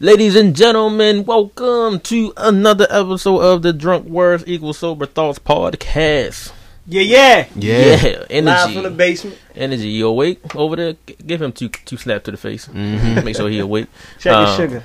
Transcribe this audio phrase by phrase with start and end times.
[0.00, 6.52] Ladies and gentlemen, welcome to another episode of the Drunk Words Equal Sober Thoughts podcast.
[6.86, 7.46] Yeah, yeah.
[7.56, 8.42] Yeah, energy.
[8.42, 9.38] Live from the basement.
[9.56, 10.92] Energy, you awake over there?
[11.06, 12.68] G- Give him two two slaps to the face.
[12.68, 13.88] Make sure he awake.
[14.20, 14.82] Check Um, your sugar.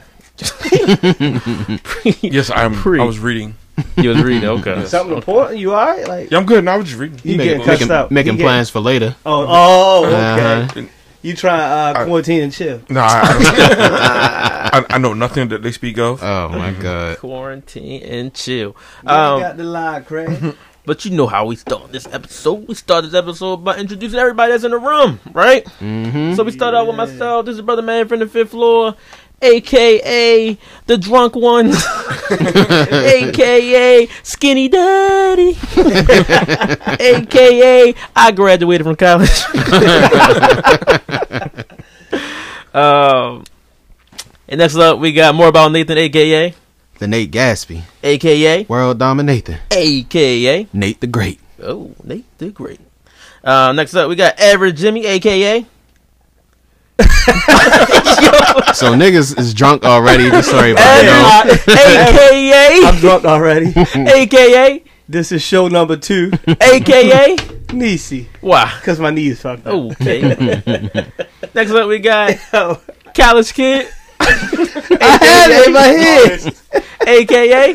[2.21, 2.73] Yes, I'm.
[2.73, 2.99] Pre.
[2.99, 3.55] I was reading.
[3.97, 4.85] You was reading, okay.
[4.85, 5.59] Something important?
[5.59, 6.07] You alright?
[6.07, 6.63] Like Yeah, I'm good.
[6.63, 7.19] No, I was just reading.
[7.23, 8.11] you Making, getting cussed making, out?
[8.11, 9.15] making You get- plans for later.
[9.25, 10.81] Oh, oh, okay.
[10.81, 10.81] Uh-huh.
[11.21, 11.57] You try
[11.91, 12.81] uh, I- quarantine and chill.
[12.89, 16.21] No, I, I, don't- I, I know nothing that they speak of.
[16.21, 17.17] Oh my god.
[17.19, 18.75] Quarantine and chill.
[19.04, 20.55] you Um, got the lie, Craig.
[20.86, 22.67] but you know how we start this episode.
[22.67, 25.64] We start this episode by introducing everybody that's in the room, right?
[25.79, 26.33] Mm-hmm.
[26.33, 27.45] So we start out with myself.
[27.45, 28.95] This is Brother Man from the fifth floor,
[29.42, 31.68] aka the drunk one,
[32.31, 35.58] aka Skinny Daddy,
[37.00, 39.44] aka I graduated from college.
[42.73, 43.44] um,
[44.48, 46.54] and next up we got more about Nathan, aka
[47.00, 51.39] The Nate Gatsby, aka world dominator, aka Nate the Great.
[51.61, 52.80] oh Nate the Great.
[53.44, 55.66] Uh, next up we got Average Jimmy, aka
[58.73, 60.30] So niggas is drunk already.
[60.30, 61.03] Just sorry about
[61.47, 61.67] it.
[61.67, 63.73] Uh, aka I'm drunk already.
[63.95, 66.31] aka this is show number two.
[66.61, 67.36] aka
[67.73, 68.27] Niecy.
[68.41, 69.73] why Because my knee is fucked up.
[69.73, 70.21] okay
[71.55, 72.38] next up we got
[73.16, 73.88] college kid
[74.19, 76.55] I had it in my head.
[77.08, 77.73] aka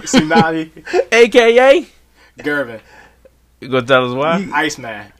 [0.00, 0.70] Tsunami,
[1.12, 1.86] aka
[2.38, 2.80] Gervin,
[3.60, 5.12] you gonna tell us why Iceman.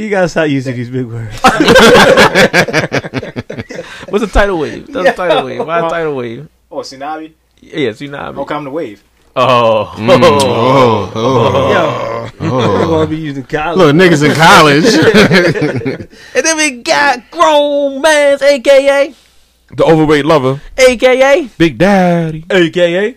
[0.00, 1.38] You gotta stop using these big words.
[4.08, 7.32] what's a tidal wave that's a tidal wave why tidal wave Oh, tsunami.
[7.60, 9.02] yeah tsunami Oh, come the wave.
[9.36, 12.90] oh Mm, oh, oh, Yo, I oh.
[12.92, 13.76] want to be using college.
[13.78, 14.86] Look, niggas in college.
[16.34, 19.14] and then we got grown man's aka
[19.74, 22.46] The overweight lover, aka Big Daddy.
[22.50, 23.16] aka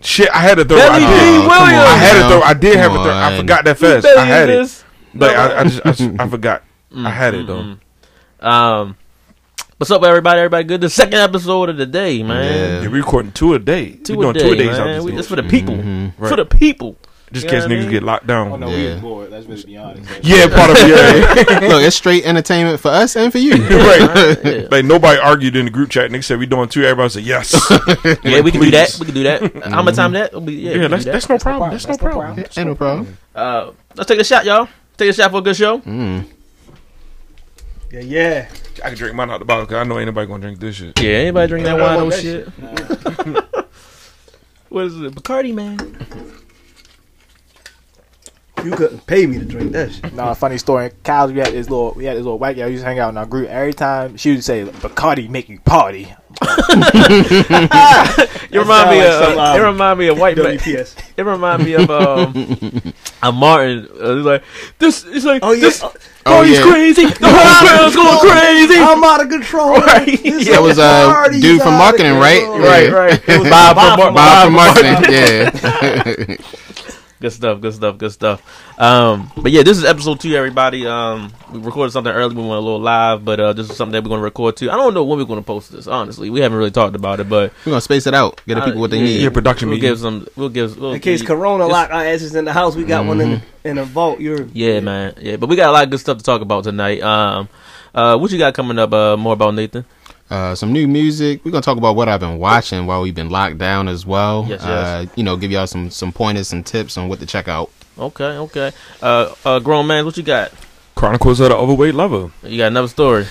[0.00, 0.76] Shit, I had to throw.
[0.78, 1.06] Belly I D.
[1.06, 1.48] did.
[1.48, 1.88] Williams.
[1.90, 2.40] I had to throw.
[2.42, 3.16] I did have Come to throw.
[3.18, 4.06] I forgot that fast.
[4.06, 4.84] I had it,
[5.18, 5.28] this.
[5.28, 6.64] but I, I just I, just- I forgot.
[6.94, 7.76] I had it though.
[8.40, 8.44] Mm-mm.
[8.44, 8.96] Um,
[9.76, 10.38] what's up, everybody?
[10.40, 10.80] Everybody good?
[10.80, 12.82] The second episode of the day, man.
[12.82, 13.92] Yeah, we recording two a day.
[13.92, 15.04] Two we a doing day, two a days man.
[15.04, 15.74] We, this this for the people.
[15.74, 16.14] Mhm.
[16.28, 16.96] For the people.
[17.30, 18.46] Just in Yeah, case niggas mean- get locked down.
[18.46, 18.60] Oh down.
[18.60, 18.92] no, we Yeah.
[18.94, 19.30] was bored.
[19.30, 20.08] Let's just be honest.
[20.22, 20.88] Yeah, part of it.
[20.88, 23.52] Yeah, Look, it's straight entertainment for us and for you.
[23.68, 24.38] right.
[24.42, 24.68] Yeah.
[24.70, 26.10] Like nobody argued in the group chat.
[26.10, 26.84] Niggas said we doing two.
[26.84, 27.52] Everybody said yes.
[28.24, 28.96] Yeah, we can do that.
[28.98, 29.64] We can do that.
[29.66, 30.40] How much time that?
[30.40, 31.12] We, yeah, we Yeah, that's that.
[31.12, 31.70] that's no problem.
[31.72, 32.34] That's no That's no problem.
[32.36, 32.52] problem.
[32.56, 33.18] Ain't no problem.
[33.34, 34.68] Uh, let's take a shot, y'all.
[34.98, 35.78] Take a shot for a good show.
[35.78, 36.24] Mm.
[37.92, 38.48] Yeah, yeah.
[38.84, 40.76] I can drink mine out the bottle because I know ain't nobody gonna drink this
[40.76, 41.00] shit.
[41.00, 41.96] Yeah, anybody drink that I wine?
[41.96, 43.44] want No that shit.
[44.68, 45.14] what is it?
[45.14, 45.78] Bacardi, man.
[48.64, 50.12] You couldn't pay me to drink that shit.
[50.14, 50.86] Nah, funny story.
[50.86, 52.66] In college, we had this little, we had this little white guy.
[52.66, 53.48] We used to hang out in our group.
[53.48, 56.12] Every time she would say, "Bacardi make you party."
[58.50, 59.24] You remind me like of.
[59.28, 60.56] some, um, it remind me of white man.
[60.58, 60.96] WPS.
[61.16, 63.88] It remind me of um, a Martin.
[64.00, 64.42] Uh, he's like
[64.78, 65.04] this.
[65.06, 65.60] It's like Oh, yeah.
[65.60, 65.82] this.
[65.82, 65.92] Oh,
[66.26, 66.62] Oh party's yeah.
[66.62, 67.06] crazy.
[67.20, 68.76] The whole crowd's going crazy.
[68.78, 69.76] I'm out of control.
[69.80, 70.06] Right.
[70.22, 72.40] This Yeah, That was a uh dude from marketing, right?
[72.42, 72.60] control.
[72.60, 73.28] Right, right.
[73.28, 74.96] It was Bob Bob from from Bob from Bob marketing.
[75.12, 76.36] Yeah.
[77.20, 78.78] Good stuff, good stuff, good stuff.
[78.80, 80.86] Um, but yeah, this is episode two, everybody.
[80.86, 82.32] Um, we recorded something early.
[82.36, 84.56] We went a little live, but uh, this is something that we're going to record
[84.56, 84.70] too.
[84.70, 85.88] I don't know when we're going to post this.
[85.88, 88.40] Honestly, we haven't really talked about it, but We're gonna space it out.
[88.46, 89.20] Get the people what they Uh, need.
[89.20, 89.90] Yeah, production we'll meeting.
[89.90, 90.28] give some.
[90.36, 90.78] We'll give.
[90.78, 93.20] We'll In case give- Corona it's- lock our asses in the house, we got one
[93.20, 94.20] in in a vault.
[94.20, 95.14] You're Yeah, man.
[95.20, 97.02] Yeah, but we got a lot of good stuff to talk about tonight.
[97.02, 97.48] Um,
[97.96, 98.92] uh, what you got coming up?
[98.92, 99.84] Uh, more about Nathan.
[100.30, 101.42] Uh, some new music.
[101.44, 104.44] We're gonna talk about what I've been watching while we've been locked down as well.
[104.48, 104.68] Yes, yes.
[104.68, 107.70] Uh, you know, give y'all some some pointers, and tips on what to check out.
[107.98, 108.72] Okay, okay.
[109.02, 110.52] Uh, uh, grown man, what you got?
[110.94, 112.30] Chronicles of the Overweight Lover.
[112.42, 113.26] You got another story.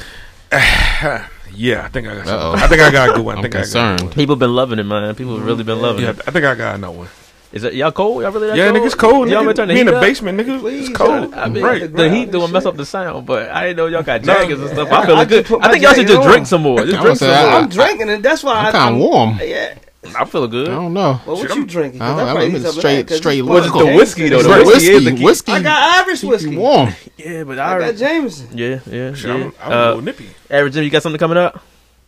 [1.53, 2.55] Yeah, I think I got.
[2.55, 3.35] I think I got a good one.
[3.35, 4.01] I I'm think I got concerned.
[4.01, 5.15] a good People been loving it, man.
[5.15, 5.87] People have really been one.
[5.87, 6.19] loving Yeah, it.
[6.27, 7.07] I think I got another one.
[7.53, 8.21] Is it y'all cold?
[8.23, 8.77] Y'all really that Yeah, cold?
[8.81, 9.29] nigga, it's cold.
[9.29, 9.47] Y'all Nigga.
[9.47, 10.03] been turning We in heat the up?
[10.03, 10.59] basement, nigga.
[10.59, 11.33] Please, It's cold.
[11.33, 11.81] I mean, right.
[11.81, 14.23] the ground heat and doing mess up the sound, but I didn't know y'all got
[14.25, 14.33] No.
[14.33, 14.91] jackets and stuff.
[14.91, 15.61] I I feel just good.
[15.61, 16.27] I think y'all should just on.
[16.27, 16.79] drink some more.
[16.79, 17.53] Just I drink was some saying, more.
[17.55, 19.39] I- I'm drinking, and that's why I'm kind of warm.
[19.41, 19.73] Yeah.
[20.17, 20.69] I feel good.
[20.69, 21.19] I don't know.
[21.25, 21.99] Well, what Shit, you I'm- drinking?
[21.99, 22.31] 'Cause I don't that know.
[22.31, 24.41] probably I'm needs straight- straight it's Well, the whiskey, though.
[24.41, 25.23] The whiskey whiskey, is the key.
[25.23, 26.57] whiskey, I got Irish whiskey.
[26.57, 26.93] warm.
[27.17, 28.47] Yeah, but I I, got Jameson.
[28.53, 29.33] yeah, yeah, Shit, yeah.
[29.33, 30.25] I'm, I'm a Uh, little nippy.
[30.49, 31.61] Average Jim, you got something coming up?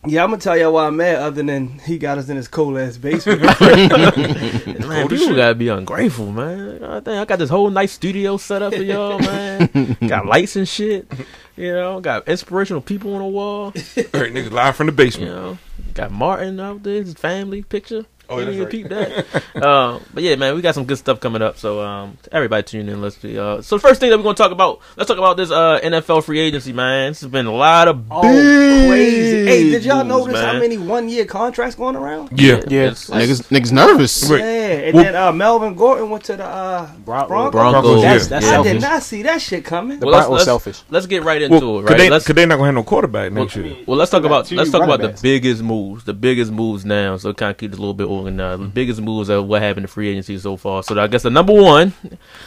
[0.06, 1.16] Yeah, I'm gonna tell y'all why I'm mad.
[1.16, 3.42] Other than he got us in his cold ass basement.
[3.60, 3.90] Man,
[4.80, 6.82] Cold people gotta be ungrateful, man.
[6.82, 9.96] I think I got this whole nice studio set up for y'all, man.
[10.06, 11.06] got lights and shit.
[11.54, 13.64] You know, got inspirational people on the wall.
[13.66, 15.32] All right, niggas live from the You basement.
[15.32, 15.58] know,
[15.92, 18.06] got Martin out there, his family picture.
[18.30, 18.70] Oh, Didn't even right.
[18.70, 19.62] peep that.
[19.62, 21.58] uh, but yeah, man, we got some good stuff coming up.
[21.58, 23.02] So um, everybody tune in.
[23.02, 23.38] Let's be.
[23.38, 25.80] Uh, so the first thing that we're gonna talk about, let's talk about this uh,
[25.82, 27.10] NFL free agency, man.
[27.10, 29.46] This has been a lot of Oh, big crazy!
[29.46, 32.38] Hey, did y'all moves, notice how many one-year contracts going around?
[32.40, 32.60] Yeah.
[32.68, 32.82] Yeah.
[32.92, 34.30] it's- Niggas, niggas nervous.
[34.30, 34.38] Right.
[34.40, 37.52] Yeah, and Well- then uh, Melvin Gordon went to the uh, Bron- Broncos.
[37.52, 38.28] Broncos.
[38.28, 38.60] That's, yeah.
[38.60, 39.98] I did not see that shit coming.
[40.00, 40.82] The Well, let's- Broncos let's- selfish.
[40.90, 41.98] Let's get right into Well, it, could right?
[41.98, 43.76] they, let's, could they not gonna have no quarterback next year?
[43.86, 47.16] Well, let's talk about let's talk running about the biggest moves, the biggest moves now.
[47.16, 48.62] So kind of keep this a little bit organized.
[48.62, 50.82] The biggest moves of what happened in free agency so far.
[50.82, 51.92] So I guess the number one,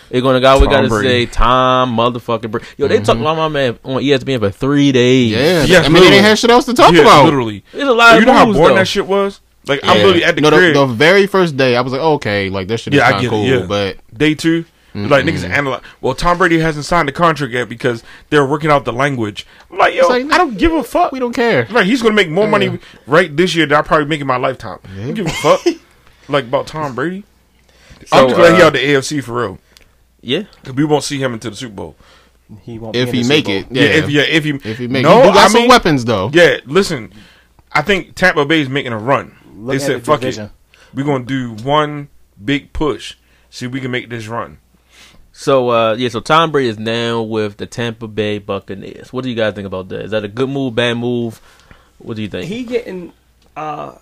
[0.09, 0.59] they're gonna go.
[0.59, 1.25] We gotta Brady.
[1.27, 2.65] say Tom motherfucking Brady.
[2.77, 5.31] Yo, they talked about my man on ESPN for three days.
[5.31, 6.09] Yeah, Yeah, I mean, they literally.
[6.11, 7.25] didn't have shit else to talk yeah, about.
[7.25, 7.63] literally.
[7.73, 8.75] It's a lot you of know how boring though.
[8.75, 9.39] that shit was?
[9.67, 10.03] Like I'm Yeah.
[10.03, 10.73] literally at the no, crib.
[10.73, 13.07] the, the very first day, I was like, oh, okay, like this shit is Yeah,
[13.07, 13.65] I kind of get it, cool, yeah.
[13.65, 14.65] but Day 2
[14.95, 15.81] like niggas analyze.
[16.01, 19.47] Well, Tom Brady hasn't signed the contract yet because they're working out the language.
[19.71, 21.11] I'm like, yo, like, I don't give a fuck.
[21.11, 21.67] we don't care.
[21.71, 24.37] Right, he's gonna make more money right this year than I probably make in my
[24.37, 24.79] lifetime.
[24.83, 25.61] I don't give a fuck.
[26.29, 27.23] like about Tom Brady.
[28.11, 29.59] I'm just glad he uh, out the AFC for real.
[30.21, 31.95] Yeah, Cause we won't see him into the Super Bowl.
[32.61, 33.83] He won't If he make it, yeah.
[33.83, 35.69] Yeah, if yeah, if he If he make, no, he do got I some mean,
[35.69, 36.29] weapons though.
[36.33, 37.11] Yeah, listen,
[37.71, 39.35] I think Tampa Bay is making a run.
[39.63, 40.45] Look they at said, the "Fuck division.
[40.45, 40.51] it,
[40.93, 42.09] we're gonna do one
[42.43, 43.15] big push,
[43.49, 44.57] see if we can make this run."
[45.31, 49.11] So uh yeah, so Tom Brady is now with the Tampa Bay Buccaneers.
[49.11, 50.01] What do you guys think about that?
[50.01, 51.41] Is that a good move, bad move?
[51.97, 52.45] What do you think?
[52.47, 53.13] He getting
[53.55, 53.95] uh,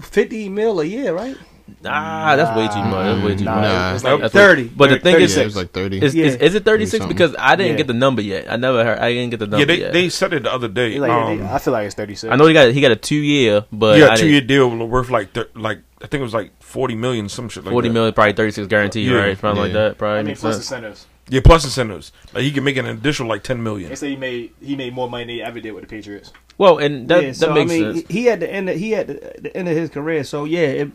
[0.00, 1.36] fifty mil a year, right?
[1.84, 3.04] Ah, that's way too much.
[3.16, 3.94] That's way too Nah, much.
[3.96, 4.64] it's like That's thirty.
[4.64, 5.98] what- but the thing is, Yeah, it was like thirty.
[5.98, 6.24] is, is, Yeah.
[6.46, 6.98] is it 36?
[7.02, 7.16] something.
[7.16, 7.76] Because I didn't Yeah.
[7.78, 8.46] get the number yet.
[8.50, 8.98] I never heard.
[8.98, 9.92] I didn't get the number yeah, they yet.
[9.92, 10.92] they said it the other day.
[10.92, 12.32] He like, um, I feel like it's 36.
[12.32, 14.40] I know he got he got a two year, but yeah, I two didn't- year
[14.68, 17.72] deal worth like thir- like I think it was like forty million, some shit like
[17.72, 17.94] forty that.
[17.94, 19.16] million, probably 36 guaranteed, Yeah.
[19.18, 19.38] right?
[19.40, 19.78] Something like Yeah.
[19.88, 19.98] that.
[19.98, 20.66] Probably I mean, makes plus sense.
[20.66, 21.06] incentives.
[21.30, 22.10] Yeah, plus incentives.
[22.32, 23.90] Like he can make an additional like ten million.
[23.90, 26.32] They say he made he made more money than he ever did with the Patriots.
[26.56, 28.06] Well, and that yeah, that so makes I mean, sense.
[28.08, 28.68] he had the end.
[28.70, 30.24] Of, he had the, the end of his career.
[30.24, 30.90] So yeah, it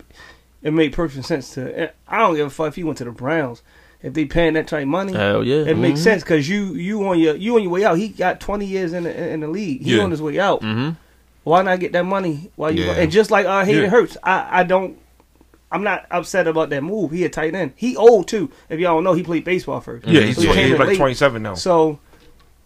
[0.64, 1.92] it made perfect sense to.
[2.08, 3.62] I don't give a fuck if he went to the Browns.
[4.02, 5.64] If they paying that type of money, Hell yeah.
[5.64, 7.98] it makes sense because you you on your you on your way out.
[7.98, 9.82] He got twenty years in the in the league.
[9.82, 10.04] He Yeah.
[10.04, 10.62] on his way out.
[10.62, 10.92] Mm-hmm.
[11.46, 12.84] Why not get that money while you?
[12.86, 12.94] Yeah.
[12.94, 13.90] And just like uh, Hayden Yeah.
[13.90, 14.98] Hurst, I I don't.
[15.72, 17.12] I'm not upset about that move.
[17.12, 17.74] He a tight end.
[17.76, 18.52] He old too.
[18.70, 20.06] If y'all don't know, he played baseball first.
[20.06, 20.98] Yeah, he's, So he came he's in like late.
[20.98, 21.54] twenty seven now.
[21.56, 22.00] So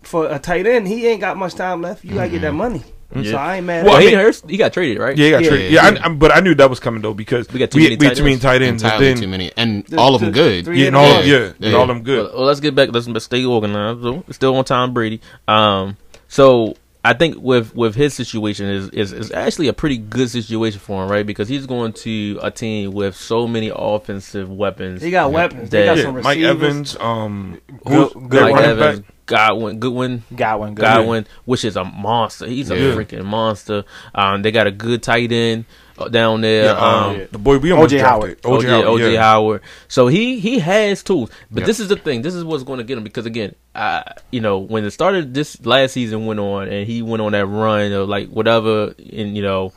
[0.02, 2.04] for a tight end, he ain't got much time left.
[2.04, 2.84] You gotta get that money.
[3.16, 3.32] Yeah.
[3.32, 3.86] So I ain't mad.
[3.86, 4.44] Well, at I he mean- hurts.
[4.48, 5.18] He got traded, right?
[5.18, 5.72] Yeah, he got Yeah, traded.
[5.72, 5.90] yeah.
[5.92, 7.84] Yeah, I, I, but I knew that was coming though because We got too we,
[7.86, 8.84] many we tight had too many tight ends.
[8.84, 10.66] and Entirely then, too many, and The- all of the them good.
[10.66, 11.38] three yeah, and all, Yeah.
[11.38, 11.74] yeah, and Yeah.
[11.74, 12.24] all them good.
[12.26, 12.90] Well, well, let's get back.
[12.92, 14.02] Let's stay organized.
[14.04, 15.22] So, still on Tom Brady.
[15.48, 15.96] Um,
[16.28, 16.76] so
[17.06, 21.02] I think with with his situation is, is is actually a pretty good situation for
[21.04, 21.26] him, right?
[21.26, 25.02] Because he's going to a team with so many offensive weapons.
[25.02, 25.70] He got weapons.
[25.70, 26.50] They got Yeah, yeah, some Mike receivers.
[26.50, 29.14] Evans, um, Good- who's good Mike running Evans, back?
[29.28, 30.82] Godwin, Goodwin, Godwin, good.
[30.82, 32.48] Godwin, which is a monster.
[32.48, 32.96] He's a Yeah.
[32.96, 33.84] freaking monster.
[34.16, 35.66] Um, they got a good tight end
[36.00, 36.66] uh, down there.
[36.66, 38.00] Yeah, um, um, the boy we almost O.J.
[38.00, 38.42] drafted.
[38.42, 38.88] OJ, OJ Howard.
[39.02, 39.22] OJ yeah.
[39.22, 39.62] Howard.
[39.88, 41.68] So he he has tools, but Yeah.
[41.68, 42.22] this is the thing.
[42.24, 44.02] This is what's going to get him because again, uh,
[44.32, 47.46] you know, when it started, this last season went on, and he went on that
[47.46, 49.74] run of like whatever, and you know,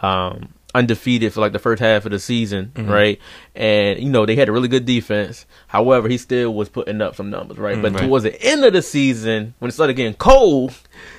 [0.00, 2.90] um, undefeated for like the first half of the season, Mm-hmm.
[2.90, 3.20] right?
[3.54, 5.46] And you know they had a really good defense.
[5.66, 7.80] However, he still was putting up some numbers, right?
[7.80, 8.04] but Mm, right.
[8.06, 10.74] towards the end of the season, when it started getting cold.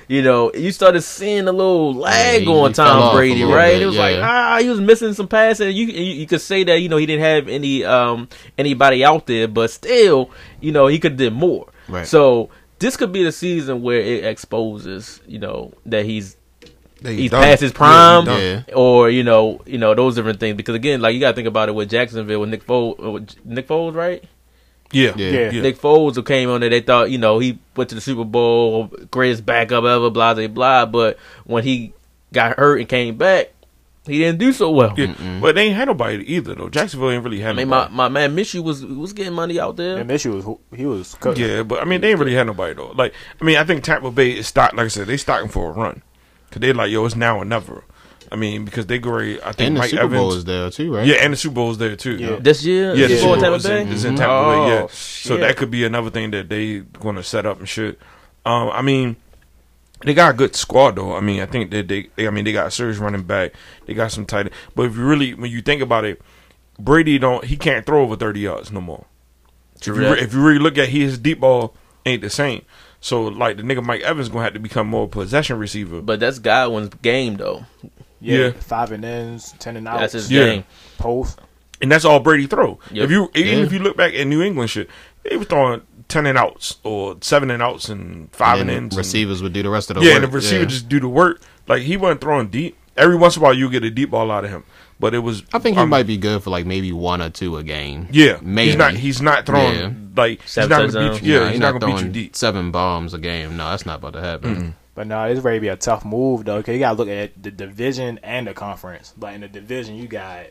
[0.08, 3.72] You know, you started seeing a little lag he- on Tom Brady, right?
[3.74, 4.28] bit, it was like, yeah.
[4.56, 5.74] ah, he was missing some passes.
[5.74, 8.28] You, you you could say that you know he didn't have any um
[8.58, 11.68] anybody out there, but still, you know he could have did more.
[11.88, 12.06] Right.
[12.06, 16.36] So this could be the season where it exposes, you know, that he's
[17.02, 17.42] They he's done.
[17.42, 18.32] past his prime, he.
[18.32, 18.62] Yeah.
[18.74, 20.56] or you know, you know those different things.
[20.56, 23.10] Because again, like you got to think about it with Jacksonville with Nick Foles, uh,
[23.10, 24.22] with Nick Foles, right?
[24.92, 25.30] Yeah, Yeah.
[25.30, 25.62] yeah, Yeah.
[25.62, 28.24] Nick Foles who came on there, they thought, you know, he went to the Super
[28.24, 30.86] Bowl, greatest backup ever, blah blah blah.
[30.86, 31.92] But when he
[32.32, 33.52] got hurt and came back,
[34.04, 34.92] he didn't do so well.
[34.98, 35.14] Yeah.
[35.40, 36.68] But they ain't had nobody either though.
[36.68, 37.94] Jacksonville ain't really I had mean, my, nobody.
[37.94, 39.96] my man Minshew was was getting money out there.
[39.98, 41.42] And Minshew was he was cooking.
[41.48, 42.90] yeah, but I mean they ain't really had nobody though.
[42.90, 45.70] Like I mean I think Tampa Bay is stock like I said they stocking for
[45.70, 46.02] a run
[46.52, 47.84] because they're like yo it's now or never.
[48.30, 49.40] I mean because they great.
[49.42, 50.20] I think And the Mike Super Evans.
[50.20, 51.06] Bowl is there too, right?
[51.06, 52.16] yeah, and the Super Bowl is there too.
[52.16, 52.36] Yeah.
[52.40, 53.82] This year, Yeah, the Super Super Bowl Bowl Tampa is Bay.
[53.82, 54.16] in, is in.
[54.16, 54.68] Tampa Bay.
[54.74, 55.40] Yeah, Oh, so shit.
[55.40, 57.98] that could be another thing that they going to set up and shit.
[58.46, 59.16] Um, I mean,
[60.04, 61.14] they got a good squad though.
[61.14, 63.52] I mean, I think that they, they I mean, they got a serious running back.
[63.86, 64.46] They got some tight.
[64.46, 64.50] end.
[64.74, 66.20] But if you really, when you think about it,
[66.78, 69.04] Brady don't he can't throw over thirty yards no more.
[69.78, 71.74] If you, re- if you really look at his deep ball,
[72.06, 72.64] ain't the same.
[73.02, 76.00] So like the nigga Mike Evans gonna have to become more possession receiver.
[76.00, 77.66] But that's Godwin's game, though.
[78.20, 78.50] Yeah, Yeah.
[78.52, 80.44] five and ins, ten and outs, That's his Yeah.
[80.46, 80.64] game.
[80.98, 81.38] post.
[81.80, 82.78] And that's all Brady throw.
[82.92, 83.04] Yep.
[83.04, 83.64] If you even Yeah.
[83.64, 84.88] if you look back at New England shit,
[85.28, 88.90] they was throwing ten and outs or seven and outs and five and, And ins.
[88.94, 90.22] then and- receivers would do the rest of the yeah, work.
[90.22, 90.68] and the receiver yeah.
[90.68, 91.40] just do the work.
[91.66, 92.76] Like he wasn't throwing deep.
[92.96, 94.62] Every once in a while, you get a deep ball out of him,
[95.02, 95.42] but it was.
[95.52, 98.06] I think he um, might be good for like maybe one or two a game.
[98.12, 98.68] Yeah, maybe.
[98.68, 98.94] he's not.
[98.94, 99.90] He's not throwing Yeah.
[100.16, 101.32] like Seven he's not gonna beat you.
[101.34, 102.36] Yeah, Nah, he's he not, gonna beat you throwing deep.
[102.36, 103.56] seven bombs a game.
[103.56, 104.76] No, that's not about to happen.
[104.94, 106.62] But no, it's ready to be a tough move though.
[106.62, 109.12] Cause you gotta look at the division and the conference.
[109.16, 110.46] But in the division, you got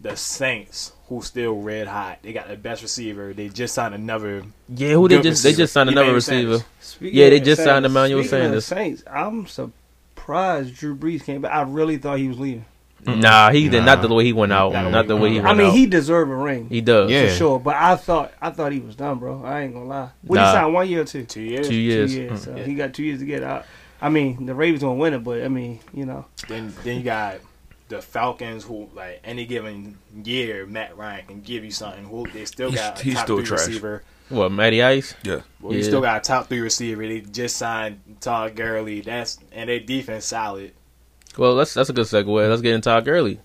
[0.00, 2.20] the Saints, who still red hot.
[2.22, 3.34] They got the best receiver.
[3.34, 4.44] They just signed another.
[4.68, 6.64] Yeah, who they Good just they just signed another Emmanuel receiver.
[6.80, 8.64] Speaking Yeah, they of just signed Emmanuel the Sanders.
[8.64, 11.52] Saints, I'm surprised Drew Brees came back.
[11.52, 12.64] I really thought he was leaving.
[13.06, 14.72] Nah, he did not the way he went out.
[14.72, 15.72] Not the Not the way he went I mean, out.
[15.74, 17.10] he deserved a ring he does.
[17.10, 17.28] Yeah.
[17.28, 17.58] for sure.
[17.60, 19.42] But I thought I thought he was done, bro.
[19.44, 20.10] I ain't gonna lie.
[20.22, 20.46] What Nah.
[20.46, 21.24] he signed one year or two?
[21.24, 21.68] Two years.
[21.68, 22.12] Two years.
[22.12, 22.32] Two years.
[22.40, 22.44] Mm.
[22.44, 22.64] So Yeah.
[22.64, 23.64] he got two years to get out.
[24.02, 27.02] I mean, the Ravens gonna win it, but I mean, you know, Then then you
[27.02, 27.36] got
[27.88, 32.04] the Falcons, who like any given year, Matt Ryan can give you something.
[32.04, 33.66] Who they still got He's- got a he's top still three trash.
[33.66, 34.02] receiver.
[34.28, 35.14] What, Matty Ice?
[35.24, 35.84] Yeah, Well, you Yeah.
[35.86, 37.04] still got a top three receiver.
[37.04, 39.00] They just signed Todd Gurley.
[39.00, 40.70] That's and their defense solid.
[41.40, 42.48] Well, that's that's a good segue.
[42.50, 43.40] Let's get into Todd Gurley.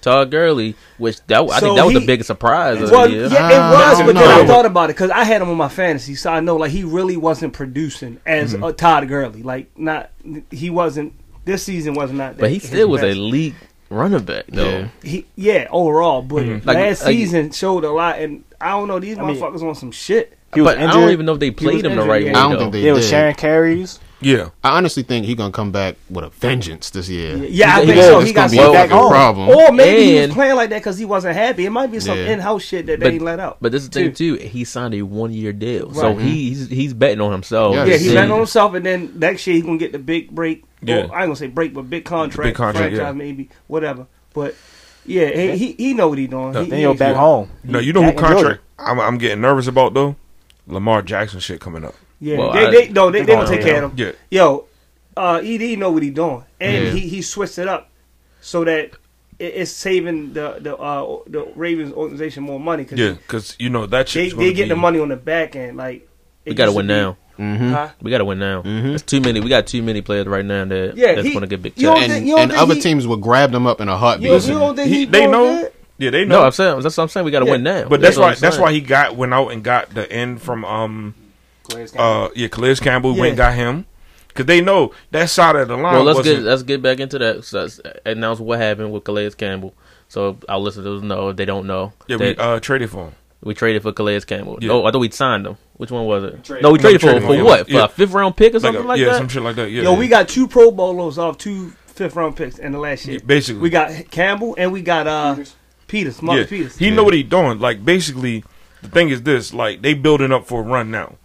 [0.00, 3.08] Todd Gurley, which that I So think that was he- the biggest surprise of well,
[3.08, 3.26] the year.
[3.28, 3.98] yeah, it was.
[3.98, 6.32] But don't then I thought about it because I had him on my fantasy, so
[6.32, 8.64] I know like he really wasn't producing as Mm-hmm.
[8.64, 9.42] a Todd Gurley.
[9.44, 10.10] Like not,
[10.50, 11.12] he wasn't.
[11.44, 12.34] This season was not.
[12.36, 13.16] That, But he still was best.
[13.16, 13.54] a elite
[13.90, 14.68] running back, though.
[14.68, 14.88] Yeah.
[15.04, 16.66] He, yeah, overall, but Mm-hmm.
[16.68, 19.62] Like- last like- season showed a lot, and I don't know these I mean- motherfuckers
[19.62, 20.36] on some shit.
[20.54, 22.32] He was But I don't even know if they played was him the right yeah.
[22.32, 22.34] way.
[22.34, 22.58] I don't though.
[22.58, 23.10] think they It was did.
[23.10, 23.98] sharing carries.
[24.20, 24.48] Yeah.
[24.64, 27.36] I honestly think he's gonna come back with a vengeance this year.
[27.36, 28.04] Yeah, I He think did.
[28.04, 28.20] so.
[28.20, 29.10] He got be Well, a back fucking home.
[29.10, 29.48] problem.
[29.50, 31.66] Or maybe he was playing like that because he wasn't happy.
[31.66, 32.32] It might be some Yeah.
[32.32, 33.58] in-house shit that But- they let out.
[33.60, 34.34] But this is the thing too.
[34.34, 36.20] He signed a one-year deal, so Right.
[36.20, 37.74] he's he's betting on himself.
[37.74, 38.14] Yeah, yeah, he see.
[38.14, 40.64] bet on himself, and then next year he's gonna get the big break.
[40.82, 40.96] Yeah.
[40.96, 43.12] Or, I ain't gonna say break, but big contract, Big contract, franchise yeah.
[43.12, 44.06] maybe, whatever.
[44.34, 44.54] But
[45.06, 46.52] yeah, he he, he know what he doing.
[46.52, 47.48] No, He- Then he you're back home.
[47.64, 48.34] No, you know who Back in Georgia.
[48.36, 50.16] contract I'm, I'm getting nervous about though?
[50.66, 51.94] Lamar Jackson shit coming up.
[52.20, 53.66] Yeah, Well, they, I- they no, they, they gonna Oh, take yeah.
[53.66, 53.98] care of him.
[53.98, 54.64] Yeah, Yo,
[55.16, 56.90] uh, Ed know what he doing, and Yeah.
[56.92, 57.90] he he switched it up
[58.40, 58.90] so that
[59.38, 63.68] it, it's saving the the uh the Ravens organization more money because yeah, because you
[63.68, 65.76] know that they they get be, the money on the back end.
[65.76, 66.08] Like
[66.46, 67.16] we got to win be- now.
[67.38, 67.70] Mm-hmm.
[67.72, 67.90] Huh?
[68.00, 68.62] We got to win now.
[68.62, 68.94] Mhm.
[68.94, 69.40] It's too many.
[69.40, 71.74] We got too many players right now that Yeah, that's he- going to get big
[71.76, 73.90] you don't think- And, you don't and other he- teams will grab them up in
[73.90, 74.24] a heartbeat.
[74.24, 75.44] You, don't- you don't think he- he, they know.
[75.64, 75.72] good?
[75.98, 76.38] Yeah, they know.
[76.40, 77.26] No, I'm saying that's what I'm saying.
[77.26, 77.50] We got to Yeah.
[77.52, 77.88] win now.
[77.90, 80.64] but that's what why that's why he got went out and got the end from
[80.64, 81.14] um
[81.68, 82.00] Calais Campbell.
[82.24, 83.86] uh yeah Calais Campbell went and got him
[84.28, 85.94] because they know that side of the line.
[85.94, 87.44] Well, let's wasn't, get let's get back into that.
[87.44, 89.74] So let's announce what happened with Calais Campbell.
[90.08, 91.92] So our listeners know if they don't know.
[92.06, 93.14] yeah we uh traded for him.
[93.42, 94.58] we traded for Calais Campbell.
[94.60, 94.68] Yeah.
[94.68, 95.56] No, I thought we signed him.
[95.74, 96.44] Which one was it?
[96.44, 96.62] Traded.
[96.62, 97.44] No, we No, traded for traded for for him.
[97.44, 97.66] what?
[97.66, 97.84] For Yeah.
[97.84, 99.12] a fifth round pick or Like something a- like yeah, that.
[99.12, 99.70] Yeah, some shit like that.
[99.70, 103.06] Yeah, Yo, we got two Pro Bowlers off two fifth round picks in the last
[103.06, 103.20] year.
[103.24, 105.36] basically We got Campbell and we got uh
[105.86, 106.58] Peters, Marcus yeah.
[106.58, 106.76] Peters.
[106.76, 107.58] He know what he doing.
[107.58, 108.42] Like basically,
[108.82, 111.16] the thing is this: like they building up for a run now.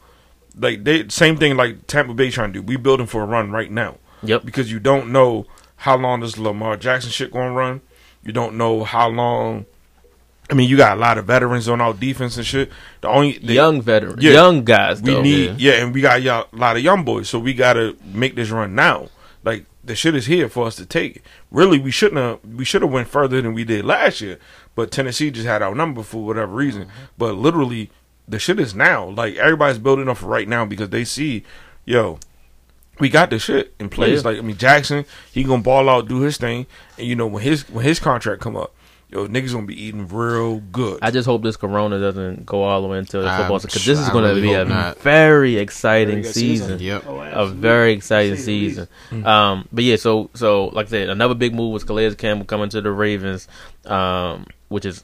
[0.57, 2.61] Like they same thing like Tampa Bay trying to do.
[2.61, 4.45] We building for a run right now Yep.
[4.45, 5.45] because you don't know
[5.77, 7.81] how long this Lamar Jackson shit going to run.
[8.23, 9.65] You don't know how long.
[10.49, 12.69] I mean, you got a lot of veterans on our defense and shit.
[12.99, 14.31] The only the, young veteran, Yeah.
[14.33, 15.01] young guys.
[15.01, 15.21] we Though.
[15.21, 15.73] need yeah.
[15.81, 18.49] and we got y'all, a lot of young boys, so we got to make this
[18.49, 19.07] run now.
[19.45, 21.23] Like the shit is here for us to take.
[21.49, 22.39] Really, we shouldn't have.
[22.43, 24.37] We should have went further than we did last year,
[24.75, 26.83] but Tennessee just had our number for whatever reason.
[26.83, 26.91] Mm-hmm.
[27.17, 27.89] But literally,
[28.31, 29.09] the shit is now.
[29.09, 31.43] Like everybody's building up for right now because they see,
[31.85, 32.19] yo,
[32.99, 34.23] we got the shit in place.
[34.23, 34.29] Yeah.
[34.31, 36.65] Like I mean, Jackson, he gonna ball out, do his thing,
[36.97, 38.73] and you know when his when his contract come up,
[39.09, 40.99] yo, niggas gonna be eating real good.
[41.01, 43.85] I just hope this Corona doesn't go all the way into the I- football because
[43.85, 44.99] this is I going to really be a not.
[44.99, 46.79] very exciting Very season.
[46.79, 46.79] season.
[46.79, 47.03] Yep.
[47.07, 48.87] Oh, A very exciting To say the least.
[49.09, 49.25] season.
[49.25, 52.69] Um, but yeah, so so like I said, another big move was Calais Campbell coming
[52.69, 53.47] to the Ravens,
[53.85, 55.03] um, which is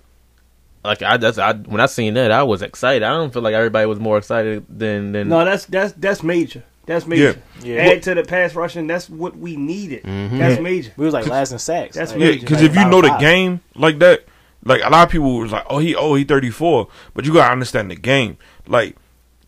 [0.84, 3.04] like I that's I when I seen that I was excited.
[3.04, 6.64] I don't feel like everybody was more excited than than No, that's that's that's major.
[6.86, 7.42] That's major.
[7.62, 7.76] Yeah.
[7.82, 8.88] Add to the pass rushing.
[8.88, 10.04] That's what we needed.
[10.04, 10.38] Mhm.
[10.38, 10.62] That's Yeah.
[10.62, 10.92] major.
[10.96, 11.96] we was like last in sacks.
[11.98, 12.40] That's Like, Yeah, major.
[12.42, 13.20] because like if you five know the five.
[13.20, 14.26] game like that,
[14.64, 17.52] like a lot of people was like, "Oh, he, oh, he 34," but you gotta
[17.52, 18.38] understand the game.
[18.68, 18.96] Like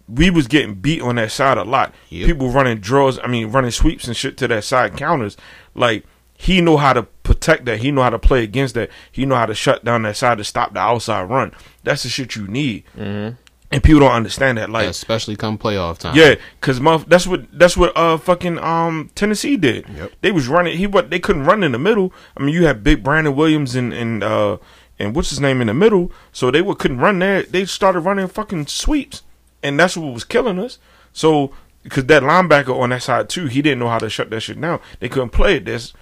[0.09, 1.93] we was getting beat on that side a lot.
[2.09, 2.25] Yep.
[2.27, 5.37] People running draws, I mean, running sweeps and shit to that side counters.
[5.75, 6.03] Like
[6.37, 7.03] he know how to
[7.39, 7.79] protect that.
[7.79, 8.89] He know how to play against that.
[9.11, 11.53] He know how to shut down that side to stop the outside run.
[11.83, 12.83] That's the shit you need.
[12.97, 13.37] Mhm.
[13.71, 14.69] And people don't understand that.
[14.71, 16.15] Like especially come playoff time.
[16.15, 19.85] yeah, cause muff, that's what that's what uh fucking um Tennessee did.
[19.95, 20.11] Yep.
[20.21, 20.75] They was running.
[20.77, 22.11] He what they couldn't run in the middle.
[22.35, 24.57] I mean, you had big Brandon Williams and and uh
[24.97, 27.43] and what's his name in the middle, so they would couldn't run there.
[27.43, 29.21] They started running fucking sweeps,
[29.63, 30.79] and that's what was killing us.
[31.13, 31.51] So
[31.83, 34.59] because that linebacker on that side too, he didn't know how to shut that shit
[34.59, 34.79] down.
[34.99, 35.65] They couldn't play it.
[35.65, 35.93] This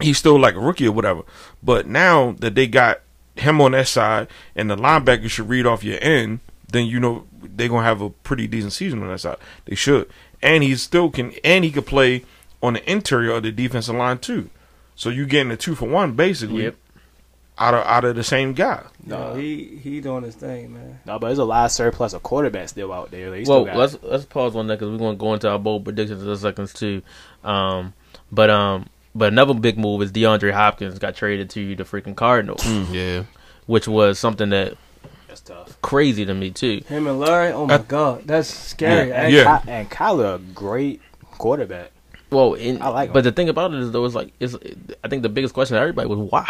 [0.00, 1.22] he's still like a rookie or whatever.
[1.62, 3.00] But now that they got
[3.34, 7.26] him on that side and the linebacker should read off your end, then you know
[7.42, 9.36] they're gonna have a pretty decent season on that side.
[9.66, 10.08] They should.
[10.42, 12.24] And he still can and he could play
[12.62, 14.50] on the interior of the defensive line too.
[14.94, 16.64] So you're getting a two for one basically.
[16.64, 16.76] Yep.
[17.58, 18.82] out of out of the same guy.
[19.04, 19.34] No, No.
[19.34, 21.00] he he doing his thing, man.
[21.06, 23.30] No, but there's a lot of surplus of quarterbacks still out there.
[23.30, 25.58] They still Well, let's let's pause on that because we're going to go into our
[25.58, 27.02] bold predictions in a seconds too.
[27.44, 27.94] Um,
[28.32, 32.66] but um, but another big move is DeAndre Hopkins got traded to the freaking Cardinals,
[32.90, 33.24] Yeah.
[33.66, 34.74] which was something that
[35.28, 35.80] that's tough.
[35.82, 36.82] crazy to me too.
[36.88, 39.08] Him and Larry, oh my Uh, god, that's scary.
[39.08, 39.36] Yeah, actually.
[39.38, 39.58] yeah.
[39.64, 41.00] Ky- and Kyler, a great
[41.38, 41.90] quarterback.
[42.28, 43.12] Well, in, I like him.
[43.14, 44.56] but the thing about it is though, it's like it's.
[45.04, 46.44] I think the biggest question to everybody was why.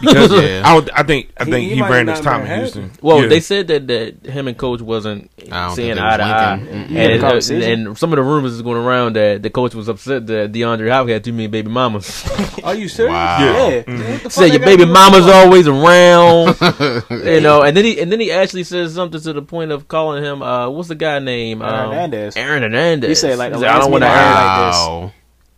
[0.00, 0.62] Because Yeah.
[0.66, 2.58] I, would, I think I He- think he he, ran not his time in.
[2.58, 2.90] Houston.
[3.00, 3.28] Well, Yeah.
[3.28, 5.30] they said that, that him and coach wasn't
[5.74, 7.52] seeing eye to eye, and, and,
[7.86, 10.90] and some of the rumors is going around that the coach was upset that DeAndre
[10.90, 12.28] Hopkins had too many baby mamas.
[12.64, 13.12] Are you serious?
[13.12, 13.38] Wow.
[13.40, 13.68] Yeah.
[13.86, 14.12] Yeah.
[14.14, 15.44] What the Said your baby mama's football?
[15.44, 17.62] always around, you know.
[17.62, 20.42] And then he and then he actually says something to the point of calling him
[20.42, 21.62] uh, what's the guy name?
[21.62, 22.36] Aaron Um, Hernandez.
[22.36, 23.08] Aaron Hernandez.
[23.08, 24.08] He said, like, the He said, I don't want to.
[24.08, 25.02] meeting I had, Aaron.
[25.02, 25.14] like this.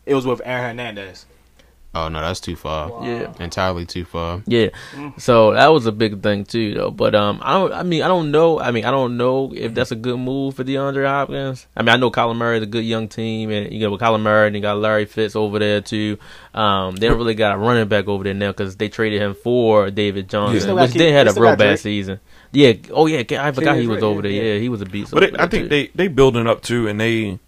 [0.06, 0.12] Wow.
[0.12, 1.26] It was with Aaron Hernandez.
[1.94, 3.06] Oh no, that's too far.
[3.06, 3.34] Yeah.
[3.38, 4.42] Entirely too far.
[4.46, 4.68] Yeah,
[5.18, 6.90] so that was a big thing too, though.
[6.90, 7.70] But um, I don't.
[7.70, 8.58] I mean, I don't know.
[8.58, 11.66] I mean, I don't know if that's a good move for DeAndre Hopkins.
[11.76, 14.00] I mean, I know Kyler Murray is a good young team, and you got with
[14.00, 16.16] Kyler Murray, and you got Larry Fitz over there too.
[16.54, 19.34] Um, they don't really got a running back over there now because they traded him
[19.34, 22.20] for David Johnson, still got which Ke- they had a real bad season.
[22.52, 22.72] Yeah.
[22.90, 23.18] Oh yeah.
[23.18, 24.30] I forgot he was over there.
[24.30, 24.54] yeah.
[24.54, 25.10] Yeah, he was a beast.
[25.12, 25.68] but over they, I think too.
[25.68, 27.38] they they building up too, and they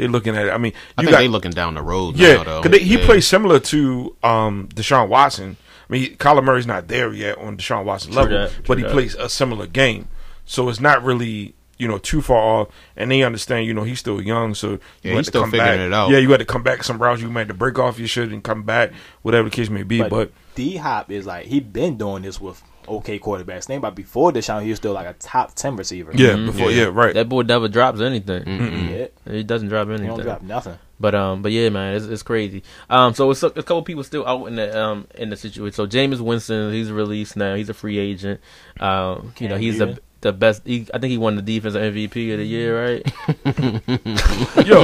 [0.00, 0.50] they looking at it.
[0.50, 2.62] I mean, I you think got they looking down the road yeah, now though.
[2.62, 3.04] because he Yeah.
[3.06, 5.56] plays similar to um Deshaun Watson.
[5.88, 8.84] I mean, Kyler Murray's not there yet on Deshaun Watson True level, that, but he
[8.84, 8.92] that.
[8.92, 10.08] plays a similar game,
[10.44, 11.54] so it's not really.
[11.78, 13.64] You know, too far off, and they understand.
[13.64, 15.86] You know, he's still young, so Yeah, you he's still come figuring back.
[15.86, 16.10] it out.
[16.10, 17.22] Yeah, you had to come back some routes.
[17.22, 18.92] You might have to break off your shit and come back,
[19.22, 20.00] whatever the case may be.
[20.00, 23.64] But, But, D Hop is like he been doing this with okay quarterbacks.
[23.64, 26.12] Think about before Deshaun, he was still like a top ten receiver.
[26.14, 26.46] yeah, Mhm.
[26.46, 26.84] before Yeah.
[26.84, 27.14] yeah, right.
[27.14, 28.44] that boy never drops anything.
[28.46, 29.06] yeah.
[29.32, 30.04] He doesn't drop anything.
[30.06, 30.26] He anything.
[30.26, 30.78] don't drop nothing.
[30.98, 32.62] But um, but yeah, man, it's, it's crazy.
[32.90, 35.72] Um, so it's a, a couple people still out in the um in the situation.
[35.72, 37.54] So Jameis Winston, he's released now.
[37.54, 38.40] He's a free agent.
[38.78, 40.02] Um, you know, he's the Newton.
[40.20, 40.62] The best.
[40.66, 43.06] He, I think he won the defensive MVP of the year, right?
[44.66, 44.82] yo,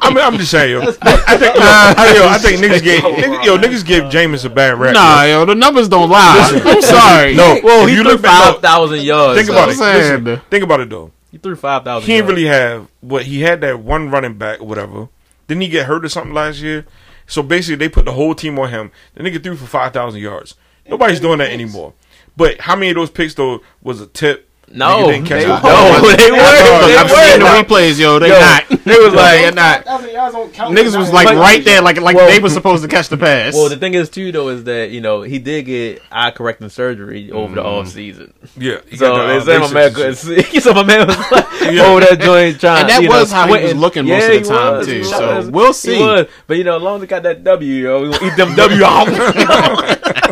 [0.00, 0.80] I mean, I'm just saying, yo.
[0.80, 4.50] I think, yo, I, yo, I think niggas gave, niggas, yo, niggas give Jameis a
[4.50, 4.94] bad rap.
[4.94, 6.60] Nah, yo, the numbers don't lie.
[6.64, 7.34] I'm sorry.
[7.34, 9.38] No, Well, if he you threw look back, five no, thousand yards.
[9.38, 9.74] think about it.
[9.76, 11.10] so- Listen, think about it though.
[11.30, 12.06] He threw five thousand.
[12.06, 15.08] He didn't really have what he had that one running back or whatever.
[15.48, 16.84] Didn't he get hurt or something last year?
[17.26, 18.90] So basically, they put the whole team on him.
[19.14, 20.56] The nigga threw for five thousand yards.
[20.86, 21.94] Nobody's doing that anymore.
[22.36, 24.48] But how many of those picks though was a tip?
[24.74, 26.86] No, Nigga didn't catch they, no, No, they no, were.
[26.88, 28.18] They I've seen the replays, yo.
[28.18, 28.68] They Yo, not.
[28.68, 29.84] They was like, They're not.
[29.84, 33.54] Niggas was like right there, like like Well- they were supposed to catch the pass.
[33.54, 36.68] Well, the thing is too though is that you know he did get eye correcting
[36.70, 37.56] surgery over Mm.
[37.56, 38.32] the off season.
[38.56, 38.78] Yeah.
[38.96, 40.42] So the, they uh, said my man and couldn't see.
[40.60, 41.82] So my man was like Yeah.
[41.86, 42.80] over that joint trying.
[42.82, 45.04] And that you know, was how he was looking most of the time, was, too.
[45.04, 46.26] So we'll see.
[46.46, 48.54] But you know, as long as he got that W, yo, we gonna eat them
[48.56, 50.28] W off.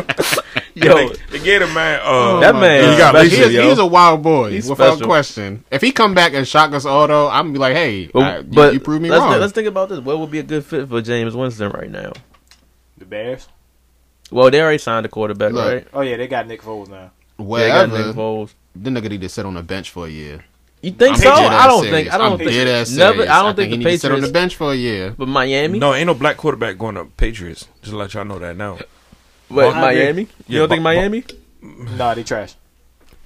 [0.81, 1.99] yo, They, they gave him man.
[2.03, 3.69] Uh, that man, He got special, he is, yo.
[3.69, 5.07] he's a wild boy, He's without special.
[5.07, 5.63] question.
[5.71, 8.37] If he come back and shock us auto, I'm gonna be like, hey, But, I-
[8.39, 9.39] you, but you proved me let's, wrong.
[9.39, 9.99] Let's think about this.
[9.99, 12.13] What would be a good fit for Jameis Winston right now?
[12.97, 13.47] The Bears.
[14.31, 15.87] Well, they already signed a quarterback, Look, right?
[15.93, 17.11] Oh yeah, they got Nick Foles now.
[17.37, 18.53] Yeah, they got Nick Foles.
[18.75, 20.45] the nigga need to sit on the bench for a year.
[20.83, 21.29] You think I'm so?
[21.31, 21.91] I don't serious.
[22.05, 22.13] think.
[22.13, 22.49] I don't I'm think.
[22.51, 22.85] Never.
[22.85, 23.29] serious.
[23.29, 25.13] I don't think he the need to sit on the bench for a year.
[25.15, 25.77] But Miami.
[25.77, 27.67] No, ain't no black quarterback going to Patriots.
[27.81, 28.79] Just to let y'all know that now.
[29.53, 30.21] But Buck- Miami.
[30.23, 31.23] You Yeah, don't think Buck- Miami?
[31.97, 32.55] Nah, they trash.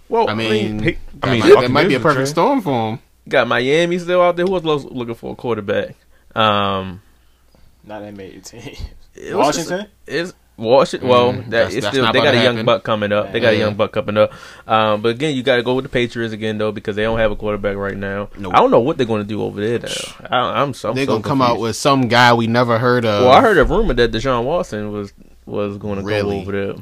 [0.10, 2.30] Well, I mean, he- I mean, might, that might be a perfect trash.
[2.30, 3.00] storm for him.
[3.28, 4.46] got Miami still out there.
[4.46, 5.96] Who else lo- looking for a quarterback?
[6.36, 7.02] Um,
[7.84, 8.76] Not that made the team.
[9.16, 9.88] it was just- Washington.
[10.06, 11.10] Is Washington?
[11.10, 12.66] Well, Mm, that that's- it's that's still not they about got to a young happen.
[12.68, 13.32] buck coming up.
[13.34, 13.66] They got a Yeah.
[13.66, 14.32] young buck coming up.
[14.68, 17.18] Um, but again, you got to go with the Patriots again though because they don't
[17.20, 18.30] have a quarterback right now.
[18.38, 18.54] Nope.
[18.54, 19.80] I don't know what they're going to do over there.
[19.80, 19.90] Now.
[20.30, 21.62] I, I'm so They're so gonna come out confused.
[21.64, 23.24] with some guy we never heard of.
[23.26, 25.12] Well, I heard a rumor that Deshaun Watson was
[25.46, 26.76] was going to go over there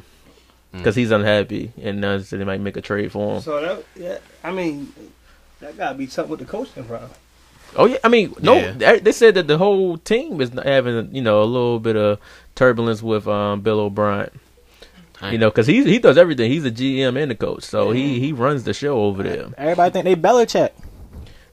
[0.72, 3.42] because he's unhappy and uh, so they might make a trade for him.
[3.42, 4.92] So that, yeah, I mean,
[5.60, 7.10] that gotta be something with the coaching, bro.
[7.76, 8.72] Oh yeah, I mean, no, Yeah.
[8.72, 12.20] they, they said that the whole team is having you know a little bit of
[12.56, 14.30] turbulence with um, Bill O'Brien.
[15.32, 16.52] You know, because he he does everything.
[16.52, 19.48] He's the GM and the coach, so he he runs the show over there.
[19.58, 20.72] Everybody think they Belichick.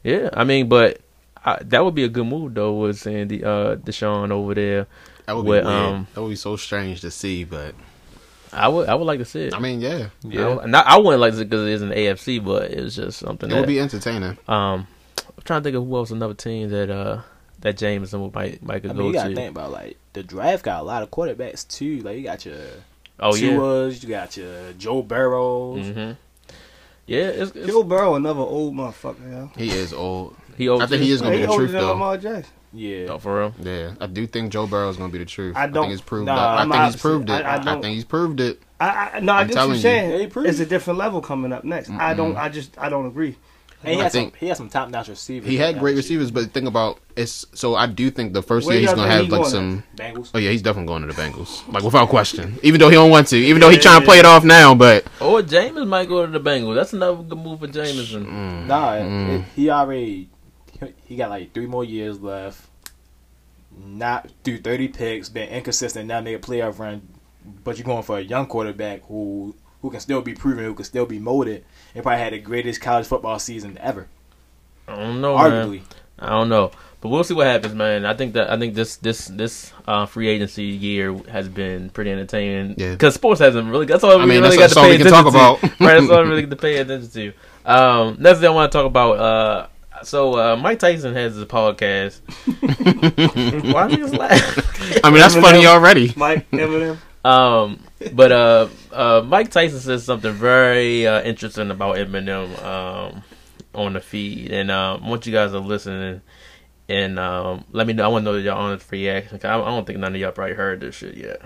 [0.03, 1.01] Yeah, I mean, but
[1.44, 2.73] I, that would be a good move though.
[2.73, 4.88] Was saying the uh, Deshaun over there.
[5.26, 5.76] That would be with, weird.
[5.76, 7.74] um, that would be so strange to see, but
[8.52, 9.54] I would I would like to see it.
[9.54, 11.90] I mean, yeah, yeah, I, would- not, I wouldn't like to because it is an
[11.90, 14.38] AFC, but it was just something it that would be entertaining.
[14.48, 14.87] um.
[15.37, 17.22] I'm trying to think of who else another team that uh
[17.61, 19.35] that Jameson might might could I go mean, you gotta to.
[19.37, 22.00] think about like the draft got a lot of quarterbacks too.
[22.02, 22.56] Like you got your
[23.20, 23.50] oh yeah.
[23.52, 25.87] Tuas, you got your Joe Burrows.
[25.88, 26.11] hmm
[27.06, 29.50] Yeah, it's, it's, Joe Burrow, another old motherfucker, yo.
[29.56, 30.37] He is old.
[30.59, 31.88] he owes I think he is gonna He be the older truth though.
[31.92, 32.52] Lamar Jackson.
[32.72, 33.54] Yeah, Oh, for real.
[33.61, 35.56] Yeah, I do think Joe Burrow is gonna be the truth.
[35.56, 36.26] I I, don't- think he's proved.
[36.26, 36.35] nah.
[36.37, 37.00] I I'm think he's opposite.
[37.02, 37.33] proved it.
[37.33, 38.62] I- I I, don't- think he's proved it.
[38.80, 40.11] I, I no, I I'm get what telling you're saying.
[40.12, 41.90] Yeah, he pretty- it's a different level coming up next.
[41.90, 42.37] I don't.
[42.37, 42.78] I just.
[42.78, 43.37] I don't agree.
[43.83, 45.48] And he I had think- some he had some top notch receivers.
[45.48, 47.44] He had great receivers, but think about it's.
[47.54, 49.83] So I do think the first Where year he's gonna have he like going some.
[49.96, 50.30] Bengals.
[50.35, 52.59] Oh yeah, he's definitely going to the Bengals, like without question.
[52.62, 54.74] Even though he don't want to, even though he's trying to play it off now,
[54.74, 56.74] but Or James might go to the Bengals.
[56.76, 58.26] That's another good move for Jameson.
[58.26, 58.66] Mm.
[58.66, 60.28] Nah, it- he already
[60.87, 62.66] he- he got like three more years left.
[63.85, 67.03] Not through thirty picks, been inconsistent, not made a playoff run.
[67.64, 70.85] But you're going for a young quarterback who who can still be proven, who can
[70.85, 71.64] still be molded,
[71.95, 74.09] and probably had the greatest college football season ever,
[74.88, 75.51] I don't know, man.
[75.53, 75.83] arguably.
[76.19, 78.05] I don't know, but we'll see what happens, man.
[78.05, 82.11] I think that I think this this this uh, free agency year has been pretty
[82.11, 82.75] entertaining.
[82.77, 82.90] Yeah.
[82.90, 83.87] because sports hasn't really.
[83.87, 85.33] That's all we I mean, really that's- got that's all to pay we can attention
[85.33, 85.66] talk to.
[85.66, 85.81] about.
[85.81, 87.33] right, that's all we really get to pay attention to.
[87.64, 89.12] Um, next thing I want to talk about.
[89.19, 89.66] Uh,
[90.03, 92.21] so uh, Mike Tyson has his podcast.
[93.73, 95.05] Why niggas laugh?
[95.05, 96.13] I mean that's funny already.
[96.17, 96.97] Mike Eminem.
[97.25, 97.81] Um,
[98.15, 103.23] but uh, uh, Mike Tyson says something very uh, interesting about Eminem um,
[103.75, 106.23] on the feed, and um, I want you guys to listen
[106.89, 108.05] and um, let me know.
[108.05, 109.39] I want to know your honest reaction.
[109.39, 111.43] 'cause I, I don't think none of y'all probably heard this shit yet.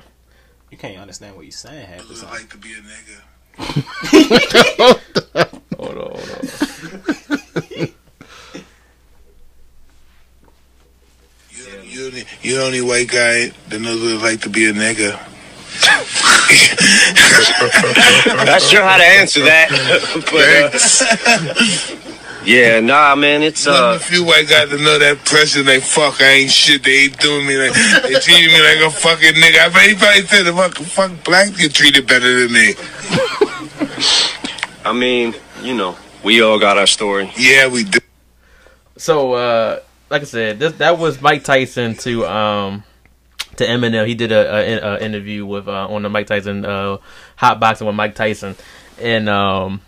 [0.70, 2.30] You can't understand what you're saying half the time.
[2.30, 3.20] like to be a nigga.
[5.76, 7.88] Hold on, hold on.
[11.94, 14.66] You, you, the- you the only white guy that knows what it's like to be
[14.66, 15.18] a nigga.
[18.46, 19.68] Not sure how to answer that.
[20.30, 20.74] but,
[21.26, 21.54] uh,
[22.44, 25.62] yeah, nah, man, it's One of uh, the few white guys that know that pressure.
[25.62, 26.82] They fuck, I ain't shit.
[26.84, 29.58] They ain't doing me like they treating me like a fucking nigga.
[29.60, 32.74] I bet he probably said the fuck, fuck black get treated better than me.
[34.84, 37.32] I mean, you know, we all got our story.
[37.36, 37.98] Yeah, we do.
[38.96, 39.80] So, uh,
[40.14, 42.84] like I said, this that was Mike Tyson to um
[43.56, 44.06] to Eminem.
[44.06, 46.98] He did a, a, a interview with uh, on the Mike Tyson uh,
[47.34, 48.54] hot boxing with Mike Tyson,
[49.00, 49.80] and um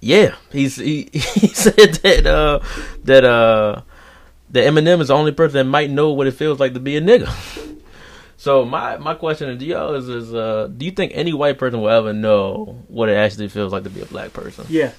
[0.00, 2.60] yeah, he's he, he said that uh
[3.02, 3.82] that uh
[4.50, 6.96] that Eminem is the only person that might know what it feels like to be
[6.96, 7.32] a nigga.
[8.38, 11.80] So my my question to y'all is is uh do you think any white person
[11.80, 14.66] will ever know what it actually feels like to be a black person?
[14.68, 14.92] Yeah,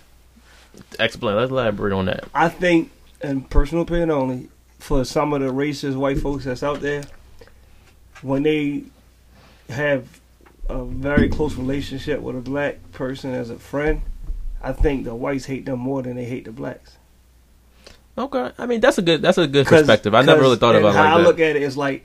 [0.99, 1.35] Explain.
[1.35, 2.25] Let's elaborate on that.
[2.33, 4.49] I think, in personal opinion only,
[4.79, 7.03] for some of the racist white folks that's out there,
[8.21, 8.83] when they
[9.69, 10.19] have
[10.69, 14.01] a very close relationship with a black person as a friend,
[14.61, 16.97] I think the whites hate them more than they hate the blacks.
[18.17, 20.15] Okay, I mean that's a good that's a good perspective.
[20.15, 21.23] I never really thought and about it how like I that.
[21.23, 22.03] look at it is like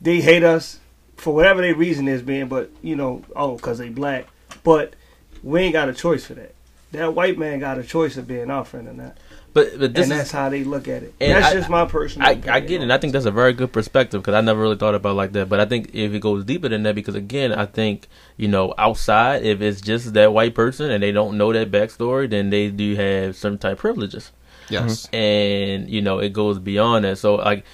[0.00, 0.80] they hate us
[1.16, 4.26] for whatever their reason is, being, but you know, oh, because they black.
[4.64, 4.94] But
[5.42, 6.54] we ain't got a choice for that.
[6.92, 9.18] That white man got a choice of being our friend or not,
[9.56, 11.14] but but this and is that's how they look at it.
[11.18, 12.28] and that's I- just my personal.
[12.28, 12.82] I, opinion I get it.
[12.82, 15.14] and I think that's a very good perspective because I never really thought about it
[15.14, 15.48] like that.
[15.48, 18.74] But I think if it goes deeper than that, because again, I think you know
[18.76, 22.70] outside, if it's just that white person and they don't know that backstory, then they
[22.70, 24.30] do have certain type of privileges.
[24.68, 25.06] Yes.
[25.06, 25.14] Mm-hmm.
[25.16, 27.16] and you know it goes beyond that.
[27.18, 27.64] So like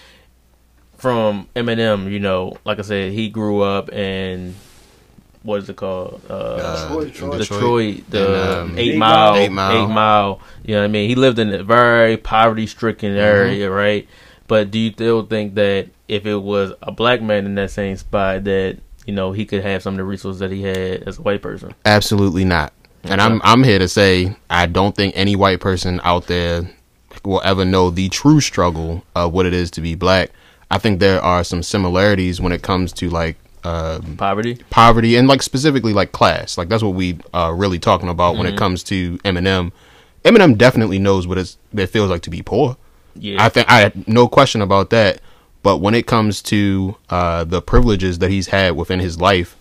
[0.96, 4.54] from Eminem, you know, like I said, he grew up in
[5.42, 6.20] what is it called?
[6.28, 7.38] Uh, Uh, Detroit.
[7.38, 9.36] Detroit, the and, um, Eight Eight Mile, Mile.
[9.36, 10.40] Eight Eight Mile, Mile.
[10.64, 11.08] You know what I mean?
[11.08, 14.06] He lived in a very poverty-stricken area, right?
[14.48, 17.96] But do you still think that if it was a black man in that same
[17.96, 21.18] spot, that you know he could have some of the resources that he had as
[21.18, 21.74] a white person?
[21.84, 22.72] Absolutely not.
[23.04, 26.70] And I'm I'm here to say I don't think any white person out there
[27.24, 30.30] will ever know the true struggle of what it is to be black.
[30.70, 34.58] I think there are some similarities when it comes to like um, Poverty.
[34.70, 36.58] poverty and like specifically like class.
[36.58, 39.72] Like that's what we are really talking about when it comes to Eminem.
[40.24, 42.76] Eminem definitely knows what it's, it feels like to be poor.
[43.14, 43.42] Yeah.
[43.44, 45.20] I think I had no question about that.
[45.62, 49.56] But when it comes to uh, the privileges that he's had within his life,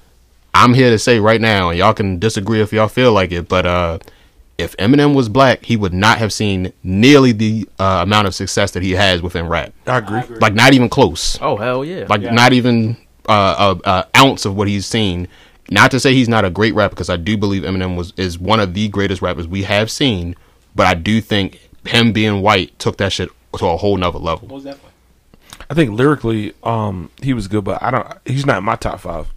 [0.53, 3.47] I'm here to say right now, and y'all can disagree if y'all feel like it,
[3.47, 3.99] but uh,
[4.57, 8.71] if Eminem was black, he would not have seen nearly the uh, amount of success
[8.71, 9.73] that he has within rap.
[9.85, 10.21] I agree.
[10.39, 11.37] Like not even close.
[11.41, 12.05] oh hell yeah!
[12.09, 12.31] Like Yeah.
[12.31, 12.97] not even
[13.31, 15.27] uh, a, a ounce of what he's seen.
[15.69, 18.37] Not to say he's not a great rapper, because I do believe Eminem was is
[18.37, 20.35] one of the greatest rappers we have seen.
[20.75, 24.47] But I do think him being white took that shit to a whole nother level.
[24.47, 24.91] Most definitely.
[25.69, 28.07] I think lyrically, um, he was good, but I don't.
[28.25, 29.27] He's not in my top five.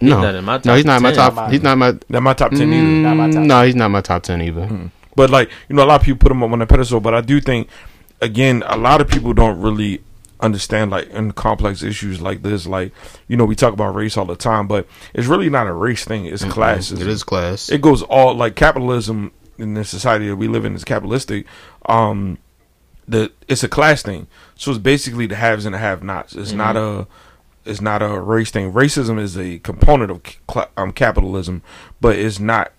[0.00, 1.34] no, not in my no, he's not in my top.
[1.34, 1.98] Not He's not in my.
[2.08, 2.86] Not my top ten either.
[2.86, 4.90] Not my top Mm, no, he's not my top ten either.
[5.16, 7.00] But like you know, a lot of people put him up on a pedestal.
[7.00, 7.68] But I do think,
[8.20, 10.02] again, a lot of people don't really
[10.40, 12.66] understand like in complex issues like this.
[12.66, 12.92] Like
[13.28, 16.04] you know, we talk about race all the time, but it's really not a race
[16.04, 16.26] thing.
[16.26, 16.90] It's class.
[16.90, 17.70] It is class.
[17.70, 21.46] It goes all like capitalism in the society that we live in is capitalistic.
[21.86, 22.38] Um,
[23.08, 24.26] the it's a class thing.
[24.56, 26.34] So it's basically the haves and the have-nots.
[26.34, 27.06] It's not a
[27.64, 28.72] it's not a race thing.
[28.72, 31.62] Racism is a component of cl- um, capitalism,
[32.00, 32.72] but it's not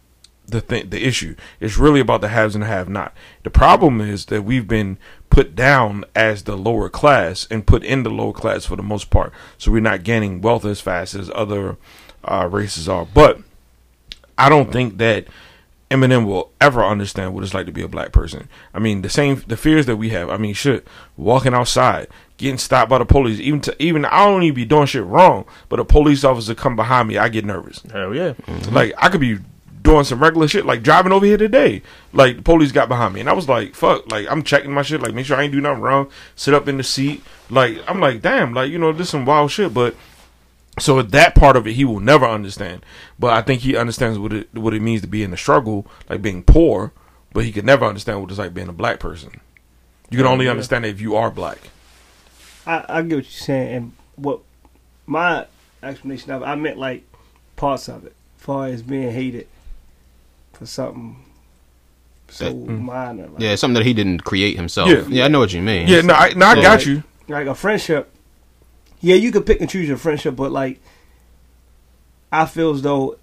[0.45, 0.89] the thing.
[0.89, 1.35] The issue.
[1.59, 3.13] It's really about the haves and the have not.
[3.43, 4.97] The problem is that we've been
[5.29, 9.09] put down as the lower class and put in the lower class for the most
[9.09, 9.31] part.
[9.57, 11.77] So we're not gaining wealth as fast as other
[12.23, 13.05] uh, races are.
[13.05, 13.39] But
[14.37, 15.27] I don't think that
[15.89, 18.49] Eminem will ever understand what it's like to be a black person.
[18.73, 20.29] I mean, the same the fears that we have.
[20.29, 20.85] I mean, shit,
[21.15, 24.85] walking outside, getting stopped by the police, even to even I don't even be doing
[24.85, 27.81] shit wrong, but a police officer come behind me, I get nervous.
[27.91, 28.33] Hell yeah.
[28.69, 29.39] Like I could be
[29.81, 31.81] doing some regular shit, like driving over here today.
[32.13, 34.81] Like the police got behind me, and I was like, "Fuck!" Like I'm checking my
[34.81, 36.09] shit, like make sure I ain't do nothing wrong.
[36.35, 39.51] Sit up in the seat, like I'm like, "Damn!" Like you know, this some wild
[39.51, 39.95] shit, but.
[40.79, 42.85] So that part of it, he will never understand.
[43.17, 45.87] But I think he understands what it what it means to be in the struggle,
[46.07, 46.91] like being poor.
[47.33, 49.41] But he could never understand what it's like being a black person.
[50.11, 50.51] You can oh, only Yeah.
[50.51, 51.57] understand it if you are black.
[52.67, 54.41] I, I get what you're saying, and what
[55.07, 55.47] my
[55.81, 57.05] explanation of it, I meant like
[57.55, 59.47] parts of it, as far as being hated
[60.57, 61.17] for something
[62.29, 63.27] so That- minor.
[63.27, 64.89] Like, Yeah, something that he didn't create himself.
[64.89, 65.03] Yeah.
[65.07, 65.87] Yeah, I know what you mean.
[65.87, 66.61] Yeah, no, I, no, I Yeah.
[66.61, 67.03] got you.
[67.29, 68.09] like a friendship.
[69.01, 70.79] Yeah, you can pick and choose your friendship, but like,
[72.31, 73.17] I feel as though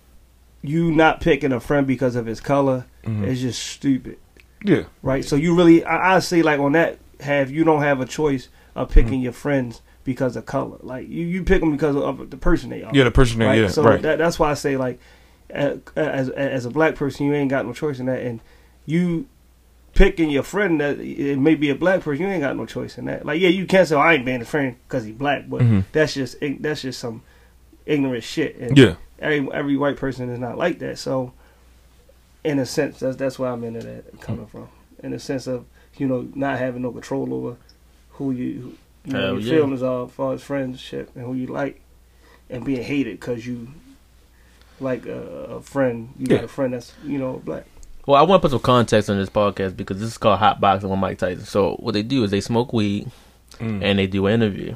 [0.62, 3.26] you not picking a friend because of his color Mhm.
[3.26, 4.16] is just stupid,
[4.62, 5.24] Yeah, right?
[5.24, 8.48] So you really, I, I say like on that have you don't have a choice
[8.74, 10.78] of picking your friends because of color.
[10.82, 12.90] Like you, you pick them because of the person they are.
[12.94, 13.58] yeah, the person, that- right?
[13.60, 14.00] yeah, so right.
[14.00, 14.98] That, that's why I say like,
[15.54, 18.40] as as a black person, you ain't got no choice in that, and
[18.86, 19.26] you
[19.94, 22.98] picking your friend that it may be a black person, you ain't got no choice
[22.98, 23.24] in that.
[23.24, 25.60] Like, yeah, you can't say oh, I ain't being a friend because he black, but
[25.62, 25.84] Mhm.
[25.92, 27.22] that's just that's just some
[27.86, 28.56] ignorant shit.
[28.56, 30.98] And yeah, every every white person is not like that.
[30.98, 31.32] So,
[32.42, 34.68] in a sense, that's that's where I'm into that coming from.
[35.02, 35.64] In the sense of
[35.96, 37.56] you know not having no control over
[38.10, 39.50] who you, you know, Hell your yeah.
[39.50, 41.80] feelings are as far as friendship and who you like,
[42.50, 43.68] and being hated because you
[44.80, 45.20] like a,
[45.56, 46.10] a friend.
[46.18, 46.36] You Yeah.
[46.38, 47.64] got a friend that's you know black.
[48.06, 50.60] Well, I want to put some context on this podcast because this is called Hot
[50.60, 51.44] Boxing with Mike Tyson.
[51.46, 53.10] So what they do is they smoke weed
[53.60, 53.82] Mm.
[53.84, 54.74] and they do an interview.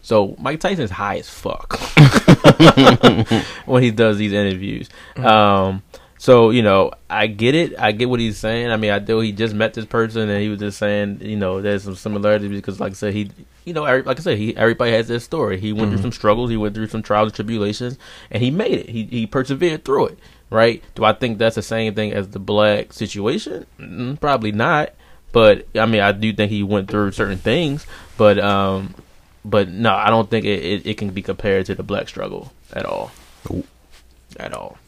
[0.00, 1.78] So Mike Tyson is high as fuck
[3.66, 4.88] when he does these interviews.
[5.16, 5.82] Um,
[6.24, 7.78] so you know, I get it.
[7.78, 8.70] I get what he's saying.
[8.70, 11.36] I mean, I know he just met this person and he was just saying, you
[11.36, 13.30] know, there's some similarities because, like I said, he,
[13.66, 15.60] you know, every, like I said, he everybody has their story.
[15.60, 16.48] He went through some struggles.
[16.48, 17.98] He went through some trials and tribulations,
[18.30, 18.88] and he made it.
[18.88, 20.18] He he persevered through it.
[20.48, 20.82] Right?
[20.94, 23.66] Do I think that's the same thing as the black situation?
[23.78, 24.94] Mm, probably not.
[25.30, 27.86] But I mean, I do think he went through certain things.
[28.16, 28.94] But um,
[29.44, 32.50] but no, I don't think it, it, it can be compared to the black struggle
[32.72, 33.12] at all.
[33.50, 33.66] Nope.
[34.38, 34.78] At all.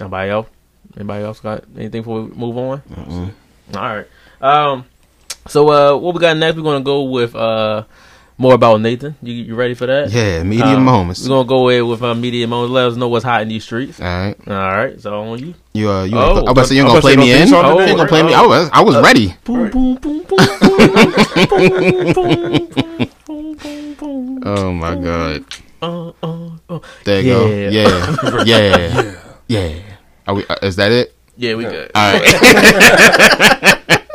[0.00, 0.48] Nobody else?
[0.96, 2.80] Anybody else got anything before we move on?
[2.80, 3.32] Mm-mm.
[3.74, 4.06] All right.
[4.40, 4.86] Um.
[5.48, 6.56] So uh, what we got next?
[6.56, 7.84] We're gonna go with uh
[8.38, 9.14] more about Nathan.
[9.22, 10.10] You you ready for that?
[10.10, 11.22] Yeah, media um, moments.
[11.22, 12.72] We're gonna go in with uh, media moments.
[12.72, 14.00] Let us know what's hot in these streets.
[14.00, 15.00] All right, all right.
[15.00, 15.54] So on you.
[15.72, 16.18] You uh, you.
[16.18, 17.52] Oh, I was say you gonna play me in.
[17.54, 18.34] Oh, you gonna play me?
[18.34, 19.34] I was I was ready.
[19.44, 20.78] Boom boom boom boom boom
[22.14, 22.66] boom
[23.26, 24.42] boom boom boom.
[24.44, 25.44] Oh my god.
[25.82, 26.78] Uh, uh, uh.
[27.04, 27.46] There you go.
[27.46, 27.70] Yeah
[28.44, 29.14] yeah
[29.48, 29.66] yeah.
[29.66, 29.95] yeah.
[30.26, 30.46] Are we?
[30.46, 31.14] Uh, is that it?
[31.36, 31.90] Yeah, we good.
[31.94, 33.96] All right.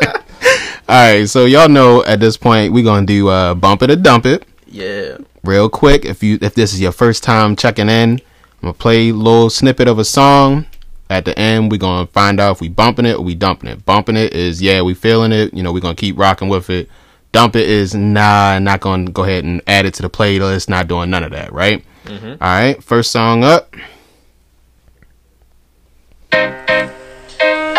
[0.89, 1.29] All right.
[1.29, 4.45] So y'all know at this point we gonna do uh, bump it or dump it
[4.67, 5.17] Yeah.
[5.43, 6.03] real quick.
[6.05, 8.19] If you if this is your first time checking in, I'm
[8.61, 10.65] gonna play a little snippet of a song.
[11.09, 13.85] At the end, we gonna find out if we bumping it or we dumping it.
[13.85, 15.53] Bumping it is yeah, we feeling it.
[15.53, 16.89] You know, we gonna keep rocking with it.
[17.31, 20.67] Dump it is nah, not gonna go ahead and add it to the playlist.
[20.67, 21.83] Not doing none of that, right?
[22.09, 22.83] All right.
[22.83, 23.73] First song up.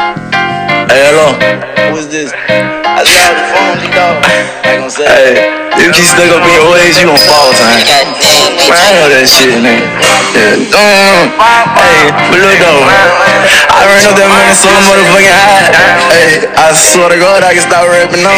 [0.03, 1.93] Hey, hello.
[1.93, 2.82] Who is this?
[2.93, 3.53] I got
[4.93, 5.09] say.
[5.09, 5.49] Hey,
[5.81, 7.81] you keep stuck up in your ways, you gon' fall, son.
[8.69, 9.89] Man, I know that shit, nigga.
[10.37, 12.85] Yeah, mm, hey, but look though,
[13.69, 15.69] I ran up that money so motherfucking high.
[16.13, 18.37] Hey, I swear to God, I can stop rapping on.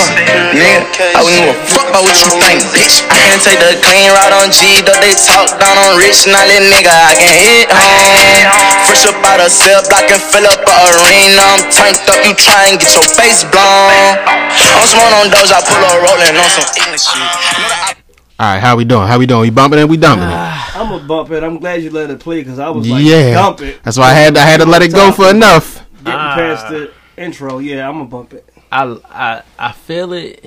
[0.54, 3.02] Nigga, I wouldn't give a fuck about what you think, bitch.
[3.10, 6.38] I can take the clean route on G, though they talk down on rich, now
[6.38, 8.54] that nigga, I can hit home.
[8.86, 11.42] Fresh up out of cell block and fill up a arena.
[11.42, 14.43] I'm tanked up, you try and get your face blown.
[14.50, 18.04] I'm smoking on those, I pull a rolling on some English shit.
[18.38, 19.06] All right, how we doing?
[19.06, 19.42] How we doing?
[19.42, 19.88] We bumping it?
[19.88, 20.32] We dumping it?
[20.32, 20.64] Ah.
[20.74, 21.44] I'm gonna bump it.
[21.44, 23.80] I'm glad you let it play because I was like, yeah, dump it.
[23.84, 25.86] that's why I had I had to let it go for enough.
[25.98, 26.34] Getting ah.
[26.34, 28.48] past the intro, yeah, I'm gonna bump it.
[28.72, 30.44] I I I feel it.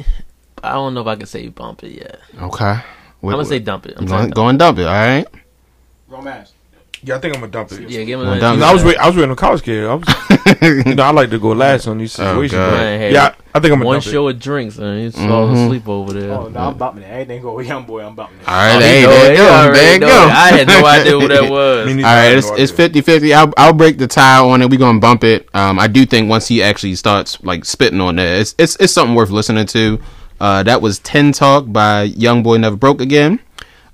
[0.62, 2.20] I don't know if I can say bump it yet.
[2.42, 2.84] Okay, I'm
[3.22, 3.96] gonna say dump it.
[3.98, 4.86] I'm going, saying go and dump it.
[4.86, 5.28] All right.
[6.10, 6.54] Romance.
[7.04, 7.90] Yeah, I think I'm gonna dump it.
[7.90, 9.86] Yeah, give me Well, a dump I was wait, I was waiting on college kid.
[9.86, 12.52] I was, you know, I like to go last on these Oh, situations.
[12.54, 12.72] God.
[12.72, 13.14] but- hey.
[13.14, 14.12] yeah, I, I think I'm gonna one dump it.
[14.12, 15.66] show of drinks and he's falling Mhm.
[15.66, 16.32] asleep over there.
[16.32, 17.08] Oh, no, I'm bumping it.
[17.08, 18.48] Anything go with young boy, I'm bumping it.
[18.48, 19.74] All right, Oh, hey, he know there you go.
[19.74, 20.08] There you go.
[20.08, 21.86] I had no idea what that was.
[21.88, 22.08] Me neither.
[22.08, 23.34] All I right, have it's, no it's 50 50.
[23.34, 24.70] I'll, I'll break the tie on it.
[24.70, 25.48] We're going to bump it.
[25.54, 28.94] Um, I do think once he actually starts like spitting on there, it's, it's, it's
[28.94, 30.00] something worth listening to.
[30.40, 33.40] Uh, that was 10 Talk by YoungBoy Never Broke Again.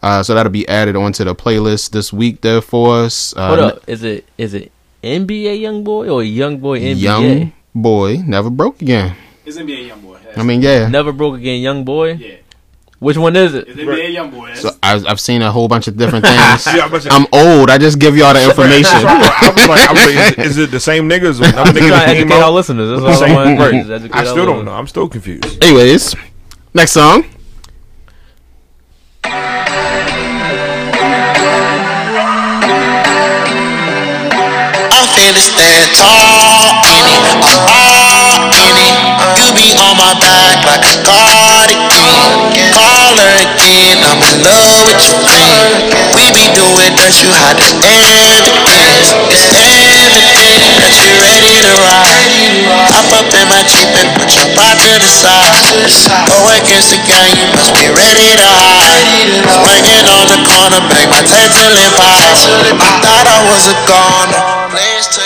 [0.03, 3.33] Uh, so that'll be added onto the playlist this week there for us.
[3.37, 4.69] Uh, Hold up, is it is it
[5.01, 6.99] NBA young boy or young boy NBA?
[7.01, 9.15] Young Boy Never Broke Again.
[9.45, 10.15] It's NBA young boy.
[10.15, 10.87] That's- I mean, yeah.
[10.89, 12.13] Never broke again, young boy.
[12.13, 12.35] yeah.
[12.99, 13.67] Which one is it?
[13.67, 14.53] It's NBA young boy.
[14.55, 16.65] So I've, I've seen a whole bunch of different things.
[16.67, 17.69] Yeah, I'm about to say- I'm old.
[17.69, 18.95] I just give y'all the information.
[18.95, 21.43] I was like, I was like, is, is it the same niggas?
[21.45, 22.89] I'm trying nigga to educate our listeners.
[22.89, 23.61] That's all I Same- want to do.
[23.61, 23.85] right.
[23.85, 24.71] is educate I still don't know.
[24.73, 25.61] I'm still confused.
[25.63, 26.15] Anyways,
[26.73, 27.25] next song.
[35.95, 37.21] Tall in it.
[37.41, 38.95] I'm all in it.
[39.39, 42.53] You be on my back like a cardigan.
[42.73, 43.97] Call her again.
[44.03, 45.93] I'm in love with your friend.
[46.13, 49.09] We be doing dirt, you hide the evidence.
[49.33, 52.29] It's evident that you ready to ride.
[52.93, 55.73] Hop up in my Jeep and put your pride to the side.
[56.29, 59.01] Go against the gang, you must be ready to hide.
[59.49, 61.91] Swinging on the corner, bang my tail till it.
[61.97, 64.41] I thought I was a goner.
[64.69, 65.23] Pledge to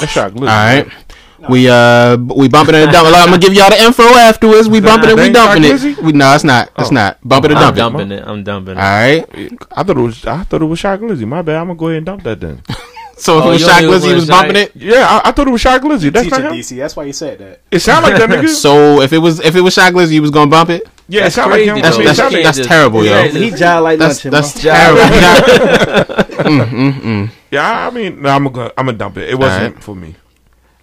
[0.00, 0.06] your honor.
[0.06, 0.40] That shot glitch.
[0.40, 1.50] All right.
[1.50, 3.14] We uh we bumping it and dumping.
[3.14, 4.68] I'm gonna give y'all the info afterwards.
[4.68, 6.02] We bumping it, and we dumping it.
[6.02, 6.70] We no, it's not.
[6.78, 6.94] It's Oh.
[6.94, 7.18] not.
[7.22, 8.08] Bumping it, I'm dumping.
[8.08, 8.24] dumping it.
[8.26, 8.80] I'm dumping it.
[8.80, 9.52] All right.
[9.72, 10.24] I thought it was.
[10.26, 11.24] I thought it was Shock Lizzy.
[11.24, 11.56] My bad.
[11.56, 12.62] I'm gonna go ahead and dump that then.
[13.18, 14.76] So if Oh, it was you Shaq only Lizzy was was bumping it.
[14.76, 16.10] Yeah, I, I thought it was Shock Lizzy.
[16.10, 16.58] That's teacher not him.
[16.58, 16.76] DC.
[16.76, 17.60] That's why you said that.
[17.70, 18.48] It sounded like that nigga.
[18.54, 20.86] So if it was if it was Shaq Lizzy, you was gonna bump it.
[21.08, 21.80] Yeah, it That's sounded like him.
[21.80, 22.38] crazy, That's I mean, though.
[22.40, 23.10] it that's, that's terrible, yo.
[23.12, 26.26] can't He jive like That's luncheon, that's terrible.
[26.46, 27.30] Mm, mm, mm.
[27.50, 29.30] yeah, I mean, no, I'm gonna I'm gonna dump it.
[29.30, 29.82] It wasn't Alright.
[29.82, 30.14] for me.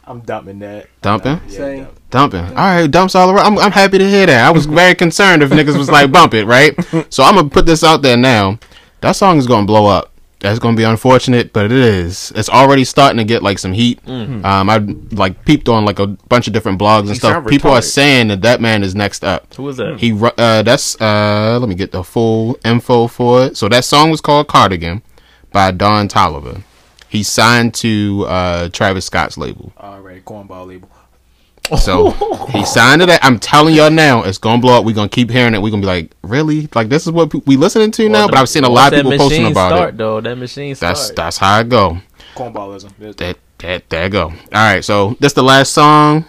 [0.06, 0.90] I'm dumping that.
[1.02, 1.40] Dumping?
[1.48, 1.88] Yeah, Same.
[2.10, 2.42] dumping.
[2.42, 2.58] Dumping.
[2.58, 3.46] All right, dumps all around.
[3.46, 4.46] I'm, I'm happy to hear that.
[4.46, 6.76] I was very concerned if niggas was like bump it, right?
[7.14, 8.60] So I'm gonna put this out there now.
[9.02, 10.12] That song is gonna blow up.
[10.44, 12.32] That's gonna be unfortunate, but it is.
[12.36, 14.00] It's already starting to get like some heat.
[14.08, 14.78] Um, I
[15.14, 17.32] like peeped on like a bunch of different blogs and He stuff.
[17.34, 19.54] sound People are saying that that man is next up.
[19.56, 20.00] Who was that?
[20.00, 23.58] He ru- uh that's uh let me get the full info for it.
[23.58, 25.02] So that song was called Cardigan
[25.54, 26.62] by Don Toliver.
[27.08, 29.72] He signed to uh Travis Scott's label.
[29.78, 30.90] All right, cornball label.
[31.80, 32.12] So
[32.52, 33.23] he signed to that.
[33.23, 34.86] I'm telling y'all now, it's gonna blow up.
[34.86, 35.62] We're gonna keep hearing it.
[35.62, 36.67] We're gonna be like, really?
[36.76, 38.19] Like this is what pe- we listening to now?
[38.19, 39.97] Well, But I've seen a lot of people posting machine about start, it.
[39.97, 40.95] Though that machine start.
[40.97, 41.97] That's that's how I go.
[42.36, 42.91] Cornballism.
[42.99, 44.23] There's That that there go.
[44.26, 46.26] All right, so this the last song.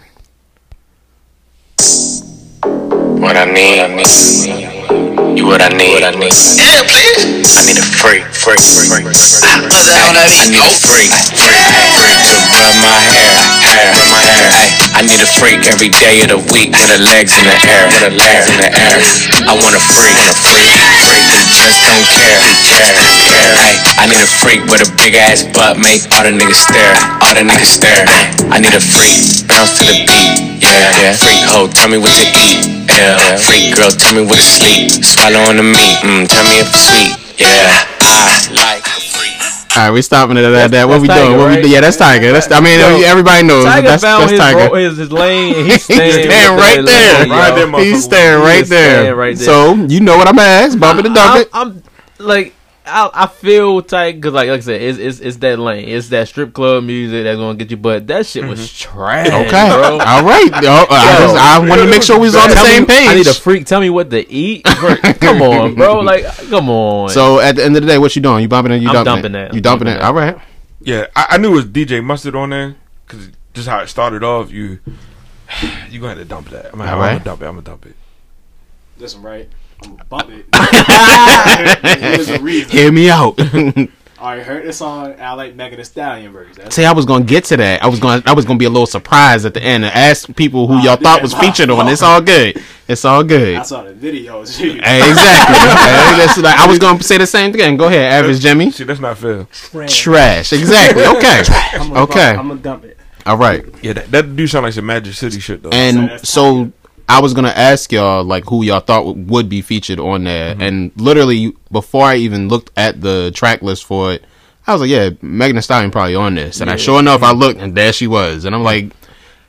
[3.18, 3.80] What I need,
[5.36, 5.94] you what I need.
[5.98, 6.30] What I need.
[6.54, 7.56] Yeah, please.
[7.56, 9.04] I need a freak, freak, freak.
[9.04, 11.64] What's that on that I need a freak, freak,
[11.96, 14.48] freak to rub my hair, hair, my hair.
[14.96, 17.84] I need a freak every day of the week with her legs in the air,
[17.92, 18.96] with her legs in the air.
[19.44, 20.72] I want a freak, want a freak,
[21.04, 22.88] freak just don't care, care,
[23.20, 23.52] care.
[23.60, 26.96] Ay, I need a freak with a big ass butt, make all the niggas stare,
[27.20, 28.08] all the niggas stare.
[28.48, 31.12] I need a freak, bounce to the beat, yeah, yeah.
[31.20, 33.36] Freak hoe, tell me what to eat, yeah.
[33.44, 36.72] Freak girl, tell me what to sleep, swallow on the meat, mm, tell me if
[36.72, 37.93] it's sweet, yeah.
[39.76, 40.86] All right, we stopping it at that.
[40.86, 41.38] What that's we Tiger, doing?
[41.38, 41.68] What we do?
[41.68, 42.30] Yeah, that's Tiger.
[42.32, 44.68] That's I mean Yo, everybody knows Tiger that's found that's his, Tiger.
[44.70, 45.54] ro- his, his lane.
[45.56, 47.18] And he's He's staying, staying right there.
[47.20, 47.30] lane.
[47.30, 47.80] Right there.
[47.84, 49.16] He's staring He right is staying there.
[49.16, 49.44] right there.
[49.46, 50.78] So you know what I'm gonna ask.
[50.78, 51.82] Bump it and dump I'm, it.
[52.20, 52.54] I'm like,
[52.86, 55.88] I, I feel tight because, like, like I said, it's, it's it's that lane.
[55.88, 57.78] It's that strip club music that's gonna get you.
[57.78, 59.26] But that shit was trash.
[59.28, 59.46] Mm-hmm.
[59.46, 59.68] Okay.
[59.70, 59.92] bro.
[60.04, 60.50] All right.
[60.62, 62.86] Yo, I, just, I wanted to make sure we was on the Tell same me-
[62.88, 63.08] page.
[63.08, 63.64] I need a freak.
[63.66, 64.64] Tell me what to eat.
[64.64, 66.00] come on, bro.
[66.00, 67.08] Like, come on.
[67.08, 68.42] So at the end of the day, what you doing?
[68.42, 68.82] You bumping it?
[68.82, 69.32] You dumping, dumping it?
[69.32, 69.52] that.
[69.54, 70.02] You I'm dumping, dumping it?
[70.02, 70.36] All right.
[70.80, 74.22] Yeah, I, I knew it was DJ Mustard on there because just how it started
[74.22, 74.50] off.
[74.52, 74.80] You
[75.90, 76.66] you gonna have to dump that.
[76.66, 77.12] I'm gonna, I'm Alright.
[77.12, 77.46] gonna dump it.
[77.46, 77.96] I'm gonna dump it.
[78.98, 79.48] Listen, right?
[79.84, 80.46] I'm gonna bump it.
[81.82, 82.70] There's a reason.
[82.70, 83.38] Hear me out.
[84.18, 85.20] I heard the song.
[85.20, 86.54] I like Megan Thee Stallion version.
[86.56, 87.82] That's See, I was gonna get to that.
[87.82, 90.34] I was gonna, I was gonna be a little surprised at the end and ask
[90.34, 91.76] people who Oh, y'all thought was featured on.
[91.76, 91.90] fault.
[91.90, 92.62] It's all good.
[92.88, 93.56] It's all good.
[93.56, 94.42] I saw the video.
[94.46, 94.78] Gee.
[94.82, 95.56] Hey, exactly.
[95.56, 97.76] Hey, that's like, I was gonna say the same thing.
[97.76, 98.70] Go ahead, average Jimmy.
[98.70, 99.46] See, that's not fair.
[99.88, 100.54] Trash.
[100.54, 101.04] Exactly.
[101.04, 101.42] Okay.
[101.74, 102.34] I'm gonna Okay.
[102.34, 102.98] Bump, I'm gonna dump it.
[103.26, 103.62] All right.
[103.82, 105.70] Yeah, that, that do sound like some Magic City shit though.
[105.70, 106.72] And that's so
[107.08, 110.90] I was gonna ask y'all like who y'all thought would be featured on there, and
[110.96, 114.24] literally before I even looked at the track list for it,
[114.66, 117.32] I was like, yeah, Megan Thee Stallion probably on this, and I sure enough I
[117.32, 118.92] looked and there she was, and I'm like.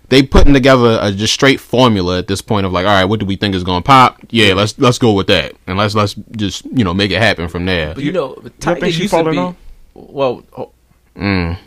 [0.08, 3.20] They putting together a just straight formula at this point of like, all right, what
[3.20, 4.20] do we think is going to pop?
[4.30, 7.48] Yeah, let's let's go with that, and let's let's just you know make it happen
[7.48, 7.96] from there.
[7.96, 9.40] but you know, you Tiger think she used to falling be.
[9.40, 9.56] off?
[9.96, 10.72] Well, oh,
[11.16, 11.58] Mm.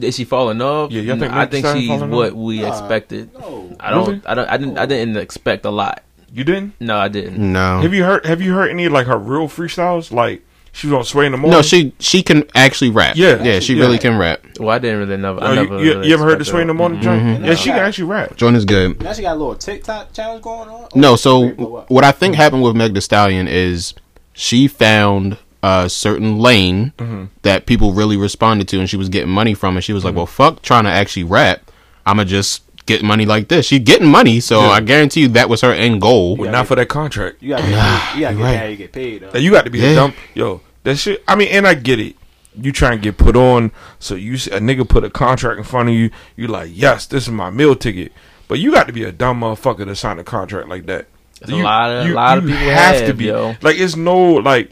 [0.00, 0.90] Is she falling off?
[0.90, 2.68] Yeah, think I think she's what we Nah.
[2.68, 3.30] expected.
[3.38, 3.76] No.
[3.80, 4.06] I don't.
[4.08, 4.20] Really?
[4.26, 4.48] I don't.
[4.48, 4.78] I didn't.
[4.78, 6.02] I didn't expect a lot.
[6.32, 6.74] You didn't?
[6.80, 7.38] No, I didn't.
[7.38, 7.80] No.
[7.80, 8.26] Have you heard?
[8.26, 10.12] Have you heard any of like her real freestyles?
[10.12, 10.42] Like
[10.72, 11.56] she was on Sway in the morning.
[11.58, 13.16] No, she she can actually rap.
[13.16, 13.42] Yeah.
[13.42, 13.84] yeah, she Yeah.
[13.84, 14.42] really can rap.
[14.60, 15.38] Well, I didn't really know.
[15.38, 15.78] I Oh, never.
[15.82, 17.22] you, really you ever heard the Sway in the morning joint?
[17.22, 17.46] Mhm.
[17.46, 18.36] Yeah, she can actually rap.
[18.36, 19.02] Join is good.
[19.02, 20.88] Now she got a little TikTok challenge going on.
[20.94, 21.88] No, so What?
[21.90, 23.94] what I think happened with Meg Thee Stallion is
[24.34, 27.24] she found a certain lane Mm-hmm.
[27.42, 30.14] that people really responded to, and she was getting money from, and she was like,
[30.14, 31.70] "Well, fuck, trying to actually rap.
[32.06, 34.68] I'ma just get money like this." She getting money, so Yeah.
[34.68, 36.36] I guarantee you that was her end goal.
[36.36, 37.42] But not for that contract.
[37.42, 38.14] You gotta get paid.
[38.16, 38.58] You gotta get right.
[38.58, 38.70] paid.
[38.70, 39.22] You get paid.
[39.32, 39.38] Though.
[39.38, 39.88] You got to be Yeah.
[39.90, 40.60] a dumb yo.
[40.84, 41.22] That shit.
[41.26, 42.14] I mean, and I get it.
[42.60, 45.64] You try and get put on, so you s- a nigga put a contract in
[45.64, 46.10] front of you.
[46.36, 48.10] You like, yes, this is my meal ticket.
[48.48, 51.06] But you got to be a dumb motherfucker to sign a contract like that.
[51.40, 53.54] It's a lot of- a lot of people have, to yo.
[53.62, 53.78] like.
[53.78, 54.70] It's no like.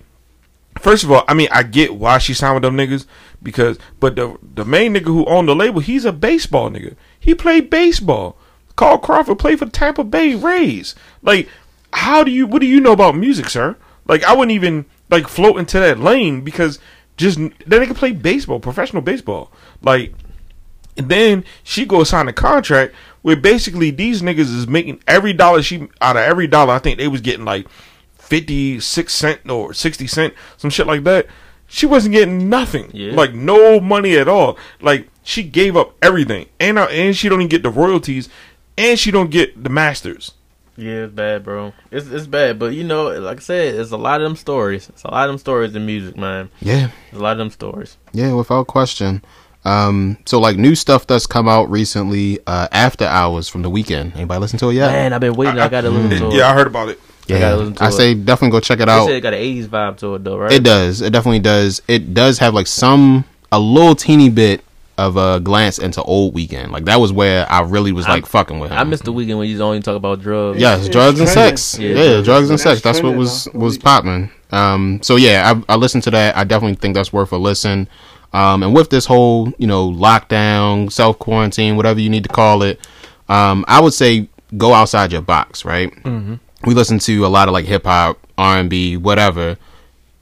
[0.78, 3.06] First of all, I mean, I get why she signed with them niggas
[3.42, 6.96] because, but the the main nigga who owned the label, he's a baseball nigga.
[7.18, 8.36] He played baseball.
[8.76, 10.94] Carl Crawford played for Tampa Bay Rays.
[11.22, 11.48] Like,
[11.92, 12.46] how do you?
[12.46, 13.76] What do you know about music, sir?
[14.06, 16.78] Like, I wouldn't even like float into that lane because
[17.16, 19.50] just that nigga play baseball, professional baseball.
[19.82, 20.12] Like,
[20.96, 25.62] and then she goes sign a contract where basically these niggas is making every dollar
[25.62, 26.74] she out of every dollar.
[26.74, 27.66] I think they was getting like
[28.26, 31.26] fifty six cent or sixty cent, some shit like that.
[31.68, 33.12] She wasn't getting nothing, Yeah.
[33.14, 34.56] like no money at all.
[34.80, 38.28] Like she gave up everything, and uh, and she don't even get the royalties,
[38.78, 40.32] and she don't get the masters.
[40.78, 41.72] Yeah, it's bad, bro.
[41.90, 44.88] It's it's bad, but you know, like I said, it's a lot of them stories.
[44.90, 46.50] It's a lot of them stories in music, man.
[46.60, 47.96] Yeah, There's a lot of them stories.
[48.12, 49.24] yeah, without question.
[49.64, 54.14] Um, so like new stuff that's come out recently, uh, After Hours from the Weeknd.
[54.14, 54.92] Anybody listen to it yet?
[54.92, 55.58] Man, I've been waiting.
[55.58, 56.34] I, gotta listen to it.
[56.34, 57.00] Yeah, I heard about it.
[57.30, 57.92] I gotta I it.
[57.92, 59.06] say definitely go check it They out.
[59.06, 60.52] said it got an '80s vibe to it, though, right?
[60.52, 61.02] It does.
[61.02, 61.82] It definitely does.
[61.88, 64.62] It does have like some a little teeny bit
[64.98, 66.70] of a glance into old Weeknd.
[66.70, 68.78] Like that was where I really was like fucking with him.
[68.78, 70.58] I missed the Weeknd when you only talk about drugs.
[70.60, 71.78] Yes, It's drugs and sex.
[71.78, 72.80] Yeah, Yeah, drugs drugs and and sex.
[72.80, 72.82] sex.
[72.82, 74.30] That's what was was popping.
[74.52, 76.36] Um, so yeah, I, I listened to that.
[76.36, 77.88] I definitely think that's worth a listen.
[78.32, 82.62] Um, and with this whole, you know, lockdown, self quarantine, whatever you need to call
[82.62, 82.80] it,
[83.28, 85.64] um, I would say go outside your box.
[85.64, 85.90] Right.
[86.04, 86.34] Mm-hmm.
[86.64, 89.56] We listen to a lot of like hip hop, R and B, whatever.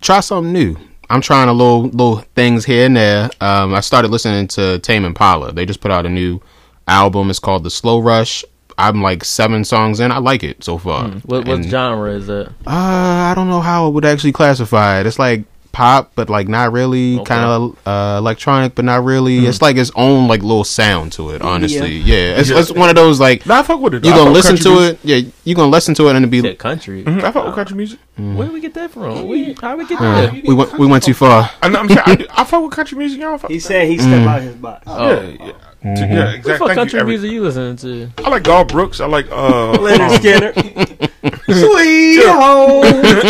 [0.01, 0.77] Try something new.
[1.11, 3.31] I'm trying a little little things here and there.
[3.41, 5.53] Um, I started listening to Tame Impala.
[5.53, 6.41] They just put out a new
[6.89, 7.31] album.
[7.31, 8.45] It's called The Slow Rush.
[8.77, 10.11] I'm like seven songs in.
[10.11, 11.09] I like it so far.
[11.09, 12.49] What, what And, genre is it?
[12.67, 15.07] Uh, I don't know how I would actually classify it.
[15.07, 15.45] It's like
[15.75, 17.17] pop, but like not really.
[17.17, 17.25] Okay.
[17.25, 19.45] Kind of uh, electronic, but not really.
[19.47, 21.43] It's like its own like little sound to it.
[21.43, 22.39] Honestly, yeah.
[22.39, 22.61] It's, Yeah.
[22.61, 24.05] it's one of those like Nah, I fuck with it.
[24.05, 24.99] you I gonna fuck listen to music.
[25.05, 25.05] it.
[25.27, 26.41] Yeah, you gonna listen to it and it'll be.
[26.41, 27.05] That country.
[27.05, 27.99] Mhm, I fuck with country music.
[28.17, 29.27] Where did we get that from?
[29.27, 30.33] We, how we get Uh, that?
[30.33, 31.51] we went we went too far.
[31.61, 33.21] I know, I'm saying I, do- I fuck with country music.
[33.21, 33.51] Y'all fuck.
[33.51, 34.27] He said he stepped Mm.
[34.29, 34.85] out his box.
[34.87, 35.53] Oh, yeah, yeah,
[35.85, 35.97] Mm-hmm.
[35.97, 36.59] So, yeah, what exactly.
[36.59, 37.09] fuck Thank country you, Eric.
[37.09, 38.11] music you listening to?
[38.25, 39.01] I like Garth Brooks.
[39.01, 39.77] I like uh.
[39.79, 41.11] Lynyrd um, Skynyrd.
[41.45, 42.85] Sweet home.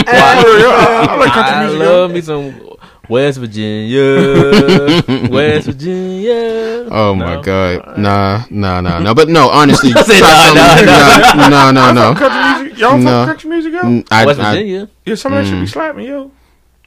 [0.06, 1.80] I, I like country I music.
[1.80, 2.70] love me some
[3.08, 6.88] West Virginia, West Virginia.
[6.90, 7.42] Oh my No?
[7.42, 9.14] god, nah, nah, nah, no.
[9.14, 12.78] But no, honestly, I said try nah, something- no, no, no, Country music.
[12.78, 13.20] Y'all fuck No.
[13.20, 13.80] with country music, yo.
[13.82, 14.88] Mm, I, West I- Virginia.
[15.04, 15.60] Yeah, some of that shit Mm.
[15.62, 16.22] be slapping, yo.
[16.22, 16.30] You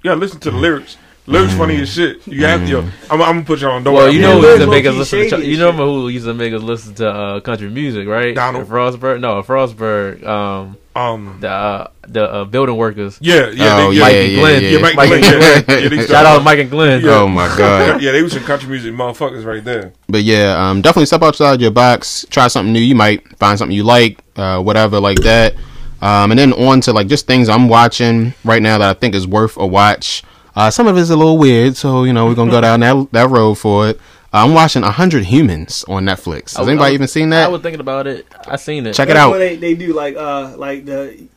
[0.04, 0.98] gotta listen to the lyrics.
[1.28, 2.26] Lyrics funny as shit.
[2.26, 2.80] You have to, yo.
[3.12, 3.84] I'm, I'm gonna put y'all on.
[3.84, 4.14] Don't Well, worry.
[4.14, 5.46] you I'm know gonna- who used to make us listen to.
[5.46, 8.34] You know who used to make us listen to uh, country music, right?
[8.34, 8.68] Donald.
[8.70, 9.20] Frostburg.
[9.20, 10.26] No, Frostburg.
[10.26, 13.20] Um, Um, the uh, the uh, building workers.
[13.22, 14.64] yeah, yeah, Oh, they, yeah, Mike yeah, and Glenn.
[14.64, 15.64] yeah, Yeah, Mike, Mike and and Glenn.
[15.66, 16.00] Glenn.
[16.00, 17.02] Yeah, Shout out to Mike and Glenn.
[17.04, 17.12] Yeah.
[17.20, 18.02] Oh my god.
[18.02, 19.94] Yeah, they was some country music motherfuckers right there.
[20.10, 22.26] But yeah, um, definitely step outside your box.
[22.32, 22.80] Try something new.
[22.80, 25.54] You might find something you like, uh, whatever like that.
[26.02, 29.14] Um, and then on to like just things I'm watching right now that I think
[29.14, 30.24] is worth a watch.
[30.58, 33.12] Uh, some of it's a little weird, so you know we're gonna go down that
[33.12, 33.98] that road for it.
[34.34, 36.58] Uh, I'm watching hundred Humans on Netflix.
[36.58, 37.46] Has I- anybody I- even seen that?
[37.46, 38.26] I was thinking about it.
[38.48, 38.94] I seen it.
[38.94, 39.30] Check it out.
[39.30, 41.28] what they, they do like uh like the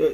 [0.00, 0.06] uh,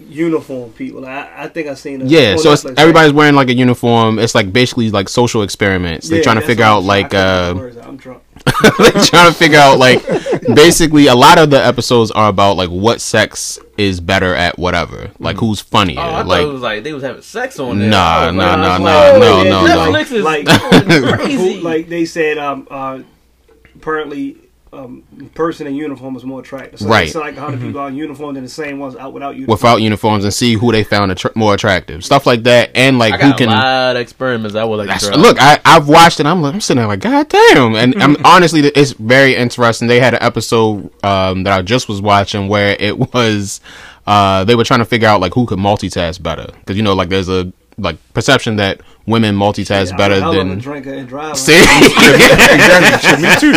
[0.00, 1.04] uniform people.
[1.06, 2.08] I, I think I seen it.
[2.08, 2.78] Yeah, so it's, Netflix, right?
[2.78, 4.18] everybody's wearing like a uniform.
[4.18, 6.08] It's like basically like social experiments.
[6.08, 7.86] They're Yeah, trying to figure out I'm like trying- uh, can't remember the words.
[7.88, 8.22] I'm drunk.
[8.78, 10.04] they're trying to figure out like
[10.54, 15.10] basically a lot of the episodes are about like what sex is better at whatever,
[15.18, 17.78] like who's funnier, Oh, I thought like it was like they was having sex on
[17.78, 17.90] there.
[17.90, 19.92] Nah, I nah, nah, nah, like, no, oh, no, no.
[19.98, 20.46] Netflix is Like-
[21.18, 21.60] crazy.
[21.60, 23.00] Like they said, um, uh,
[23.74, 24.36] apparently,
[24.72, 25.02] um,
[25.34, 26.80] person in uniform is more attractive.
[26.80, 27.06] So Right.
[27.06, 29.54] It's like 100 people out in uniform, then the same ones out without uniform.
[29.54, 33.14] without uniforms and see who they found attr more attractive, stuff like that, and like
[33.14, 33.48] I who can.
[33.48, 35.16] a lot of experiments I would like to try.
[35.16, 36.26] look, I I've watched it.
[36.26, 39.88] I'm like, I'm sitting there like, god damn, and I'm honestly, it's very interesting.
[39.88, 43.60] They had an episode um, that I just was watching where it was,
[44.06, 46.94] uh, they were trying to figure out like who could multitask better because you know
[46.94, 50.50] like there's a like perception that women multitask Yeah, better I'm a hell of a
[50.50, 50.58] than.
[50.58, 51.34] drinker and driver.
[51.34, 53.22] See, exactly.
[53.22, 53.52] Me too.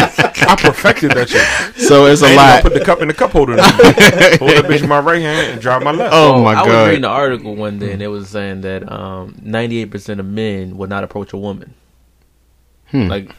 [0.47, 1.75] I perfected that shit.
[1.87, 2.61] so it's I a ain't lot.
[2.63, 3.53] put the cup in the cup holder.
[3.61, 6.13] Hold that bitch in my right hand and drive my left.
[6.13, 6.57] Oh my god.
[6.59, 6.87] I was god!
[6.87, 10.87] reading an article one day and it was saying that um, 98% of men will
[10.87, 11.73] not approach a woman.
[12.87, 13.07] Hmm.
[13.07, 13.31] Like,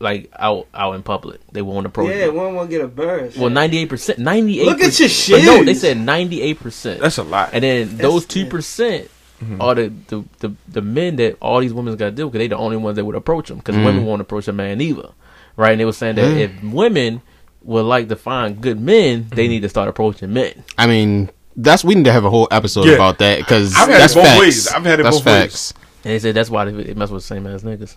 [0.00, 2.10] like out out in public, they won't approach.
[2.10, 2.34] Yeah, them.
[2.34, 3.36] one won't get a burst.
[3.38, 4.66] Well, 98%, 98.
[4.66, 5.44] Look at your shit.
[5.44, 6.98] no, they said 98%.
[6.98, 7.50] That's a lot.
[7.52, 9.08] and then those two percent
[9.40, 9.62] Mm-hmm.
[9.62, 12.48] are the, the, the the men that all these women got to deal because they
[12.48, 14.04] the only ones that would approach them because women mm.
[14.04, 15.10] won't approach a man either,
[15.56, 15.72] right?
[15.72, 16.44] And they were saying that Yeah.
[16.44, 17.22] if women
[17.62, 19.50] would like to find good men, they mm-hmm.
[19.50, 20.62] need to start approaching men.
[20.76, 22.94] I mean, that's we need to have a whole episode Yeah.
[22.96, 24.40] about that because I've had it that's both facts.
[24.40, 24.68] ways.
[24.68, 25.74] I've had it that's both ways.
[26.04, 27.96] And they said that's why they, they mess with the same ass niggas.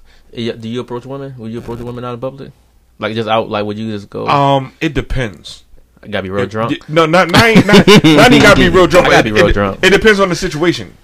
[0.62, 1.36] Do you approach women?
[1.38, 2.52] Will you approach a woman out in public?
[3.00, 3.50] Like just out?
[3.50, 4.28] Like would you just go?
[4.28, 5.66] Um, it depends.
[6.02, 6.72] I gotta be real It- drunk.
[6.72, 9.08] d- No, not not not, not, not gotta be real drunk.
[9.08, 9.84] I gotta be real it, drunk.
[9.84, 10.96] It depends on the situation.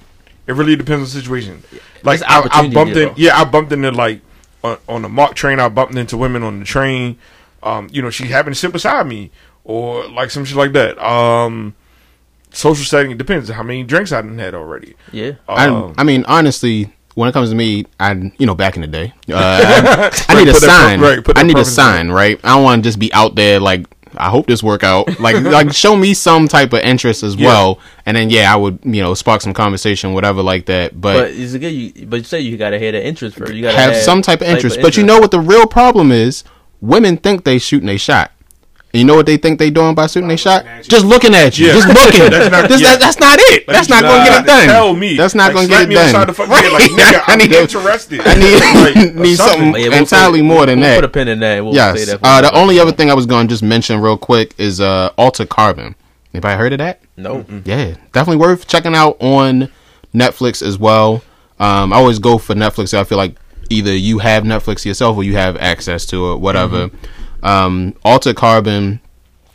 [0.49, 1.63] It really depends on the situation.
[2.03, 4.21] Like I, I bumped in, yeah, I bumped into like
[4.63, 5.59] on, on the MARC train.
[5.59, 7.17] I bumped into women on the train.
[7.61, 9.31] Um, you know, she happened to sit beside me,
[9.63, 10.97] or like some shit like that.
[10.97, 11.75] Um,
[12.51, 14.95] social setting it depends on how many drinks I done had already.
[15.11, 15.33] yeah.
[15.47, 18.81] Um, I, I mean, honestly, when it comes to me, I you know back in
[18.81, 20.99] the day, uh, I, I need a sign.
[20.99, 22.39] pro- right, I need a sign, right?
[22.43, 23.85] I don't want to just be out there like.
[24.16, 25.20] I hope this work out.
[25.20, 27.47] Like, like show me some type of interest as Yeah.
[27.47, 30.99] well, and then yeah, I would you know spark some conversation, whatever like that.
[30.99, 31.70] But But, it's good.
[31.72, 33.53] You but you say you gotta have the interest first.
[33.53, 34.80] You gotta have some type of interest.
[34.82, 36.43] But you know what the real problem is?
[36.82, 38.32] Women think they shooting a shot.
[38.91, 40.65] And you know what they think they doing by shooting a shot?
[40.81, 41.73] Just looking at you, Yeah.
[41.73, 42.31] just looking.
[42.31, 42.89] That's not- This- yeah.
[42.91, 43.67] that- that's not it.
[43.67, 44.67] Like, that's you not going to get it done.
[44.67, 45.15] Tell me.
[45.15, 46.15] That's not Like, going to get it me done.
[46.29, 48.21] upside head, like, nigga, I I'm need, interested.
[48.25, 50.95] I need, Like, need or something Yeah, we'll entirely say- more than we'll that.
[50.95, 51.63] Put a pin in that.
[51.63, 52.05] We'll say yes.
[52.07, 52.19] that.
[52.23, 55.11] Uh, the only other thing I was going to just mention real quick is uh,
[55.19, 55.93] Altered Carbon.
[56.33, 57.01] Anybody heard of that?
[57.15, 57.45] No.
[57.65, 59.69] Yeah, definitely worth checking out on
[60.15, 61.21] Netflix as well.
[61.59, 62.97] Um, I always go for Netflix.
[62.97, 63.35] I feel like
[63.69, 66.89] either you have Netflix yourself or you have access to it, whatever.
[67.43, 68.99] Um, Altered Carbon.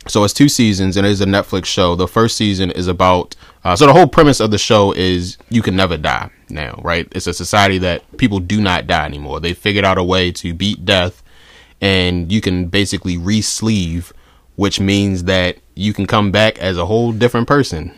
[0.07, 1.95] So it's two seasons and it is a Netflix show.
[1.95, 3.35] The first season is about.
[3.63, 7.07] Uh, so the whole premise of the show is you can never die now, right?
[7.11, 9.39] It's a society that people do not die anymore.
[9.39, 11.23] They figured out a way to beat death,
[11.81, 14.13] and you can basically re-sleeve,
[14.55, 17.91] which means that you can come back as a whole different person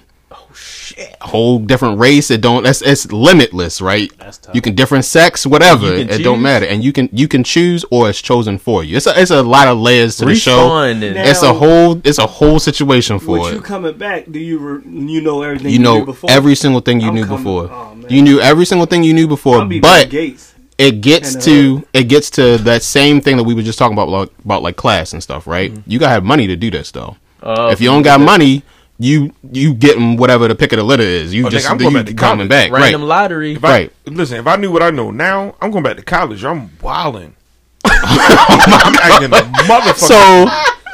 [1.21, 2.31] a whole different race.
[2.31, 2.65] It don't.
[2.65, 4.11] It's, it's limitless, right?
[4.17, 4.55] That's tough.
[4.55, 5.93] You can different sex, whatever.
[5.93, 8.97] It can don't matter, and you can you can choose or it's chosen for you.
[8.97, 10.69] It's a it's a lot of layers to the show.
[10.69, 13.55] Respawn and Now- It's a whole it's a whole situation for With it.
[13.55, 14.81] you coming back, do you re-
[15.13, 16.29] you know everything you you, know knew before?
[16.31, 17.69] every single thing you I'm knew coming- before.
[17.71, 20.53] oh, you knew every single thing you knew before, I'll be but Gates.
[20.77, 23.77] it gets And, uh, to it gets to that same thing that we were just
[23.77, 25.71] talking about like, about like class and stuff, right?
[25.73, 25.91] Mm-hmm.
[25.91, 27.17] You gotta have money to do this though.
[27.43, 28.63] Oh, if you don't got money,
[28.99, 31.33] you you getting whatever the pick of the litter is.
[31.33, 32.49] You Oh, just nigga, I'm you going back to coming college.
[32.49, 32.81] back, right?
[32.83, 33.53] random lottery.
[33.53, 33.93] If I, Right.
[34.05, 36.43] Listen, if I knew what I know now, I'm going back to college.
[36.43, 37.35] I'm wilding.
[37.85, 39.97] I'm acting a motherfucker.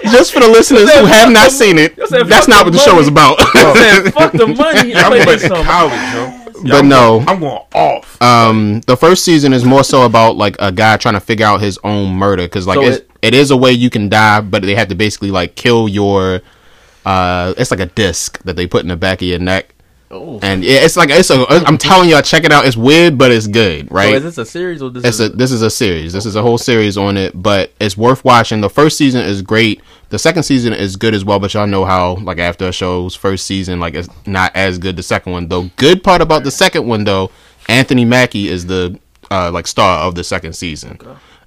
[0.03, 2.73] So, just for the listeners who have not seen it, said that's not the what
[2.73, 3.37] the show is about.
[3.55, 4.95] Man, fuck the money.
[4.95, 5.65] I'm going back to some.
[5.65, 6.39] college, yo.
[6.65, 7.19] Yeah, But I'm no.
[7.19, 8.21] going, I'm going off.
[8.21, 11.59] um, the first season is more so about like a guy trying to figure out
[11.61, 14.41] his own murder because like So it's, it- it is a way you can die,
[14.41, 16.41] but they have to basically like kill your.
[17.05, 19.73] Uh, it's like a disc that they put in the back of your neck,
[20.11, 20.39] Oh.
[20.43, 21.45] and yeah, it's like it's a.
[21.49, 22.65] I'm telling y'all, check it out.
[22.65, 24.11] It's weird, but it's good, right?
[24.11, 26.13] So is this a series or this It's is a this is a series.
[26.13, 28.61] This is a whole series on it, but it's worth watching.
[28.61, 29.81] The first season is great.
[30.09, 33.15] The second season is good as well, but y'all know how like after a show's
[33.15, 35.47] first season, like it's not as good the second one.
[35.47, 37.31] Though good part about the second one though,
[37.67, 38.99] Anthony Mackie is the
[39.31, 40.99] uh like star of the second season.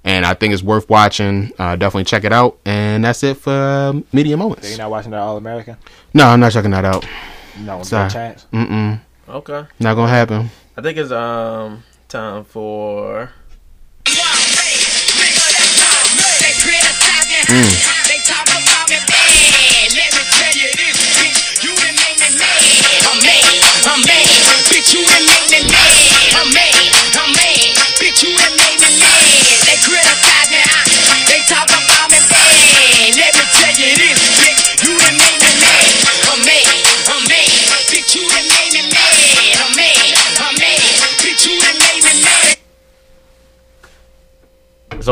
[0.07, 1.51] And I think it's worth watching.
[1.59, 2.57] Uh, definitely check it out.
[2.63, 4.69] And that's it for um, media So moments.
[4.69, 5.75] you're not watching that All American?
[6.13, 7.05] No, I'm not checking that out.
[7.59, 8.05] No, Sorry.
[8.05, 8.45] no chance.
[8.53, 9.01] Mm-mm.
[9.27, 9.65] okay.
[9.79, 10.49] Not gonna happen.
[10.77, 13.31] I think it's um time for
[17.49, 17.96] They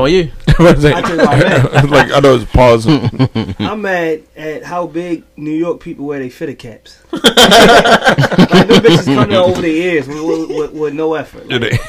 [0.08, 0.96] it's on you.
[0.96, 1.90] I tell you what I'm mad.
[1.90, 2.88] like I know it's pause.
[3.60, 6.98] I'm mad at how big New York people wear their fitted caps.
[7.12, 11.48] like them bitches coming over their ears with, with, with, with no effort.
[11.50, 11.80] Like,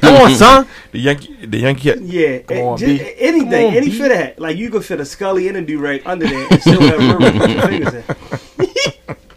[0.00, 0.66] Come on, son.
[0.92, 1.92] the Yankee, the Yankee.
[2.00, 3.14] yeah, Come on, just, B.
[3.18, 3.98] anything, Come on, any B.
[3.98, 4.38] fitted hat.
[4.38, 6.98] Like you could fit a Scully and a do rag under there and still have
[6.98, 8.04] room to put your fingers in.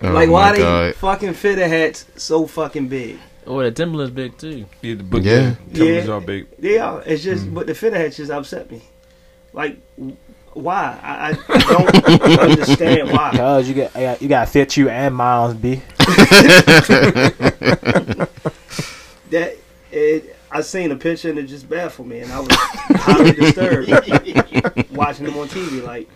[0.06, 0.96] Oh Like my why they God.
[0.96, 3.18] fucking fitted hats so fucking big?
[3.46, 4.66] Oh, the Timberland's big too.
[4.82, 5.32] Yeah, the book, Yeah.
[5.34, 6.14] yeah, Timberlands Yeah.
[6.14, 6.48] are big.
[6.60, 7.04] They are.
[7.06, 7.54] It's just, Mm.
[7.54, 8.82] but the fit heads just upset me.
[9.54, 9.78] Like,
[10.54, 10.98] why?
[11.02, 13.32] I, I don't understand why.
[13.36, 15.82] Cause you got you got- you fit you and Miles B.
[19.32, 19.56] That
[19.92, 23.90] it, I seen a picture and it just baffled me, and I was highly disturbed
[24.92, 25.84] watching them on TV.
[25.84, 26.08] Like,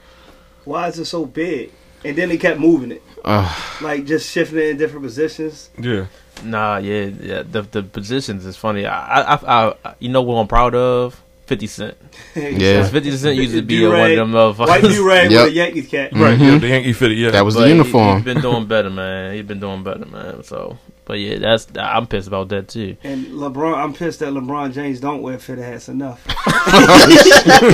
[0.66, 1.72] why is it so big?
[2.06, 3.82] And then they kept moving it, Ugh.
[3.82, 5.72] like just shifting it in different positions.
[5.80, 6.06] Yeah.
[6.44, 7.44] Nah, yeah, yeah.
[7.44, 8.86] The the positions is funny.
[8.86, 11.22] I, I, I, you know what I'm proud of?
[11.46, 11.96] Fifty Cent.
[12.36, 12.86] Yeah.
[12.88, 14.68] 50 Cent used to be one of them motherfuckers.
[14.68, 15.44] White do rag Yep.
[15.46, 16.12] with a Yankees cap.
[16.14, 16.52] Right, Mhm.
[16.54, 17.32] yeah, the Yankee fitted, yeah.
[17.32, 18.18] That was But the he- uniform.
[18.18, 19.34] He's been doing better, man.
[19.34, 20.44] He's been doing better, man.
[20.44, 22.98] So, but yeah, that's I'm pissed about that too.
[23.04, 26.22] And LeBron, I'm pissed that LeBron James don't wear fitted hats enough.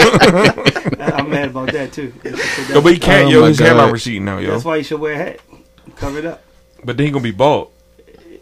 [0.03, 2.13] I'm mad about that too.
[2.69, 3.41] Yo, but he can't, Oh yo.
[3.41, 3.93] my His hairline God.
[3.93, 4.51] receding now, yo.
[4.51, 5.39] That's why you should wear a hat.
[5.95, 6.43] Cover it up.
[6.83, 7.71] But then he gonna be bald.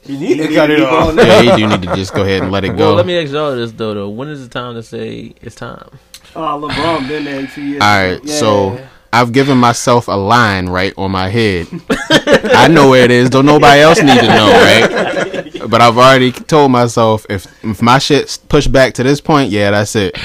[0.05, 1.15] You need He to cut it off.
[1.15, 2.87] yeah, you do need to just go ahead and let it go.
[2.87, 3.93] Well, let me ask y'all this though.
[3.93, 5.89] Though, when is the time to say it's time?
[6.35, 7.81] Uh, LeBron been there a few years.
[7.81, 8.25] All right, ago.
[8.31, 11.67] so I've given myself a line right on my head.
[12.09, 13.29] I know where it is.
[13.29, 15.69] Don't nobody else need to know, right?
[15.69, 19.71] But I've already told myself if if my shit's pushed back to this point, yeah,
[19.71, 20.17] that's it.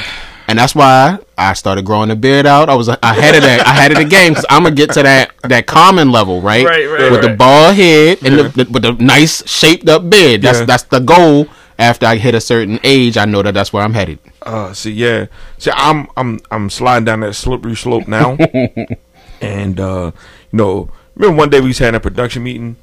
[0.48, 2.68] And that's why I started growing the beard out.
[2.68, 3.66] I was ahead of that.
[3.66, 6.64] I had it again because I'm gonna get to that that common level, right?
[6.64, 7.38] Right, right, With the right.
[7.38, 10.42] bald head and the, the, with the nice shaped up beard.
[10.42, 10.64] That's Yeah.
[10.66, 11.48] that's the goal.
[11.78, 14.18] After I hit a certain age, I know that that's where I'm headed.
[14.40, 15.26] Uh, see, yeah,
[15.58, 18.38] see, I'm, I'm, I'm sliding down that slippery slope now,
[19.42, 20.12] and uh,
[20.52, 22.76] you know, remember one day we was having a production meeting,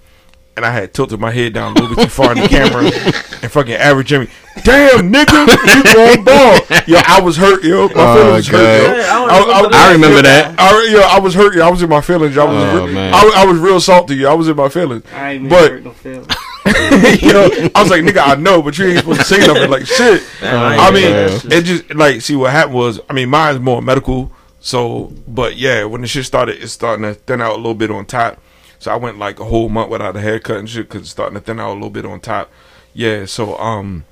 [0.56, 2.84] and I had tilted my head down a little bit too far in the camera,
[2.86, 4.28] and fucking average Jimmy,
[4.64, 6.88] damn nigga, you going bald?
[6.88, 8.88] Yo, I was hurt, yo, my Oh, feelings hurt, yo.
[8.88, 8.98] God.
[8.98, 10.56] Yeah, I don't I, remember I remember that.
[10.60, 11.56] I, yo, I was hurt.
[11.56, 12.36] Yo, I was in my feelings.
[12.36, 12.46] yo.
[12.46, 13.14] I was, Oh, re- man.
[13.14, 14.16] I, I was real salty.
[14.16, 14.32] yo.
[14.32, 15.04] I was in my feelings.
[15.14, 16.28] I ain't even But- hurt no feelings.
[16.66, 19.70] yo, I was like, nigga, I know, but you ain't supposed to say nothing.
[19.70, 20.24] Like, shit.
[20.44, 21.40] Oh, I mean, Yeah.
[21.58, 23.00] it just like see what happened was.
[23.10, 24.32] I mean, mine's more medical.
[24.62, 27.92] So, but yeah, when the shit started, it's starting to thin out a little bit
[27.92, 28.40] on top.
[28.84, 31.36] So I went like a whole month without a haircut and shit because it's starting
[31.36, 32.52] to thin out a little bit on top.
[32.94, 33.24] Yeah.
[33.24, 34.04] So, um,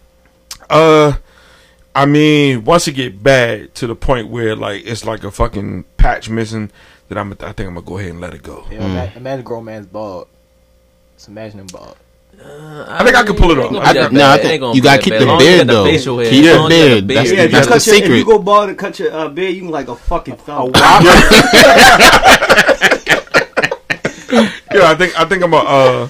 [0.70, 1.16] uh,
[1.94, 5.84] I mean, once it get bad to the point where like it's like a fucking
[5.98, 6.72] patch missing,
[7.10, 7.34] then I'm.
[7.34, 8.64] I think I'm gonna go ahead and let it go.
[8.72, 10.30] Yeah, ima- imagine a grown man's bald.
[11.18, 11.98] Just imagine him bald.
[12.42, 13.74] I think I can pull it off.
[13.76, 15.84] I- no, I think you gotta keep the beard, though.
[15.84, 17.08] Keep the beard.
[17.10, 18.18] That's- Yeah, if you that's the cut your, if secret.
[18.20, 20.72] you go bald and cut your uh, beard, you can like a fucking thumb.
[24.74, 25.58] Yeah, I think I think I'm a.
[25.58, 26.10] Uh,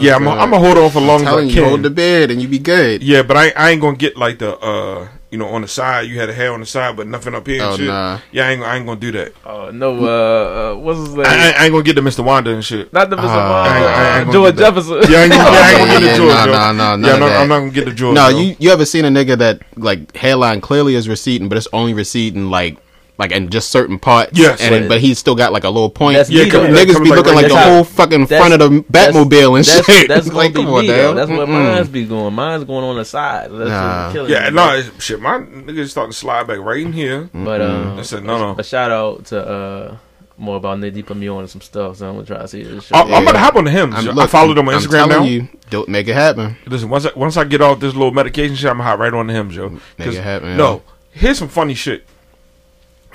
[0.00, 0.26] yeah, I'm.
[0.26, 1.64] A, I'm gonna hold on for long as I you, can.
[1.64, 3.02] hold the beard and you be good.
[3.02, 6.08] Yeah, but I I ain't gonna get like the uh you know on the side
[6.08, 7.86] you had a hair on the side but nothing up here and Oh, shit.
[7.86, 8.18] nah.
[8.32, 9.32] Yeah, I ain't I ain't gonna do that.
[9.44, 11.26] Oh no, uh, uh what's his name?
[11.26, 12.24] I, I, I ain't gonna get the Mr.
[12.24, 12.90] Wanda and shit.
[12.94, 13.24] Not the Mr.
[13.24, 13.64] Ah.
[13.64, 14.56] Wanda, I ain't- I ain't uh, George.
[14.56, 14.94] Jefferson.
[15.12, 16.28] Yeah, I ain't gonna, yeah, I ain't gonna Yeah, get the yeah, George.
[16.32, 16.52] nah, yo.
[16.52, 17.26] nah, nah, yeah, of no.
[17.26, 18.14] I'm not gonna get the George.
[18.14, 21.68] No, you you ever seen a nigga that like hairline clearly is receding, but it's
[21.74, 22.78] only receding like
[23.18, 24.30] like in just certain parts.
[24.38, 24.60] Yes.
[24.60, 26.16] and then, but he's still got like a little point.
[26.16, 27.74] That's Yeah, me, come- Niggas comes be like looking right like the there.
[27.74, 30.08] whole fucking That's- front of the Batmobile and that's, shit.
[30.08, 31.74] That's gonna like, be come on, me, That's where Mm-mm.
[31.74, 32.32] mine's be going.
[32.34, 33.50] Mine's going on the side.
[33.50, 34.02] That's Nah.
[34.04, 34.56] what's killing yeah, me.
[34.56, 37.28] no, shit, my niggas starting to slide back right in here.
[37.34, 38.58] But um, I said no, no.
[38.58, 39.96] a shout out to uh
[40.40, 42.62] more about Nitty put me on to some stuff, so I'm gonna try to see
[42.62, 42.84] this.
[42.84, 42.96] Shit.
[42.96, 43.92] I, I'm about to hop on him.
[43.92, 45.24] I'm- I followed him on I'm Instagram now.
[45.24, 46.56] You, don't make it happen.
[46.66, 49.12] Listen, once I, once I get off this little medication shit, I'm gonna hop right
[49.12, 49.80] on the him, Joe.
[49.98, 52.06] Make it happen, No, here's some funny shit.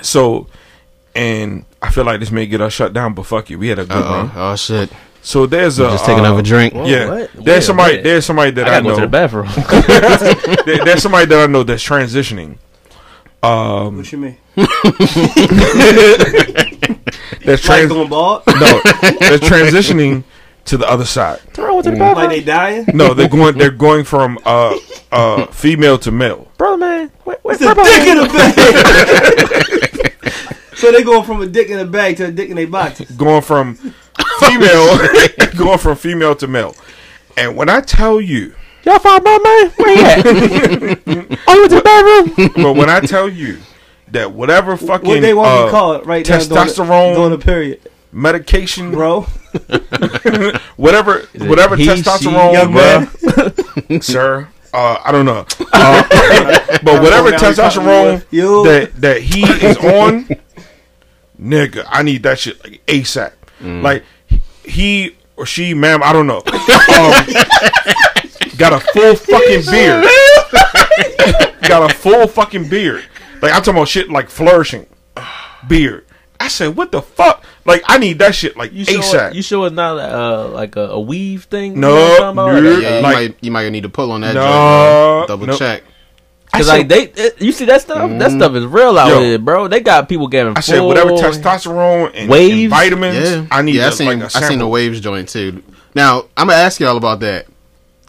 [0.01, 0.47] So,
[1.15, 3.79] and I feel like this may get us shut down, but fuck you, we had
[3.79, 4.31] a good Uh run.
[4.35, 4.91] oh, shit.
[5.21, 6.73] So there's a Just take uh, another drink.
[6.73, 7.31] Whoa, Yeah, what?
[7.33, 7.91] there's Wait somebody.
[7.93, 8.03] minute.
[8.03, 9.07] There's somebody that I I, gotta go to the know.
[9.07, 9.47] bathroom.
[10.65, 12.57] there- there's somebody that I know that's transitioning.
[13.41, 14.37] Um, What you mean?
[14.55, 14.69] that's
[17.45, 18.43] Like trans- going bald?
[18.47, 20.23] no, they're transitioning
[20.65, 21.39] to the other side.
[21.57, 22.85] Like they dying?
[22.93, 23.57] No, they're going.
[23.57, 24.77] They're going from uh,
[25.11, 26.51] uh, female to male.
[26.57, 28.27] Brother man, wait, wait, It's a dick in the
[30.23, 30.75] bag.
[30.75, 33.01] so they going from a dick in a bag to a dick in a box.
[33.11, 33.75] Going from
[34.39, 34.97] female,
[35.57, 36.75] going from female to male.
[37.37, 39.71] And when I tell you, Y'all find my man?
[39.77, 40.25] Where he at?
[41.47, 42.51] oh, you went to the bathroom?
[42.63, 43.59] but when I tell you
[44.09, 47.15] that whatever fucking What they want uh, to call it right now during the, testosterone
[47.15, 47.79] during the period,
[48.13, 49.21] medication, bro.
[50.75, 52.73] whatever, whatever he, testosterone,
[53.89, 54.01] man.
[54.01, 54.47] sir.
[54.73, 56.03] Uh, I don't know, uh,
[56.83, 60.27] but whatever Now we talking testosterone that that he is on,
[61.39, 63.33] nigga, I need that shit like ASAP.
[63.61, 64.03] Like
[64.63, 67.13] he or she, ma'am, I don't know, um,
[68.57, 70.05] got a full fucking beard,
[71.67, 73.05] got a full fucking beard.
[73.43, 74.87] Like I'm talking about shit like flourishing
[75.67, 76.07] beard.
[76.43, 77.43] I said, what the fuck?
[77.65, 79.01] Like, I need that shit like You sure?
[79.01, 79.33] ASAP.
[79.35, 81.79] You sure it's not uh, like a, a weave thing?
[81.79, 82.63] No, you know what I'm talking about?
[82.63, 82.69] no.
[82.71, 84.33] Like, Yeah, uh, you Like- might you might need to pull on that.
[84.35, 85.57] No, joint, double no.
[85.57, 85.83] check.
[86.53, 87.97] Cause said, like they, it- you see that stuff?
[88.19, 88.37] That Mhm.
[88.37, 89.21] stuff is real out Yo.
[89.21, 89.67] here, bro.
[89.67, 90.55] They got people getting.
[90.55, 94.19] I said, whatever testosterone and, and vitamins, Yeah, I need Yeah, I a- seen like
[94.35, 95.63] a I seen the waves joint too.
[95.95, 97.47] Now I'm gonna ask y'all about that.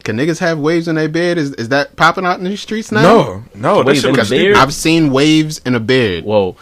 [0.02, 1.38] Can niggas have waves in their bed?
[1.38, 3.00] Is is that popping out in these streets now?
[3.02, 4.42] No, no, that Waves shit in was the stupid.
[4.42, 4.56] beard?
[4.58, 6.24] I've seen waves in a bed.
[6.24, 6.56] Whoa.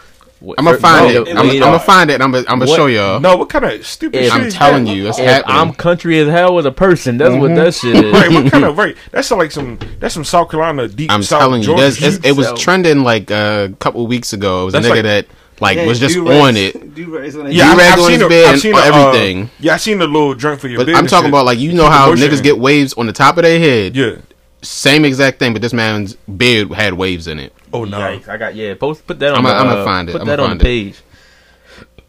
[0.57, 1.37] I'm gonna find No, it.
[1.37, 2.15] I'm, wait, gonna uh, find it.
[2.15, 3.19] and I'm gonna I'm gonna show y'all.
[3.19, 4.41] No, what kind of stupid If- shit?
[4.43, 5.55] I'm telling you, it's happening.
[5.55, 8.11] I'm country as hell as a person, that's what that shit is.
[8.13, 8.95] right, what kind of right?
[9.11, 11.09] That's like some that's some South Carolina deep.
[11.11, 14.05] I'm South telling you, Georgia there's, it's, it was So- trending like uh, a couple
[14.05, 14.63] weeks ago.
[14.63, 15.27] It was That's a nigga like- that
[15.61, 16.95] like Yeah, was just do-rags- on it.
[16.95, 17.53] do-rags on that.
[17.53, 19.49] Yeah, Do-rags I've on seen his the- bed I've and seen the, uh, everything.
[19.59, 20.89] yeah, I seen the little drink for your But.
[20.95, 21.29] I'm talking shit.
[21.29, 23.95] about like you know how niggas get waves on the top of their head.
[23.95, 24.15] Yeah.
[24.61, 27.53] Same exact thing, but this man's beard had waves in it.
[27.73, 27.97] Oh no.
[27.99, 28.75] Yikes, I got yeah.
[28.75, 29.39] Post put that on.
[29.39, 31.01] I'ma- I'ma uh, find it, Put I'ma that on the page.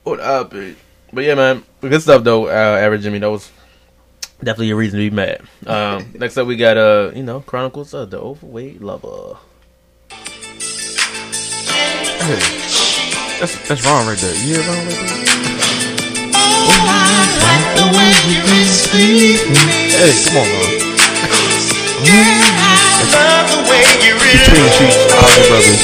[0.02, 0.50] What up.
[1.12, 2.46] But yeah, man, good stuff though.
[2.48, 3.50] Uh, average Jimmy, that was
[4.40, 5.40] definitely a reason to be mad.
[5.66, 9.38] Um, next up, we got uh, you know, Chronicles of the Overweight Lover.
[13.40, 14.34] That's that's wrong right there.
[14.34, 16.14] You hear wrong right there?
[18.84, 20.46] Hey, come on,
[20.88, 20.93] bro.
[22.04, 22.36] Between
[24.60, 25.80] the sheets, Isley Brothers.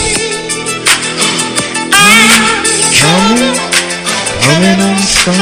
[4.43, 5.37] Coming on strong.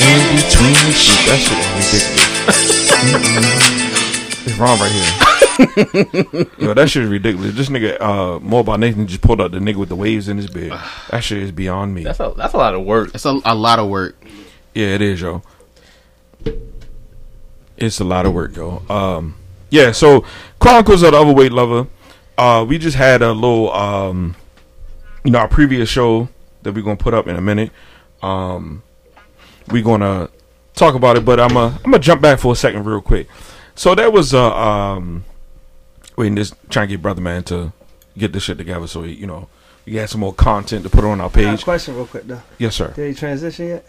[0.00, 1.26] In between the sheets.
[1.26, 2.22] That shit is ridiculous.
[4.46, 5.10] it's wrong right here.
[6.68, 7.54] Yo, that shit is ridiculous.
[7.56, 10.36] This nigga, uh, more about Nathan just pulled out the nigga with the waves in
[10.36, 10.70] his bed.
[11.10, 12.04] That shit is beyond me.
[12.04, 13.10] That's a that's a lot of work.
[13.14, 14.14] It's a, a lot of work.
[14.72, 15.42] Yeah, it is, yo.
[17.80, 18.82] It's a lot of work, yo.
[18.88, 19.36] Um,
[19.70, 19.92] yeah.
[19.92, 20.24] So,
[20.58, 21.88] Chronicles of the Overweight Lover.
[22.36, 24.36] Uh, we just had a little, um,
[25.24, 26.28] you know, our previous show
[26.62, 27.70] that we're gonna put up in a minute.
[28.22, 28.82] Um,
[29.70, 30.28] we're gonna
[30.74, 33.28] talk about it, but I'm gonna I'm gonna jump back for a second, real quick.
[33.74, 35.24] So that was uh um,
[36.16, 37.72] waiting just trying to get brother man to
[38.16, 39.48] get this shit together, so he, you know
[39.86, 41.64] we had some more content to put on our got a page.
[41.64, 42.42] question real quick though.
[42.58, 42.92] Yes, sir.
[42.94, 43.86] Did he transition yet?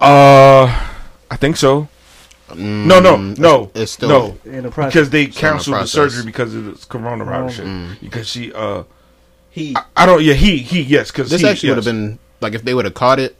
[0.00, 0.66] Uh,
[1.30, 1.88] I think so.
[2.54, 4.92] No, no, Mm, no, It's, it's still no, In the process.
[4.94, 7.48] because they in the canceled the surgery because of this coronavirus Oh.
[7.50, 7.64] shit.
[7.66, 8.00] Mm.
[8.00, 8.84] Because she, uh,
[9.50, 12.18] He I, I don't, yeah, he, he, yes, because This he, actually would have been
[12.40, 13.36] like if they would have caught it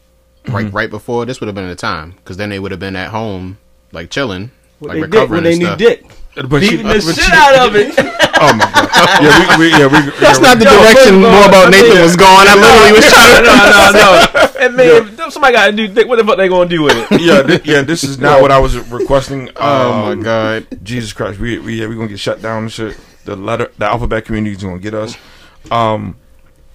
[0.49, 0.77] like Mm-hmm.
[0.77, 1.25] right before.
[1.27, 3.59] This would have been the time because then they would have been at home
[3.93, 4.51] like chilling,
[4.81, 6.05] What like they did recovering when they and knew dick.
[6.49, 7.95] but she, beating the shit she- out of it.
[8.39, 8.85] Oh my god!
[9.23, 10.11] Yeah, we, we, yeah, we.
[10.21, 12.17] That's yeah, not we- the Yo, direction first of more about I Nathan mean- was
[12.17, 12.47] going.
[12.49, 13.49] I literally was trying to.
[13.49, 14.53] no, no, no.
[14.67, 16.07] And man, if somebody got a new dick.
[16.09, 17.21] What the fuck they gonna do with it?
[17.21, 17.83] yeah, thi- yeah.
[17.83, 19.51] This is not what I was requesting.
[19.57, 20.67] Oh Um, my god!
[20.83, 22.99] Jesus Christ, we we yeah, we gonna get shut down and shit.
[23.25, 25.17] The letter, the alphabet community is gonna get us.
[25.71, 26.17] Um,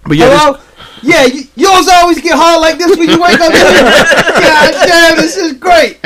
[0.04, 0.62] but yeah, this,
[1.04, 3.52] Yeah, you, yours always get hard like this when you wake up.
[3.54, 6.00] God damn, this is great.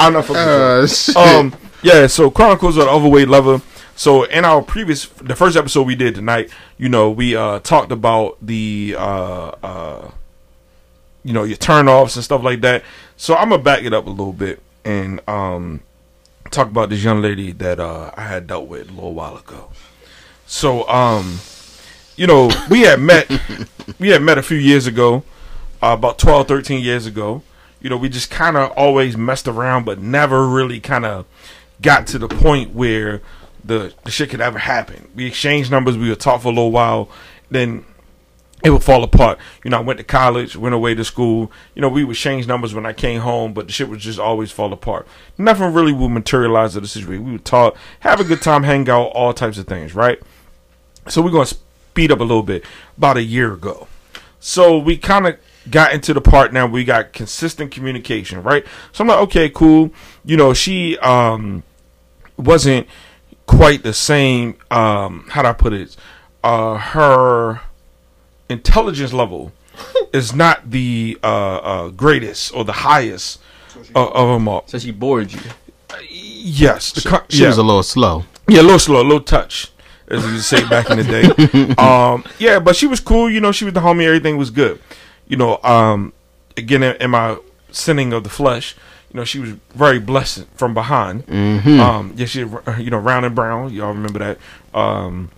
[0.00, 0.82] I'm not fucking sure.
[0.82, 1.16] Uh, shit.
[1.16, 3.60] um yeah so chronicles of the overweight lover
[3.96, 7.90] so in our previous the first episode we did tonight you know we uh talked
[7.90, 10.10] about the uh uh
[11.24, 12.84] you know your turn-offs and stuff like that.
[13.16, 15.80] So i'm gonna back it up a little bit and um
[16.52, 19.70] talk about this young lady that uh i had dealt with a little while ago.
[20.46, 21.40] So um
[22.16, 23.28] you know we had met
[23.98, 25.24] we had met a few years ago
[25.82, 27.42] uh, about 12 13 years ago.
[27.80, 31.26] You know we just kind of always messed around but never really kind of
[31.82, 33.20] got to the point where
[33.66, 35.08] the, the shit could ever happen.
[35.14, 37.08] We exchanged numbers we would talk for a little while
[37.50, 37.84] then
[38.64, 39.38] it would fall apart.
[39.62, 41.52] You know i went to college went away to school.
[41.74, 44.18] You know we would change numbers when i came home but the shit would just
[44.18, 45.06] always fall apart.
[45.38, 47.24] Nothing really would materialize of the situation.
[47.24, 50.20] We would talk have a good time hang out all types of things right?
[51.08, 52.64] So we're going to speed up a little bit
[52.96, 53.86] about a year ago.
[54.40, 55.38] So we kind of
[55.70, 58.64] got into the part now we got consistent communication, right?
[58.92, 59.90] So I'm like, okay, cool.
[60.24, 61.62] You know, she um
[62.36, 62.86] wasn't
[63.46, 65.96] quite the same um how do I put it?
[66.42, 67.60] Uh her
[68.48, 69.52] intelligence level
[70.12, 73.40] is not the uh, uh greatest or the highest
[73.94, 74.64] of, of them all.
[74.66, 75.40] So she bored you.
[76.10, 77.48] Yes, the co- she yeah.
[77.48, 78.24] was a little slow.
[78.48, 79.72] Yeah, a little slow, a little touch,
[80.08, 81.74] as you say back in the day.
[81.78, 83.28] um, yeah, but she was cool.
[83.28, 84.04] You know, she was the homie.
[84.04, 84.80] Everything was good.
[85.26, 86.12] You know, um,
[86.56, 87.38] again, in, in my
[87.70, 88.76] sinning of the flesh,
[89.10, 91.26] you know, she was very blessed from behind.
[91.26, 91.80] Mm-hmm.
[91.80, 93.72] Um, yeah, she, you know, round and brown.
[93.72, 94.38] Y'all remember that
[94.74, 95.30] um,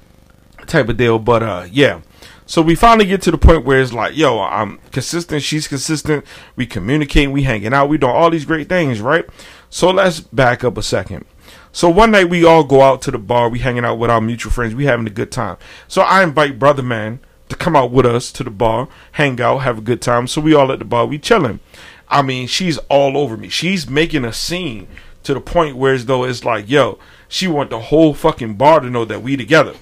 [0.66, 1.18] type of deal.
[1.18, 2.00] But uh, yeah.
[2.46, 5.42] So we finally get to the point where it's like, yo, I'm consistent.
[5.42, 6.24] She's consistent.
[6.56, 7.30] We communicate.
[7.30, 7.90] We hanging out.
[7.90, 9.26] We doing all these great things, right?
[9.68, 11.26] So let's back up a second.
[11.72, 13.50] So one night we all go out to the bar.
[13.50, 14.74] We hanging out with our mutual friends.
[14.74, 15.58] We having a good time.
[15.86, 19.58] So I invite brother man to come out with us to the bar, hang out,
[19.58, 20.26] have a good time.
[20.26, 21.06] So we all at the bar.
[21.06, 21.60] We chilling.
[22.10, 23.48] I mean, she's all over me.
[23.48, 24.88] She's making a scene
[25.24, 26.98] to the point where as though it's like, yo,
[27.28, 29.74] she want the whole fucking bar to know that we together.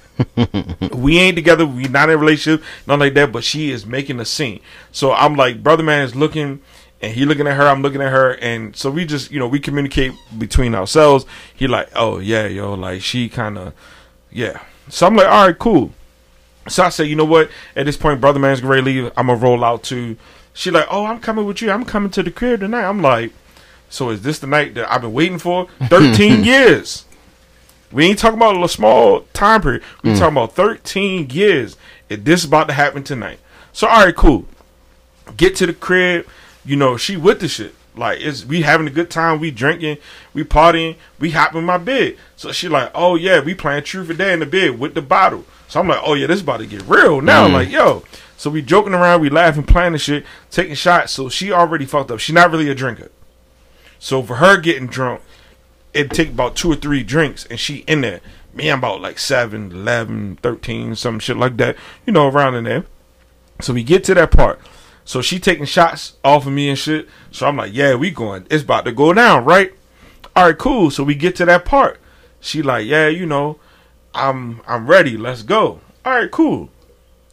[0.92, 1.66] we ain't together.
[1.66, 3.32] We not in a relationship, nothing like that.
[3.32, 4.60] But she is making a scene.
[4.90, 6.60] So I'm like, brother man is looking,
[7.00, 7.66] and he looking at her.
[7.68, 11.26] I'm looking at her, and so we just, you know, we communicate between ourselves.
[11.54, 13.74] He like, oh yeah, yo, like she kind of,
[14.30, 14.62] yeah.
[14.88, 15.92] So I'm like, all right, cool.
[16.68, 17.50] So I say, you know what?
[17.76, 19.12] At this point, brother man's ready to leave.
[19.16, 20.16] I'm gonna roll out to.
[20.56, 21.70] She like, oh, I'm coming with you.
[21.70, 22.88] I'm coming to the crib tonight.
[22.88, 23.32] I'm like,
[23.90, 25.68] so is this the night that I've been waiting for?
[25.88, 27.04] Thirteen years.
[27.92, 29.82] We ain't talking about a small time period.
[30.02, 30.18] We mm.
[30.18, 31.76] talking about 13 years.
[32.08, 33.38] If this about to happen tonight.
[33.72, 34.46] So all right, cool.
[35.36, 36.26] Get to the crib.
[36.64, 37.74] You know, she with the shit.
[37.94, 39.40] Like it's we having a good time.
[39.40, 39.98] We drinking.
[40.34, 40.96] We partying.
[41.18, 42.16] We hopping my bed.
[42.34, 45.02] So she like, oh yeah, we playing truth or dare in the bed with the
[45.02, 45.44] bottle.
[45.68, 47.48] So I'm like, oh yeah, this about to get real now.
[47.48, 47.52] Mm.
[47.52, 48.04] Like yo.
[48.36, 49.20] So we joking around.
[49.20, 51.12] We laughing, playing the shit, taking shots.
[51.12, 52.20] So she already fucked up.
[52.20, 53.10] She not really a drinker.
[53.98, 55.22] So for her getting drunk,
[55.94, 58.20] it'd take about two or three drinks and she in there.
[58.52, 61.76] Me, I'm about like 7, 11, 13, some shit like that.
[62.06, 62.84] You know, around in there.
[63.60, 64.60] So we get to that part.
[65.04, 67.08] So she taking shots off of me and shit.
[67.30, 68.46] So I'm like, yeah, we going.
[68.50, 69.72] It's about to go down, right?
[70.34, 70.90] All right, cool.
[70.90, 72.00] So we get to that part.
[72.40, 73.58] She like, yeah, you know,
[74.16, 75.16] I'm I'm ready.
[75.16, 75.80] Let's go.
[76.04, 76.70] All right, cool.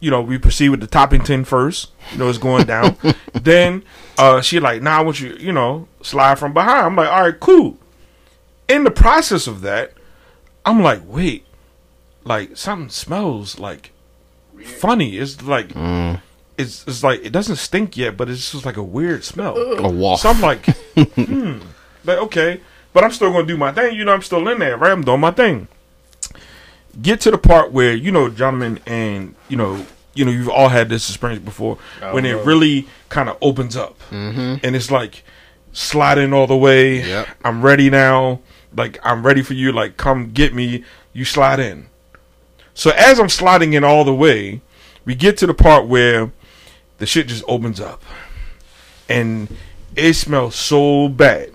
[0.00, 1.90] You know, we proceed with the Toppington first.
[2.12, 2.96] You know, it's going down.
[3.32, 3.84] then
[4.18, 6.86] uh she like, nah, I want you, you know, slide from behind.
[6.86, 7.78] I'm like, all right, cool.
[8.68, 9.92] In the process of that,
[10.64, 11.46] I'm like, wait,
[12.24, 13.92] like something smells like
[14.64, 15.16] funny.
[15.18, 15.70] It's like
[16.56, 19.56] it's it's like it doesn't stink yet, but it's just like a weird smell.
[19.56, 20.22] A waft.
[20.22, 20.66] So I'm like,
[20.96, 21.58] hmm,
[22.04, 22.60] like okay,
[22.92, 23.96] but I'm still gonna do my thing.
[23.96, 24.92] You know, I'm still in there, right?
[24.92, 25.68] I'm doing my thing.
[27.00, 29.84] Get to the part where you know, gentlemen, and you know,
[30.14, 33.76] you know, you've all had this experience before oh, when it really kind of opens
[33.76, 34.64] up, mm-hmm.
[34.64, 35.24] and it's like
[35.72, 37.06] sliding all the way.
[37.06, 37.28] Yep.
[37.44, 38.40] I'm ready now.
[38.76, 39.72] Like I'm ready for you.
[39.72, 40.84] Like come get me.
[41.12, 41.88] You slide in.
[42.74, 44.60] So as I'm sliding in all the way,
[45.04, 46.32] we get to the part where
[46.98, 48.02] the shit just opens up,
[49.08, 49.48] and
[49.96, 51.50] it smells so bad.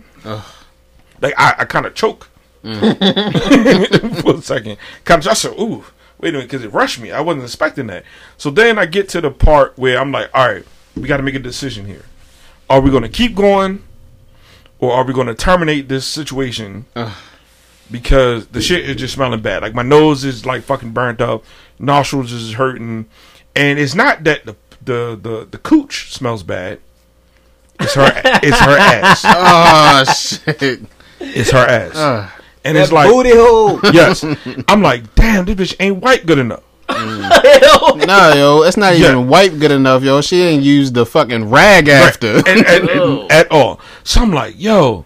[1.21, 2.29] Like I, I kind of choke
[2.63, 4.21] Mm.
[4.21, 4.77] for a second.
[5.07, 5.83] Of just said, "Ooh,
[6.19, 7.11] wait a minute," because it rushed me.
[7.11, 8.03] I wasn't expecting that.
[8.37, 11.23] So then I get to the part where I'm like, "All right, we got to
[11.23, 12.05] make a decision here.
[12.69, 13.83] Are we going to keep going,
[14.79, 16.85] or are we going to terminate this situation?"
[17.91, 19.63] Because the shit is just smelling bad.
[19.63, 21.43] Like my nose is like fucking burnt up,
[21.79, 23.07] nostrils is hurting,
[23.55, 26.79] and it's not that the the the, the cooch smells bad.
[27.79, 28.11] It's her.
[28.43, 29.23] it's her ass.
[29.25, 30.81] oh shit.
[31.19, 32.31] It's her ass.
[32.63, 33.79] And it's That like booty hole.
[33.93, 34.23] yes.
[34.67, 36.63] I'm like, damn, this bitch ain't white good enough.
[36.87, 37.29] Mm.
[38.07, 39.23] Nah, yo, it's not even Yeah.
[39.23, 40.21] white good enough, yo.
[40.21, 42.37] She ain't used the fucking rag after.
[42.37, 43.79] and, and, and- at all.
[44.03, 45.05] So I'm like, yo,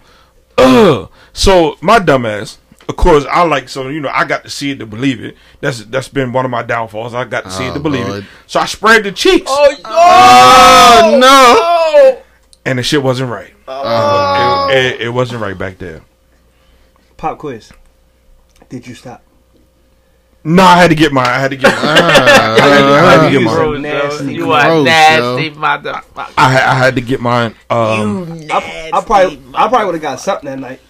[0.58, 1.10] ugh.
[1.34, 4.80] So my dumbass, of course, I like so you know I got to see it
[4.80, 5.36] to believe it.
[5.62, 7.14] That's that's been one of my downfalls.
[7.14, 8.24] I got to see it Oh, to believe Lord.
[8.24, 8.30] it.
[8.48, 11.28] So I sprayed the cheeks, oh, oh no.
[11.30, 12.22] Oh!
[12.66, 13.54] and the shit wasn't right.
[13.68, 14.70] Oh.
[14.70, 16.02] It, it- it wasn't right back there.
[17.24, 17.72] Pop quiz.
[18.68, 19.24] Did you stop?
[20.44, 21.26] No, I had to get mine.
[21.26, 21.78] I had to get mine.
[21.88, 23.56] I, had to, I had to get mine.
[23.56, 24.34] so nasty.
[24.34, 25.52] You are Gross, nasty, yo.
[25.56, 26.34] motherfucker.
[26.38, 27.56] I, had- I had to get mine.
[27.70, 30.82] Um, I, I probably, I probably would have got something that night.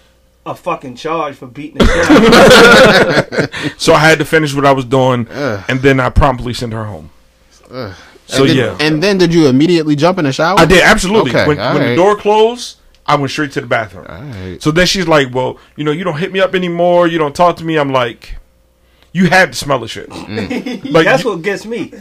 [0.48, 3.70] A fucking charge for beating the shit out of me.
[3.78, 5.64] so I had to finish what I was doing, Ugh.
[5.68, 7.12] and then I promptly sent her home.
[7.70, 7.96] Ugh.
[8.26, 10.60] So and then, yeah, And then did you immediately jump in the shower?
[10.60, 11.30] I did absolutely.
[11.30, 11.96] Okay, when all when the right.
[11.96, 14.06] door closed, I went straight to the bathroom.
[14.08, 14.62] Alright.
[14.62, 17.08] So then she's like, "Well, you know, you don't hit me up anymore.
[17.08, 18.36] You don't talk to me." I'm like,
[19.12, 20.10] "You had to smell the shit.
[20.10, 20.90] Mm.
[20.92, 21.92] Like That's you, what gets me.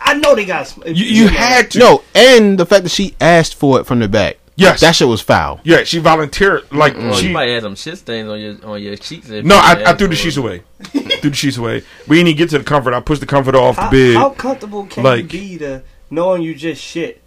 [0.00, 0.66] I know they got.
[0.66, 1.78] sm- you, you had to.
[1.78, 4.38] No, and the fact that she asked for it from the back.
[4.56, 4.80] Yes.
[4.80, 5.60] That shit was foul.
[5.62, 6.64] Yeah, she volunteered.
[6.72, 7.28] Like Well, she.
[7.28, 9.28] you might have some shit stains on your on your cheeks.
[9.28, 10.64] No, you I, I threw the sheets away.
[10.82, 11.84] threw the sheets away.
[12.08, 12.92] We didn't even get to the comfort.
[12.92, 14.16] I pushed the comforter off How, the bed.
[14.16, 17.22] how comfortable can Like- you be to knowing you just shit,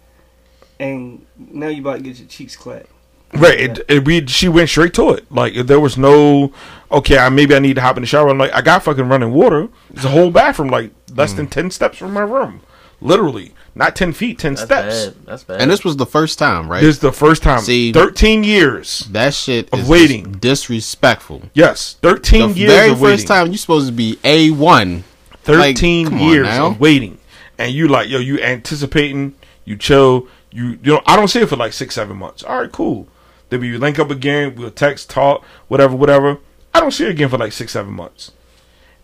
[0.78, 2.90] and now you about to get your cheeks clapped?
[3.34, 5.30] Right, it, it, we she went straight to it.
[5.32, 6.52] Like there was no,
[6.90, 8.28] okay, I, maybe I need to hop in the shower.
[8.28, 9.68] I'm like, I got fucking running water.
[9.94, 11.50] It's a whole bathroom, like less than mm.
[11.50, 12.60] ten steps from my room,
[13.00, 15.06] literally, not ten feet, ten That's steps.
[15.06, 15.26] bad.
[15.26, 15.60] That's bad.
[15.62, 16.82] And this was the first time, right?
[16.82, 17.60] This is the first time.
[17.60, 19.00] See- thirteen years.
[19.12, 20.32] that shit Of is waiting.
[20.32, 21.42] disrespectful.
[21.54, 23.26] Yes, The thirteen years The very of first waiting.
[23.26, 25.04] time you're supposed to be A one.
[25.44, 27.18] Thirteen like, years of waiting,
[27.58, 31.48] and you like, yo, you anticipating, you chill, you, you know, I don't see it
[31.48, 32.44] for like six, seven months.
[32.44, 33.08] All right, cool.
[33.52, 34.54] Then we link up again.
[34.54, 36.38] We'll text, talk, whatever, whatever.
[36.72, 38.32] I don't see her again for like six, seven months.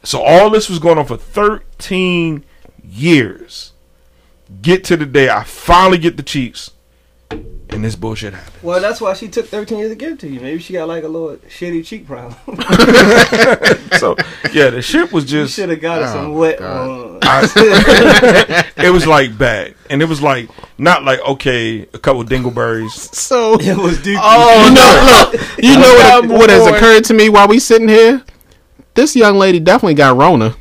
[0.03, 2.47] So all this was going on for 13
[2.83, 3.75] years.
[4.63, 6.71] Get to the day I finally get the cheeks,
[7.31, 8.63] and this bullshit happened.
[8.63, 10.41] Well, that's why she took 13 years to give it to you.
[10.41, 12.35] Maybe she got like a little shitty cheek problem.
[13.99, 14.15] So
[14.53, 15.55] yeah, the shit was you just.
[15.57, 16.59] should have got Oh, some wet.
[16.61, 17.19] God.
[17.21, 17.49] Uh,
[18.77, 20.49] it was like bad, and it was like
[20.79, 22.91] not like okay, a couple dingleberries.
[22.93, 24.21] So it was deep.
[24.23, 25.39] Oh no!
[25.41, 28.23] Look, you know what, what has occurred to me while we sitting here?
[28.95, 30.55] This young lady definitely got Rona.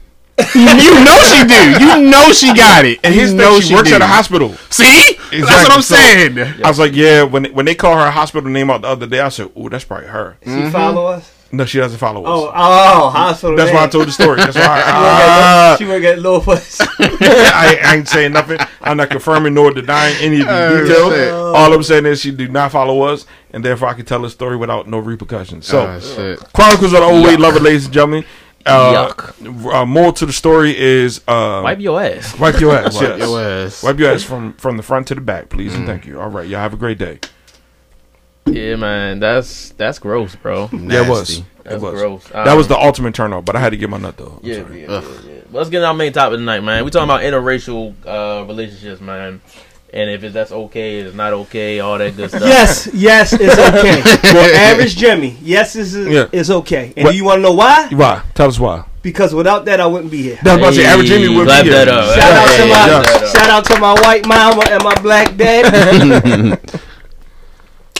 [0.55, 1.85] You know she do.
[1.85, 2.99] You know she got it.
[3.03, 3.95] And you here's know thing, she works do.
[3.95, 4.53] at a hospital.
[4.69, 6.37] See, that's what I'm So- saying.
[6.63, 7.23] I was like, yeah.
[7.23, 9.83] When when they call her hospital name out the other day, I said, oh, that's
[9.83, 10.37] probably her.
[10.43, 10.69] She mm-hmm.
[10.71, 11.33] follow us.
[11.49, 12.27] No, she doesn't follow us.
[12.29, 13.55] Oh, oh, hospital.
[13.55, 14.35] that's why I told the story.
[14.35, 16.59] That's why I, She work I, at- she work at Little uh,
[16.99, 18.59] I, I ain't saying nothing.
[18.81, 21.13] I'm not confirming nor denying any of the Oh, details.
[21.13, 21.33] shit.
[21.33, 24.29] All I'm saying is she do not follow us, and therefore I can tell the
[24.29, 25.65] story without no repercussions.
[25.67, 26.39] So, Oh, shit.
[26.53, 28.25] Chronicles of the Old Way Lover, ladies and gentlemen.
[28.67, 29.13] Uh,
[29.71, 32.37] uh, more to the story is uh, Wipe your ass.
[32.39, 32.95] wipe your ass.
[33.01, 33.19] Wipe yes.
[33.19, 33.83] your ass.
[33.83, 36.19] Wipe your ass from from the front to the back, please, and thank you.
[36.19, 37.19] All right, y'all have a great day.
[38.45, 40.69] Yeah, man, that's that's gross, bro.
[40.71, 41.39] Yeah, it was.
[41.39, 41.45] Nasty.
[41.65, 41.93] It was.
[41.99, 42.27] gross.
[42.29, 44.39] that was Um, the ultimate turn off, but I had to get my nut though.
[44.41, 44.81] I'm Yeah, sorry.
[44.83, 45.33] yeah, yeah, yeah.
[45.51, 46.85] Well, let's get our main topic tonight, man.
[46.85, 49.41] We talking about interracial uh, relationships, man,
[49.93, 52.41] and if that's okay, it's not okay, all that good stuff.
[52.43, 54.01] yes, yes, it's okay.
[54.31, 56.27] For average Jimmy, yes, it's, Yeah.
[56.31, 56.93] it's okay.
[56.97, 57.87] And What- you want to know why?
[57.91, 58.21] Why?
[58.33, 58.83] Tell us why.
[59.01, 60.39] Because without that, I wouldn't be here.
[60.43, 61.85] That's about to say average Jimmy would clap be here.
[61.85, 62.13] that up.
[62.19, 66.57] Shout out to my clap shout out to my white mama and my black daddy.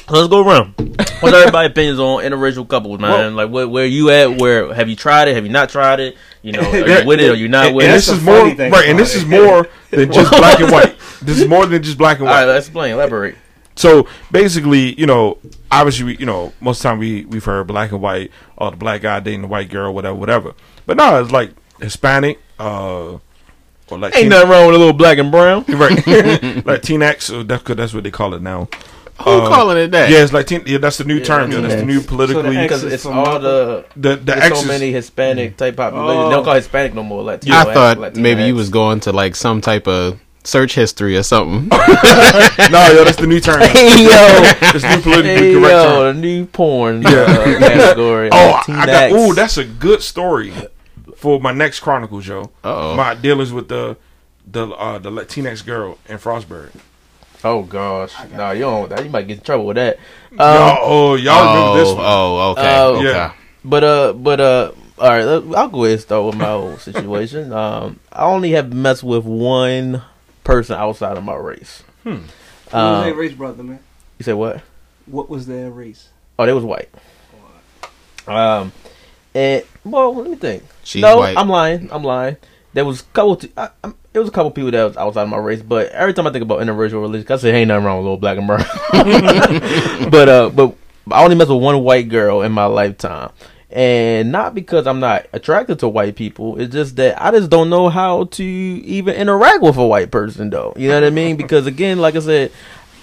[0.07, 0.73] So let's go around.
[1.19, 3.35] What's everybody's opinions on interracial couples, man?
[3.35, 4.39] like, where, where you at?
[4.39, 5.35] Where have you tried it?
[5.35, 6.15] Have you not tried it?
[6.43, 7.95] You know, are you with it or you not with and it?
[7.97, 9.23] this is more right, and this it.
[9.23, 10.95] is more than just black and white.
[11.21, 12.53] This is more than just black and All right, white.
[12.53, 12.93] let's explain.
[12.93, 13.35] Elaborate.
[13.75, 15.37] So basically, you know,
[15.71, 18.71] obviously, we, you know, most of the time we we've heard black and white, or
[18.71, 20.53] the black guy dating the white girl, whatever, whatever.
[20.85, 21.51] But no, it's like
[21.81, 23.17] Hispanic, uh,
[23.89, 25.65] or like Ain't nothing wrong with a little black and brown.
[25.67, 27.23] right, like Latinx.
[27.23, 28.69] So that's 'cause that's what they call it now.
[29.23, 30.09] Who Uh, calling it that?
[30.09, 31.51] Yeah, it's like teen, yeah, that's the new term.
[31.51, 32.55] Yeah, that's the new politically.
[32.57, 35.75] X Because is it's from all the the the there's X's, so many Hispanic type
[35.75, 36.21] population.
[36.21, 36.29] Oh.
[36.29, 37.23] They don't call Hispanic no more.
[37.23, 38.15] Latino, I thought Latinx.
[38.17, 41.67] maybe you was going to like some type of search history or something.
[41.69, 41.77] no,
[42.93, 43.59] yo, that's the new term.
[43.67, 44.09] Hey yo,
[44.61, 45.93] That's new politically hey correct term.
[45.93, 47.09] yo, the new porn Yeah.
[47.09, 48.29] uh, category.
[48.33, 48.87] Oh, I I got.
[48.87, 49.11] Latinx.
[49.13, 50.53] Oh, that's a good story
[51.15, 52.51] for my next Chronicles, yo.
[52.63, 52.95] Uh-oh.
[52.95, 53.97] My dealings with the
[54.49, 56.69] the uh, the Latinx girl in Frostburg.
[57.43, 58.89] Oh gosh, no, you don't.
[58.89, 59.97] That you might get in trouble with that.
[60.31, 62.05] Um, y'all, oh, y'all remember this oh, one?
[62.05, 62.95] oh, okay, Oh.
[62.95, 63.05] okay.
[63.05, 63.33] Yeah.
[63.63, 65.21] But uh, but uh, all right.
[65.55, 67.53] I'll go ahead and start with my whole situation.
[67.53, 70.01] Um, I only have messed with one
[70.43, 71.83] person outside of my race.
[72.03, 72.09] Hmm.
[72.09, 72.21] what
[72.73, 73.79] was their Um, race, brother, man?
[74.17, 74.61] you said what?
[75.05, 76.09] What was their race?
[76.39, 76.89] Oh, they was white.
[78.27, 78.71] Um,
[79.33, 80.63] and well, let me think.
[80.83, 81.37] She's no, white.
[81.37, 81.89] I'm lying.
[81.91, 82.37] I'm lying.
[82.73, 83.35] There was a couple.
[83.37, 85.89] T- I, I'm, there was a couple people that was outside of my race, but
[85.91, 88.39] every time I think about interracial relations, I say ain't nothing wrong with little black
[88.39, 88.65] and brown.
[90.09, 90.75] but uh, but
[91.11, 93.29] I only messed with one white girl in my lifetime,
[93.69, 96.59] and not because I'm not attracted to white people.
[96.59, 100.49] It's just that I just don't know how to even interact with a white person,
[100.49, 100.73] though.
[100.75, 101.37] You know what I mean?
[101.37, 102.51] Because again, like I said,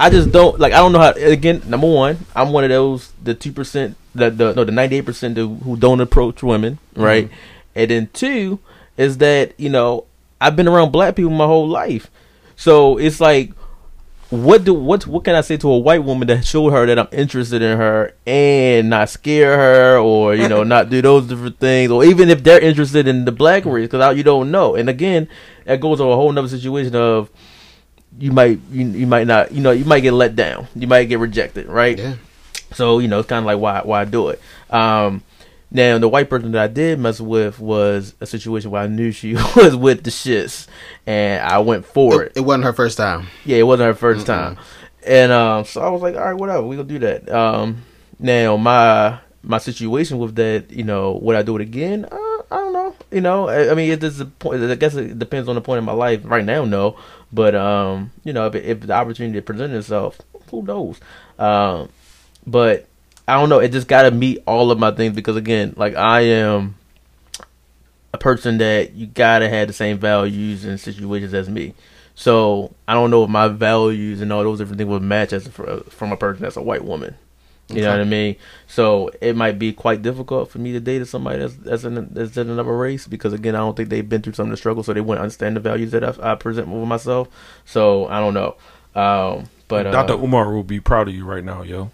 [0.01, 0.73] I just don't like.
[0.73, 1.13] I don't know how.
[1.13, 4.97] Again, number one, I'm one of those the two percent, the the no, the ninety
[4.97, 7.31] eight percent who don't approach women, right?
[7.77, 8.59] And then two
[8.97, 10.07] is that you know
[10.41, 12.11] I've been around black people my whole life,
[12.57, 13.53] so it's like,
[14.31, 16.99] what do what what can I say to a white woman that show her that
[16.99, 21.59] I'm interested in her and not scare her or you know not do those different
[21.61, 24.75] things or even if they're interested in the black race because you don't know.
[24.75, 25.29] And again,
[25.67, 27.31] that goes to a whole nother situation of
[28.19, 31.05] you might you, you might not you know you might get let down you might
[31.05, 32.15] get rejected right Yeah.
[32.73, 35.23] so you know it's kind of like why why do it um
[35.75, 39.13] now the white person that i did mess with was a situation where i knew
[39.13, 40.67] she was with the shits
[41.07, 43.27] and i went for It, it it wasn't her first time.
[43.45, 44.57] yeah, it wasn't her 1st time,
[45.07, 47.29] and um, so I was like, all right, whatever, we gonna do that.
[47.31, 47.83] Um,
[48.19, 52.07] now my my situation with that, you know, would I do it again?
[52.11, 52.17] Uh,
[52.51, 52.95] I don't know.
[53.11, 54.63] You know, I, I mean, it is a point.
[54.63, 56.23] I guess it depends on the point in my life.
[56.25, 56.97] Right now, no,
[57.31, 60.19] but um, you know, if, if the opportunity presented itself,
[60.51, 60.99] who knows?
[61.39, 61.91] Um,
[62.47, 62.87] but
[63.27, 63.59] I don't know.
[63.59, 66.77] It just got to meet all of my things because again, like I am
[68.13, 71.75] a person that you gotta have the same values and situations as me.
[72.15, 75.47] So I don't know if my values and all those different things would match as
[75.47, 77.17] a, from a person that's a white woman.
[77.69, 78.37] You know what I mean?
[78.67, 82.37] So it might be quite difficult for me to date somebody that's that's in, that's
[82.37, 84.87] in another race because again I don't think they've been through some of the struggles,
[84.87, 87.29] so they wouldn't understand the values that I, I present with myself.
[87.65, 88.57] So I don't know.
[88.95, 90.23] Um, but uh, Dr.
[90.23, 91.91] Umar will be proud of you right now, yo.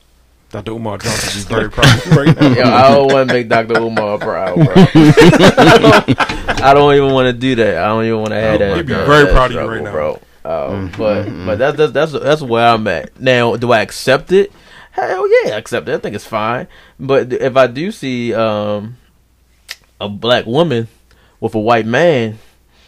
[0.51, 0.73] Dr.
[0.73, 2.49] Umar Johnson is very proud of you right now.
[2.49, 3.81] Yo, I don't want to make Dr.
[3.81, 4.65] Umar proud, bro.
[4.67, 7.79] I, don't, I don't even want to do that.
[7.79, 8.77] I don't even want to have that.
[8.77, 9.93] He'd be very that proud of you right now.
[9.93, 10.21] bro.
[10.45, 13.57] Uh, but but that's, that's that's that's where I'm at now.
[13.57, 14.51] Do I accept it?
[14.93, 15.95] Hell yeah, I accept it.
[15.95, 16.67] I think it's fine.
[16.99, 18.97] But if I do see um,
[20.01, 20.89] a black woman
[21.39, 22.39] with a white man,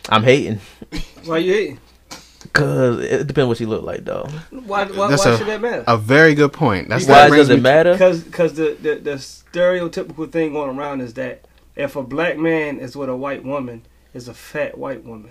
[0.09, 0.61] I'm hating
[1.25, 1.81] Why you hating?
[2.53, 4.29] Because it depends what she look like, though.
[4.51, 5.85] Why, why, That's why a- should that matter?
[5.87, 6.89] A very good point.
[6.89, 7.93] That's Why that does brings it matter?
[7.93, 11.45] Because because the, the the stereotypical thing going around is that
[11.77, 13.83] if a black man is with a white woman,
[14.15, 15.31] is a fat white woman.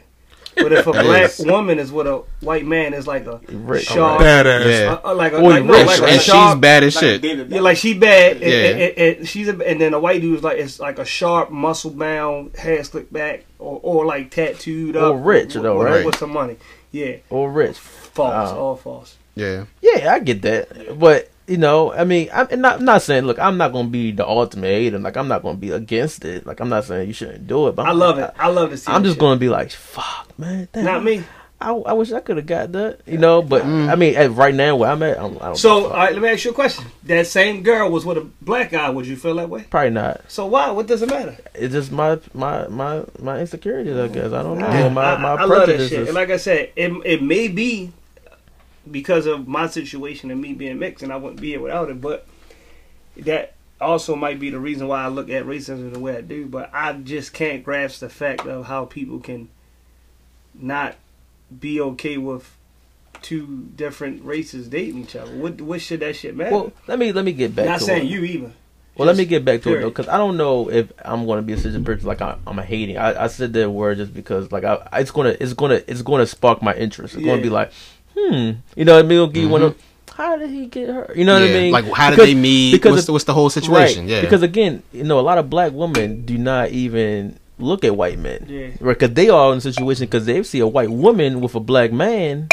[0.55, 3.85] But if a black is- woman is with a white man, is like a Rich.
[3.85, 4.65] sharp, Badass.
[4.81, 4.93] Yeah.
[5.03, 6.95] uh, uh, like a, Or like, no, rich, like a and she's sharp, bad as
[6.95, 7.21] Like shit.
[7.21, 8.33] David Yeah, like she bad.
[8.33, 8.57] And, Yeah.
[8.57, 11.05] and, and, and she's a, and then a white dude is like it's like a
[11.05, 15.13] sharp, muscle bound, hair slicked back, or, or like tattooed up.
[15.13, 16.05] Or up, rich, with, though, with, right?
[16.05, 16.57] With some money,
[16.91, 17.77] yeah, Or rich.
[17.77, 18.59] false, Oh.
[18.59, 19.15] all false.
[19.35, 19.65] Yeah.
[19.81, 23.25] Yeah, I get that, but you know, I mean, I'm not I'm not saying.
[23.25, 24.99] Look, I'm not gonna be the ultimate hater.
[24.99, 26.45] Like, I'm not gonna be against it.
[26.45, 27.75] Like, I'm not saying you shouldn't do it.
[27.75, 28.31] But I love it.
[28.37, 28.91] I love to see.
[28.91, 29.19] I'm just shit.
[29.21, 30.67] gonna be like, fuck, man.
[30.71, 31.23] Damn, Not me.
[31.61, 33.01] I, I wish I could have got that.
[33.05, 33.89] You know, but mm-hmm.
[33.89, 35.55] I mean, at right now where I'm at, I'm, I don't.
[35.55, 35.97] So, give a all fuck.
[35.97, 36.85] right, let me ask you a question.
[37.03, 38.89] That same girl was with a black guy.
[38.89, 39.65] Would you feel that way?
[39.69, 40.21] probably not.
[40.27, 40.71] So why?
[40.71, 41.37] What does it matter?
[41.53, 43.95] It's just my my my my insecurities.
[43.95, 44.69] I guess I don't know.
[44.69, 44.89] Yeah.
[44.89, 45.89] My my I love that prejudices.
[45.89, 46.07] shit.
[46.07, 47.93] And like I said, it it may be
[48.89, 52.01] because of my situation and me being mixed, and I wouldn't be here without it.
[52.01, 52.27] But
[53.17, 56.47] that also might be the reason why I look at racism the way I do.
[56.47, 59.49] But I just can't grasp the fact of how people can
[60.53, 60.95] not
[61.59, 62.57] be okay with
[63.21, 65.31] two different races dating each other.
[65.35, 66.51] What what should that shit matter?
[66.55, 67.65] well, let me let me get back.
[67.65, 68.09] Not to saying it.
[68.09, 68.51] you either.
[68.97, 71.37] Well, let me get back to it though, because I don't know if I'm going
[71.37, 72.97] to be a such a person like I, I'm a hating.
[72.97, 76.27] I, I said that word just because like I, it's gonna it's gonna it's gonna
[76.27, 77.15] spark my interest.
[77.15, 77.71] It's gonna be like,
[78.17, 79.11] hmm, you know what I mean?
[79.13, 79.81] It'll give you one of
[80.13, 81.15] how did he get hurt?
[81.15, 81.71] You know what I mean?
[81.71, 82.71] Like, how did Because- they meet?
[82.73, 84.03] because What's it- the, what's the whole situation?
[84.03, 84.11] Right.
[84.11, 84.21] Yeah.
[84.21, 88.19] Because again, you know, a lot of black women do not even look at white
[88.19, 88.45] men.
[88.47, 88.67] Yeah.
[88.79, 88.97] Right.
[88.97, 91.91] Because they are in a situation because they see a white woman with a black
[91.91, 92.49] man.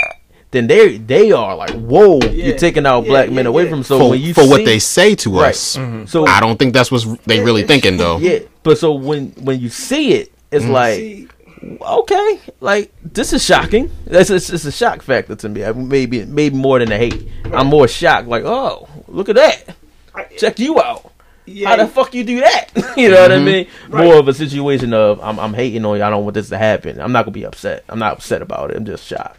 [0.50, 2.30] Then they they are like, whoa, Yeah.
[2.30, 3.70] you're taking our Yeah, black yeah, men away yeah.
[3.70, 3.82] from.
[3.82, 5.50] So for, when you for what they say to Right.
[5.50, 6.06] us, mm-hmm.
[6.06, 8.18] so I don't think that's what they really thinking though.
[8.28, 10.72] yeah, but so when when you see it, it's mm-hmm.
[10.72, 11.28] like See,
[11.82, 13.90] okay, like this is shocking.
[14.06, 15.64] That's it's, it's a shock factor to me.
[15.64, 17.28] I- Maybe maybe more than the hate.
[17.52, 18.28] I'm more shocked.
[18.28, 19.76] Like oh, look at that.
[20.14, 21.12] I- Check you out.
[21.48, 22.70] Yeah, How the fuck you do that?
[22.96, 23.44] you know what I mm-hmm.
[23.44, 23.66] mean?
[23.88, 24.04] Right.
[24.04, 26.02] More of a situation of I'm I'm hating on you.
[26.02, 27.00] I don't want this to happen.
[27.00, 27.84] I'm not gonna be upset.
[27.88, 28.76] I'm not upset about it.
[28.76, 29.38] I'm just shocked.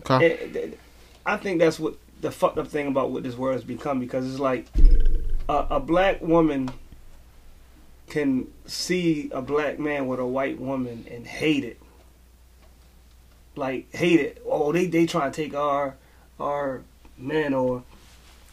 [0.00, 0.26] Okay.
[0.26, 0.78] it- it-
[1.26, 4.28] I think that's what the fucked up thing about what this world has become because
[4.28, 4.66] it's like
[5.46, 6.70] a, a black woman
[8.08, 11.78] can see a black man with a white woman and hate it.
[13.56, 14.42] Like hate it.
[14.46, 15.96] Oh, they they trying to take our
[16.40, 16.82] our
[17.16, 17.82] men or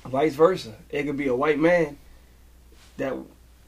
[0.06, 0.76] vice versa.
[0.90, 1.98] It could be a white man
[2.98, 3.16] that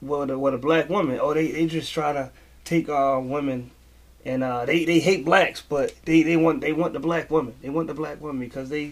[0.01, 1.19] with a, with a black woman.
[1.19, 2.31] Or they, they just try to
[2.63, 3.71] take our women
[4.27, 7.55] and uh, they they hate blacks, but they, they want they want the black woman.
[7.61, 8.91] They want the black woman because they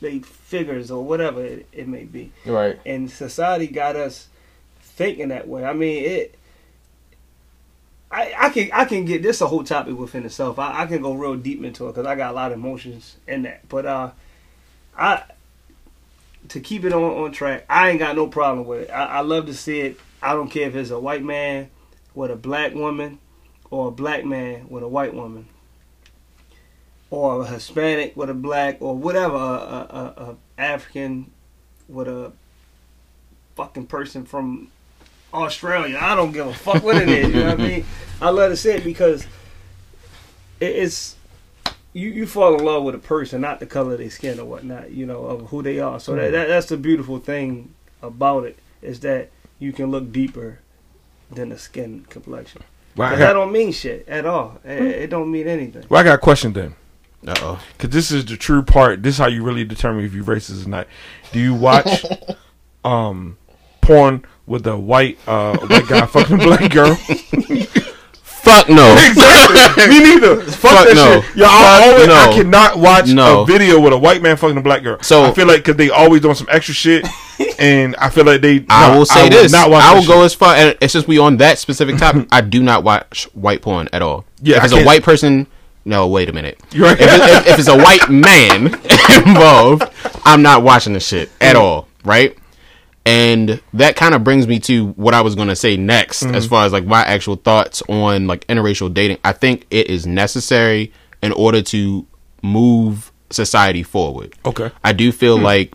[0.00, 2.32] they figures or whatever it, it may be.
[2.46, 2.80] Right.
[2.86, 4.28] And society got us
[4.80, 5.64] thinking that way.
[5.64, 6.34] I mean it.
[8.10, 10.58] I, I can I can get this a whole topic within itself.
[10.58, 13.16] I, I can go real deep into it because I got a lot of emotions
[13.28, 13.68] in that.
[13.68, 14.10] But uh,
[14.96, 15.22] I
[16.50, 18.90] to keep it on, on track, I ain't got no problem with it.
[18.90, 20.00] I, I love to see it.
[20.20, 21.70] I don't care if it's a white man
[22.14, 23.18] with a black woman
[23.70, 25.46] or a black man with a white woman
[27.08, 31.30] or a Hispanic with a black or whatever, a, a, a, African
[31.88, 32.32] with a
[33.54, 34.70] fucking person from
[35.32, 35.98] Australia.
[36.00, 37.28] I don't give a fuck what it is.
[37.28, 37.84] You know what I mean?
[38.20, 39.24] I love to see it because
[40.58, 41.16] it, it's
[41.92, 44.44] you, you fall in love with a person, not the color of their skin or
[44.44, 45.98] whatnot, you know, of who they are.
[45.98, 50.60] So that, that that's the beautiful thing about it is that you can look deeper
[51.30, 52.62] than the skin complexion.
[52.96, 54.60] Well, I that don't mean shit at all.
[54.64, 55.84] It, it don't mean anything.
[55.88, 56.74] well, I got a question then.
[57.26, 57.62] Uh oh.
[57.72, 59.02] Because this is the true part.
[59.02, 60.86] This is how you really determine if you're racist or not.
[61.32, 62.04] Do you watch
[62.84, 63.36] um
[63.80, 66.96] porn with a white uh white guy fucking a black girl?
[68.42, 68.92] Fuck no.
[69.10, 69.88] exactly.
[69.88, 70.40] Me neither.
[70.40, 71.20] Fuck, Fuck that no.
[71.20, 71.42] shit.
[71.44, 72.14] I, Fuck always, no.
[72.14, 73.42] I cannot watch No.
[73.42, 74.98] a video with a white man fucking a black girl.
[75.02, 77.06] So- I feel like because they always doing some extra shit,
[77.58, 78.64] and I feel like they.
[78.68, 79.52] I will say this.
[79.52, 80.24] Not watch I will go shit.
[80.24, 82.28] as far, and it's just we on that specific topic.
[82.32, 84.24] I do not watch white porn at all.
[84.40, 85.46] Yeah, if it's a white person,
[85.84, 86.08] no.
[86.08, 86.58] Wait a minute.
[86.76, 86.98] Right.
[86.98, 88.66] If, it, if, if it's a white man
[89.26, 89.84] involved,
[90.24, 91.60] I'm not watching the shit at mm.
[91.60, 91.88] all.
[92.04, 92.36] Right.
[93.06, 96.44] And that kind of brings me to what I was going to say next, as
[96.44, 96.50] mm-hmm.
[96.50, 99.18] far as like my actual thoughts on like interracial dating.
[99.24, 102.06] I think it is necessary in order to
[102.42, 104.34] move society forward.
[104.44, 104.70] Okay.
[104.84, 105.44] I do feel hmm.
[105.44, 105.74] like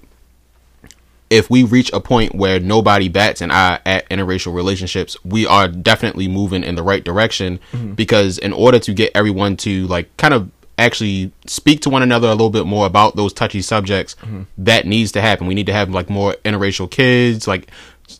[1.29, 5.67] if we reach a point where nobody bats an eye at interracial relationships, we are
[5.67, 7.59] definitely moving in the right direction.
[7.71, 7.93] Mm-hmm.
[7.93, 12.27] Because in order to get everyone to like kind of actually speak to one another
[12.27, 14.15] a little bit more about those touchy subjects,
[14.57, 15.47] that needs to happen.
[15.47, 17.69] We need to have like more interracial kids, like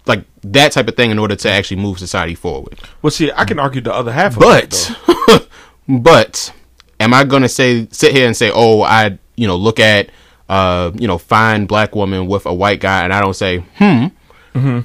[0.05, 2.79] like that type of thing, in order to actually move society forward.
[3.01, 4.91] Well, see, I can argue the other half of it.
[5.27, 5.47] But
[5.87, 6.53] but
[6.99, 10.09] am I gonna say sit here and say, oh, I you know look at
[10.47, 14.07] uh you know fine black woman with a white guy, and I don't say, hmm,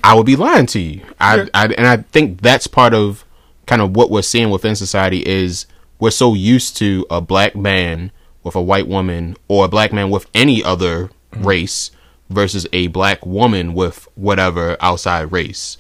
[0.02, 1.02] I would be lying to you.
[1.20, 3.24] I, I and I think that's part of
[3.66, 5.66] kind of what we're seeing within society is
[6.00, 8.10] we're so used to a black man
[8.42, 11.46] with a white woman or a black man with any other mm-hmm.
[11.46, 11.90] race
[12.30, 15.76] versus a black woman with whatever outside race.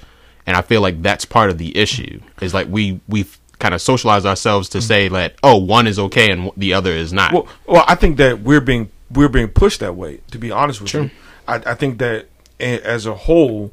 [0.46, 2.20] And I feel like that's part of the issue.
[2.40, 4.86] Is like we we've kind of socialized ourselves to mm-hmm.
[4.86, 7.32] say that oh one is okay and the other is not.
[7.32, 10.20] Well, well, I think that we're being we're being pushed that way.
[10.32, 11.10] To be honest with you,
[11.48, 12.26] I, I think that
[12.58, 13.72] as a whole,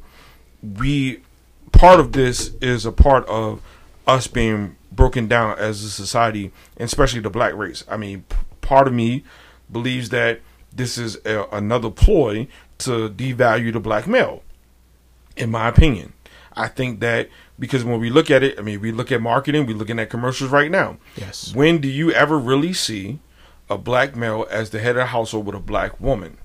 [0.62, 1.20] we
[1.72, 3.60] part of this is a part of
[4.06, 7.84] us being broken down as a society, and especially the black race.
[7.88, 9.22] I mean, p- part of me
[9.70, 10.40] believes that
[10.72, 12.48] this is a, another ploy
[12.78, 14.42] to devalue the black male.
[15.36, 16.14] In my opinion,
[16.54, 17.28] I think that
[17.60, 20.10] because when we look at it, I mean, we look at marketing, we're looking at
[20.10, 20.98] commercials right now.
[21.16, 21.54] Yes.
[21.54, 23.20] When do you ever really see
[23.70, 26.38] a black male as the head of the household with a black woman?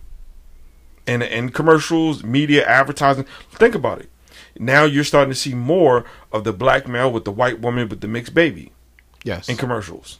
[1.08, 4.12] In in commercials, media, advertising, think about it.
[4.60, 8.02] Now you're starting to see more of the black male with the white woman with
[8.02, 8.72] the mixed baby
[9.24, 9.50] yes.
[9.50, 10.20] in commercials.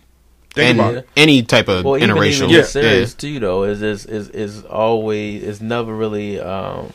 [0.54, 2.44] Think and about any type of Well, interracial.
[2.44, 2.58] even Yeah.
[2.58, 6.94] with series too, though, is is is is always is never really, um,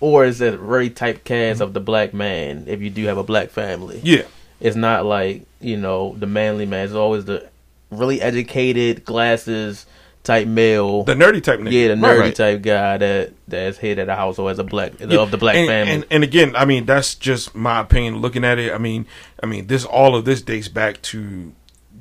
[0.00, 3.50] or is it very typecast of the black man if you do have a black
[3.50, 4.00] family?
[4.04, 4.22] Yeah.
[4.60, 6.84] It's not like you know the manly man.
[6.84, 7.48] It's always the
[7.90, 9.86] really educated, glasses
[10.24, 11.02] type male.
[11.04, 11.72] The nerdy type nigga.
[11.72, 12.34] yeah, the Right, nerdy right.
[12.34, 15.56] type guy that that's head of the household as a black Yeah, of the black
[15.56, 15.92] and, family.
[15.92, 18.18] And, and again, I mean, that's just my opinion.
[18.18, 19.06] Looking at it, I mean,
[19.42, 21.52] I mean, this all of this dates back to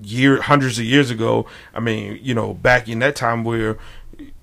[0.03, 1.45] year hundreds of years ago.
[1.73, 3.77] I mean, you know, back in that time where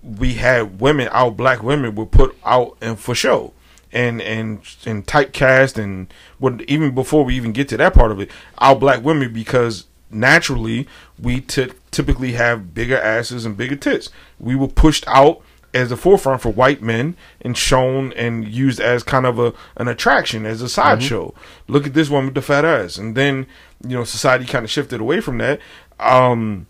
[0.03, 3.53] we had women, our black women were put out and for show.
[3.91, 8.21] And and and typecast and what even before we even get to that part of
[8.21, 10.87] it, our black women because naturally
[11.21, 14.11] we t- typically have bigger asses and bigger tits.
[14.39, 15.43] We were pushed out
[15.75, 19.89] as the forefront for white men and shown and used as kind of a an
[19.89, 21.35] attraction as a sideshow.
[21.67, 23.47] Look at this one with the fat ass, and then
[23.87, 25.61] you know society kind of shifted away from that.
[26.01, 26.67] Um,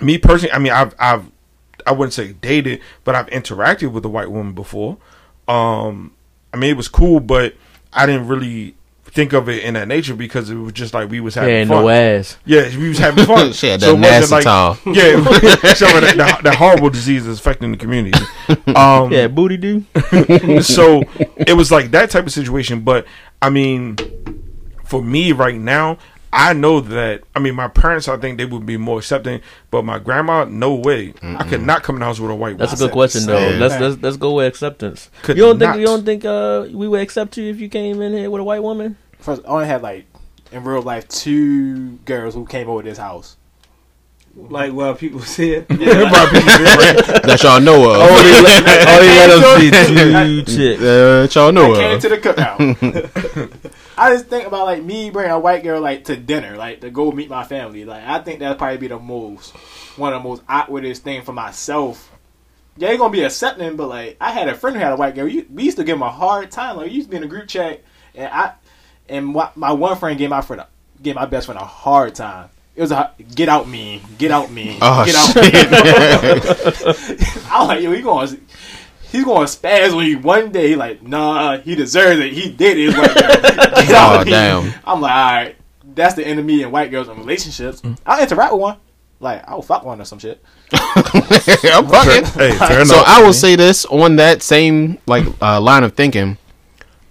[0.00, 1.30] me personally, I mean, I've I've
[1.86, 4.98] I wouldn't say dated, but I've interacted with a white woman before.
[5.48, 6.14] Um,
[6.52, 7.54] I mean, it was cool, but
[7.92, 8.76] I didn't really
[9.12, 11.64] think of it in that nature because it was just like we was having yeah,
[11.64, 11.82] fun.
[11.82, 12.36] no ass.
[12.44, 13.52] Yeah, we was having fun.
[13.60, 14.78] She had So that it nasty wasn't towel.
[14.86, 18.18] Yeah, some of that, the, the horrible disease is affecting the community.
[18.74, 19.84] Um, Yeah, booty do.
[20.62, 21.02] so
[21.36, 22.80] it was like that type of situation.
[22.80, 23.06] But
[23.42, 23.96] I mean,
[24.84, 25.98] for me right now,
[26.32, 27.22] I know that.
[27.34, 29.40] I mean, my parents, I think they would be more accepting,
[29.70, 31.14] but my grandma, no way.
[31.22, 32.56] I could not come in the house with a white.
[32.56, 33.38] That's a good question though.
[33.38, 33.58] Yeah.
[33.58, 35.10] Let's let's let's go with acceptance.
[35.22, 35.78] Could you don't think not.
[35.80, 38.44] you don't think uh we would accept you if you came in here with a
[38.44, 38.96] white woman?
[39.18, 40.06] First, I only had like
[40.52, 43.36] in real life two girls who came over this house.
[44.36, 45.68] Like well, people see it.
[45.68, 48.00] that y'all know of.
[48.00, 50.80] Only let them see two chicks.
[50.80, 52.02] That y'all know I came of.
[52.02, 53.70] to the cookout.
[53.98, 56.90] I just think about like me bringing a white girl like to dinner, like to
[56.90, 57.84] go meet my family.
[57.84, 59.50] Like I think that'd probably be the most
[59.96, 62.10] one of the most awkwardest thing for myself.
[62.76, 65.14] Yeah, you're gonna be accepting, but like I had a friend who had a white
[65.16, 65.24] girl.
[65.26, 66.76] We used to give him a hard time.
[66.76, 67.82] Like we used to be in a group chat,
[68.14, 68.52] and I
[69.08, 70.68] and what, my one friend gave my friend a,
[71.02, 72.48] gave my best friend a hard time.
[72.76, 75.52] It was a get out me, get out me, Oh, get out shit.
[75.70, 77.40] me.
[77.50, 78.28] I was like, yo, he going
[79.10, 80.76] he's going to spaz on you one day.
[80.76, 82.32] Like, nah, he deserves it.
[82.32, 82.96] He did it.
[82.96, 83.30] White girl.
[83.84, 84.30] Get out Oh, me.
[84.30, 84.72] damn.
[84.84, 85.56] I'm like, all right,
[85.94, 87.82] that's the enemy in white girls and relationships.
[88.06, 88.76] I'll interact with one.
[89.18, 90.42] Like, I'll fuck one or some shit.
[90.72, 92.24] I'm fucking.
[92.24, 93.04] Hey, fair So enough.
[93.08, 96.38] I will say this on that same like uh, line of thinking.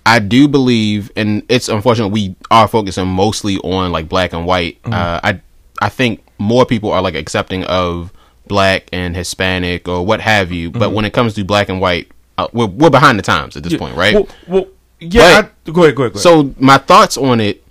[0.06, 4.80] I do believe, and it's unfortunate we are focusing mostly on like black and white.
[4.86, 5.42] Uh, I
[5.80, 8.14] I think more people are like accepting of
[8.48, 10.72] black and Hispanic or what have you.
[10.72, 10.96] But mm-hmm.
[10.96, 13.76] when it comes to black and white, uh, we're we're behind the times at this
[13.76, 14.14] point, right?
[14.14, 14.68] Well, well
[15.00, 15.22] yeah.
[15.22, 16.18] I, go ahead, go ahead, go ahead.
[16.18, 17.64] So my thoughts on it.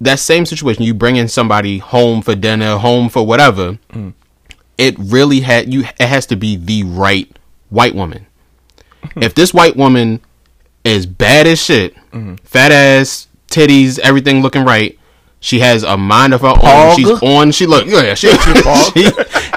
[0.00, 3.80] That same situation, you bringing somebody home for dinner, home for whatever.
[3.90, 4.14] Mm.
[4.76, 5.80] It really had you.
[5.80, 7.36] It has to be the right
[7.68, 8.26] white woman.
[9.02, 9.22] Mm-hmm.
[9.22, 10.20] if this white woman
[10.84, 12.34] is bad as shit, mm-hmm.
[12.36, 14.98] fat ass, titties, everything looking right,
[15.40, 16.96] She has a mind of her own.
[16.96, 17.52] She's on.
[17.52, 17.86] She look.
[17.86, 19.10] Yeah, she, she-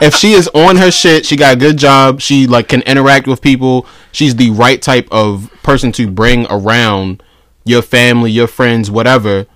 [0.05, 2.21] If she is on her shit, she got a good job.
[2.21, 3.85] She like can interact with people.
[4.11, 7.23] She's the right type of person to bring around
[7.65, 9.47] your family, your friends, whatever.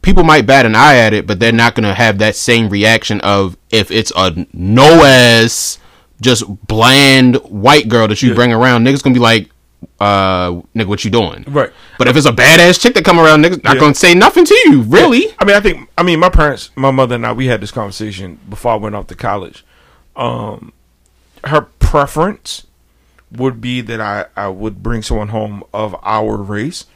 [0.00, 3.20] People might bat an eye at it, but they're not gonna have that same reaction
[3.22, 5.78] of if it's a no ass,
[6.20, 8.84] just bland white girl that you bring around.
[8.86, 9.50] Niggas gonna be like,
[10.00, 11.44] uh, nigga, what you doing?
[11.48, 11.70] Right.
[11.98, 13.80] But if it's a badass chick that come around, niggas not Yeah.
[13.80, 15.34] gonna say nothing to you, really.
[15.38, 17.70] I mean, I think I mean my parents, my mother and I, we had this
[17.70, 19.64] conversation before I went off to college.
[20.16, 20.72] Um,
[21.44, 22.66] her preference
[23.30, 26.86] would be that I I would bring someone home of our race,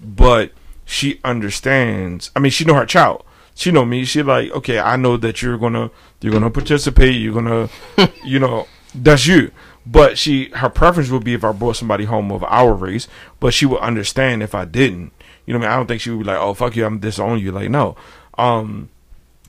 [0.00, 0.52] but
[0.84, 2.30] she understands.
[2.34, 3.24] I mean, she know her child.
[3.54, 4.04] She know me.
[4.04, 5.90] She like, okay, I know that you're gonna
[6.20, 7.16] you're gonna participate.
[7.16, 7.68] You're gonna,
[8.24, 9.50] you know, that's you.
[9.90, 13.08] But she her preference would be if I brought somebody home of our race,
[13.40, 15.12] but she would understand if I didn't.
[15.46, 15.72] You know what I mean?
[15.72, 17.50] I don't think she would be like, oh fuck you, I'm disowning you.
[17.50, 17.96] Like no.
[18.38, 18.88] Um,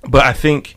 [0.07, 0.76] but I think,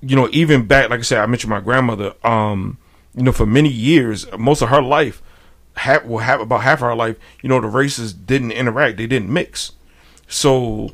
[0.00, 2.14] you know, even back, like I said, I mentioned my grandmother.
[2.22, 2.78] Um,
[3.14, 5.22] you know, for many years, most of her life,
[5.76, 8.96] half, well, half about half of her life, you know, the races didn't interact.
[8.96, 9.72] They didn't mix.
[10.28, 10.92] So,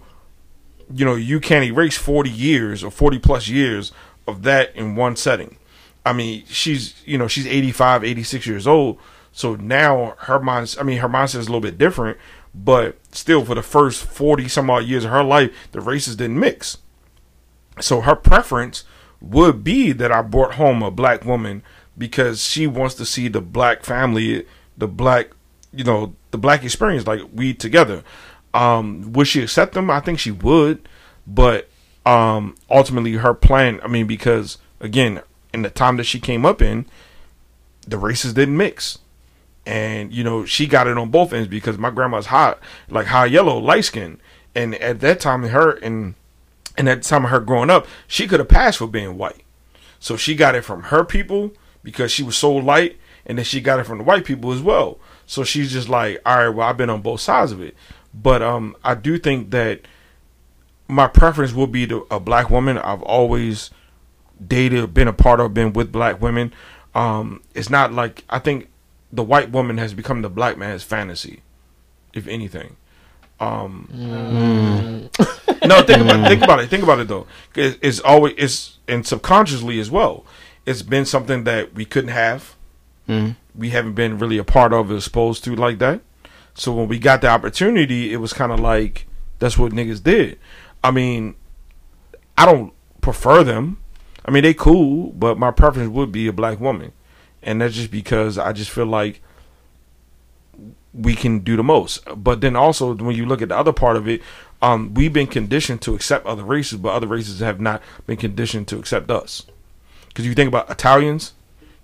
[0.92, 3.92] you know, you can't erase 40 years or 40 plus years
[4.26, 5.56] of that in one setting.
[6.04, 8.98] I mean, she's, you know, she's 85, 86 years old.
[9.32, 12.18] So now her mind, I mean, her mindset is a little bit different,
[12.54, 16.40] but still for the first 40 some odd years of her life, the races didn't
[16.40, 16.78] mix.
[17.80, 18.84] So her preference
[19.20, 21.62] would be that I brought home a black woman
[21.96, 24.46] because she wants to see the black family,
[24.76, 25.30] the black,
[25.72, 28.02] you know, the black experience, like we together.
[28.54, 29.90] Um, would she accept them?
[29.90, 30.88] I think she would,
[31.26, 31.68] but
[32.06, 33.80] um, ultimately her plan.
[33.82, 35.20] I mean, because again,
[35.58, 36.86] in the time that she came up in,
[37.86, 38.98] the races didn't mix,
[39.66, 42.58] and you know she got it on both ends because my grandma's hot,
[42.88, 44.20] like high yellow, light skin,
[44.54, 46.14] and at that time, her and
[46.76, 49.42] and at the time of her growing up, she could have passed for being white.
[50.00, 51.52] So she got it from her people
[51.82, 54.62] because she was so light, and then she got it from the white people as
[54.62, 54.98] well.
[55.26, 57.76] So she's just like, all right, well, I've been on both sides of it.
[58.14, 59.82] But um, I do think that
[60.86, 62.78] my preference will be to a black woman.
[62.78, 63.70] I've always
[64.46, 66.52] dated, been a part of, been with black women.
[66.94, 68.68] Um, it's not like I think
[69.12, 71.42] the white woman has become the black man's fantasy,
[72.12, 72.76] if anything.
[73.40, 73.88] Um,
[75.64, 76.68] no, think about think about it.
[76.68, 77.26] Think about it though.
[77.54, 80.24] It's, it's always it's and subconsciously as well.
[80.66, 82.56] It's been something that we couldn't have.
[83.54, 86.00] We haven't been really a part of, exposed to like that.
[86.54, 89.06] So when we got the opportunity, it was kind of like
[89.38, 90.38] that's what niggas did.
[90.82, 91.36] I mean,
[92.36, 93.78] I don't prefer them.
[94.28, 96.92] I mean, they cool, but my preference would be a black woman,
[97.42, 99.22] and that's just because I just feel like
[100.92, 102.02] we can do the most.
[102.14, 104.20] But then also when you look at the other part of it,
[104.60, 108.68] um, we've been conditioned to accept other races, but other races have not been conditioned
[108.68, 109.46] to accept us.
[110.08, 111.32] Because you think about Italians,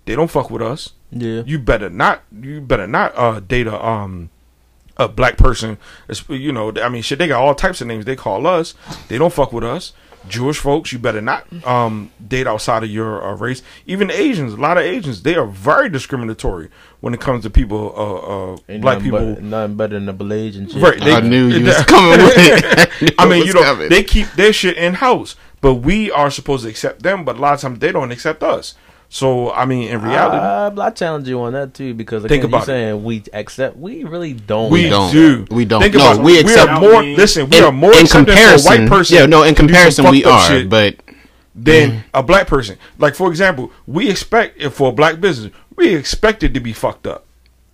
[0.04, 0.92] they don't fuck with us.
[1.10, 1.44] Yeah.
[1.46, 2.24] You better not.
[2.30, 4.28] You better not uh, date a um
[4.98, 5.78] a black person.
[6.28, 7.18] You know, I mean, shit.
[7.18, 8.74] They got all types of names they call us.
[9.08, 9.94] They don't fuck with us.
[10.28, 13.62] Jewish folks, you better not um, date outside of your uh, race.
[13.86, 16.70] Even Asians, a lot of Asians, they are very discriminatory
[17.01, 19.34] when it comes to people, uh, uh, Ain't black nothing people.
[19.34, 20.82] But, nothing better than a Blasian shit.
[20.82, 23.14] Right, I knew you was coming with it.
[23.18, 23.88] I knew it mean, was you know, coming.
[23.88, 27.24] they keep their shit in house, but we are supposed to accept them.
[27.24, 28.74] But a lot of times they don't accept us.
[29.14, 32.46] So I mean, in reality, Uh, I challenge you on that too because Think again,
[32.46, 32.66] about you it.
[32.66, 33.76] saying we accept.
[33.76, 34.72] We really don't.
[34.72, 35.12] we don't.
[35.12, 35.46] do.
[35.52, 35.80] We don't.
[35.82, 37.00] Think No, about we accept- are more.
[37.00, 39.16] In- Listen, we in, are more in comparison, for a white person.
[39.16, 40.96] yeah, no, in to do some comparison we are, shit but
[41.54, 42.76] than a black person.
[42.98, 46.72] Like for example, we expect if for a black business, we expect it to be
[46.72, 47.24] fucked up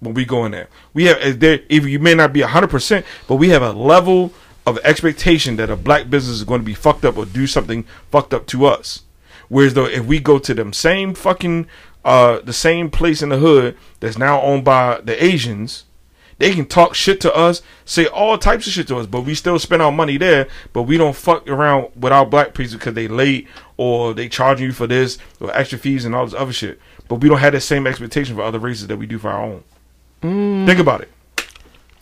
[0.01, 0.69] when we go in there.
[0.93, 1.61] We have there.
[1.71, 4.35] If you may not be hundred percent, but we have a level
[4.67, 7.85] of expectation that a black business is going to be fucked up or do something
[8.11, 9.05] fucked up to us.
[9.51, 11.67] Whereas though, if we go to them same fucking
[12.03, 15.85] uh the same place in the hood that's now owned by the Asians.
[16.39, 19.35] They can talk shit to us, say all types of shit to us, but we
[19.35, 20.49] still spend our money there.
[20.73, 23.47] But we don't fuck around with our black people because they late
[23.77, 26.81] or they charging you for this or extra fees and all this other shit.
[27.09, 29.43] But we don't have the same expectation for other races that we do for our
[29.43, 29.65] own.
[30.67, 31.11] Think about it.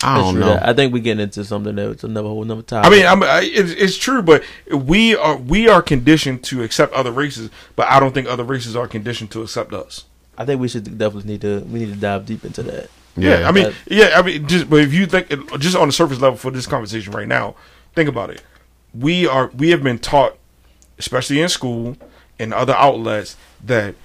[0.02, 0.40] I don't true.
[0.44, 0.58] know.
[0.62, 2.86] I think we getting into something that's another whole another topic.
[2.86, 6.92] I mean, I'm, I, it's, it's true, but we are we are conditioned to accept
[6.94, 10.04] other races, but I don't think other races are conditioned to accept us.
[10.36, 12.90] I think we should definitely need to we need to dive deep into that.
[13.16, 15.92] Yeah, I mean, That- yeah, I mean, just but if you think just on the
[15.92, 17.56] surface level for this conversation right now,
[17.96, 18.42] think about it.
[18.94, 20.36] We are we have been taught,
[20.98, 21.96] especially in school
[22.38, 23.96] and other outlets, that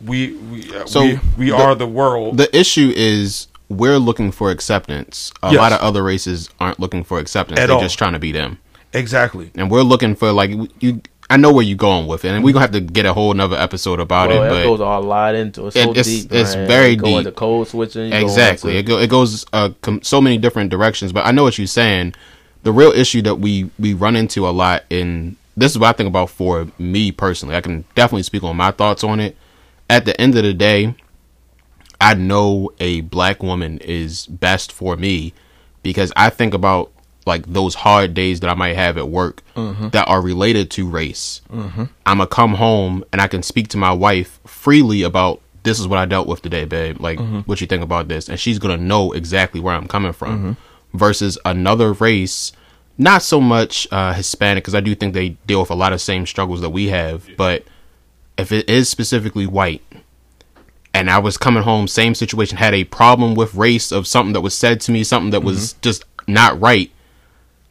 [0.00, 2.36] we we uh, So, we, we the- are the world.
[2.36, 5.32] The issue is we're looking for acceptance.
[5.42, 5.56] A Yes.
[5.58, 7.58] lot of other races aren't looking for acceptance.
[7.58, 7.80] At They're all.
[7.82, 8.58] just trying to be them.
[8.92, 9.50] Exactly.
[9.54, 11.00] and we're looking for like you.
[11.32, 13.32] I know where you're going with it, and we're gonna have to get a whole
[13.32, 14.48] nother episode about Well, it.
[14.48, 15.74] that But goes a lot into it.
[15.74, 17.36] So it's- deep, it's very You go into deep.
[17.36, 18.06] code switching.
[18.06, 21.12] you go exactly, it, go, it goes uh, com- so many different directions.
[21.12, 22.14] But I know what you're saying.
[22.64, 25.92] The real issue that we we run into a lot in this is what I
[25.92, 27.54] think about for me personally.
[27.54, 29.36] I can definitely speak on my thoughts on it.
[29.88, 30.96] At the end of the day,
[32.00, 35.34] I know a black woman is best for me
[35.82, 36.90] because I think about
[37.26, 39.42] like those hard days that I might have at work
[39.90, 41.42] that are related to race.
[41.52, 41.84] Mm-hmm.
[42.06, 45.86] I'm gonna come home and I can speak to my wife freely about this is
[45.86, 46.98] what I dealt with today, babe.
[47.00, 48.28] Like, what you think about this?
[48.30, 50.56] And she's gonna know exactly where I'm coming from.
[50.94, 52.52] Versus another race,
[52.98, 56.00] not so much uh, Hispanic because I do think they deal with a lot of
[56.00, 57.28] same struggles that we have.
[57.36, 57.64] But
[58.38, 59.82] if it is specifically white,
[60.92, 64.40] and I was coming home, same situation, had a problem with race of something that
[64.40, 65.80] was said to me, something that was mm-hmm.
[65.82, 66.90] just not right.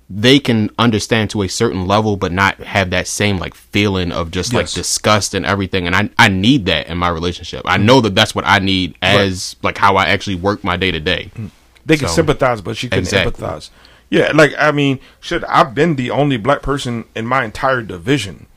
[0.09, 4.31] They can understand to a certain level, but not have that same like feeling of
[4.31, 5.85] just like disgust and everything.
[5.85, 7.61] And I I need that in my relationship.
[7.65, 7.83] I mm.
[7.83, 10.99] know that that's what I need as like how I actually work my day to
[10.99, 11.29] day.
[11.35, 11.51] Mm.
[11.85, 13.31] They can So- sympathize, but she can't Exactly.
[13.33, 13.69] empathize.
[14.09, 15.43] Yeah, like I mean, shit.
[15.47, 18.47] I've been the only black person in my entire division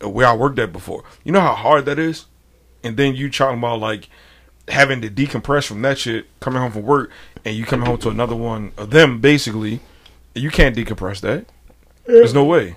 [0.00, 1.04] where I worked at before.
[1.22, 2.26] You know how hard that is,
[2.86, 4.08] and then you talking about like
[4.68, 7.10] having to decompress from that shit, coming home from work,
[7.44, 9.20] and you coming home to another one of them.
[9.20, 9.80] Basically,
[10.34, 11.46] you can't decompress that.
[12.06, 12.76] There's no way.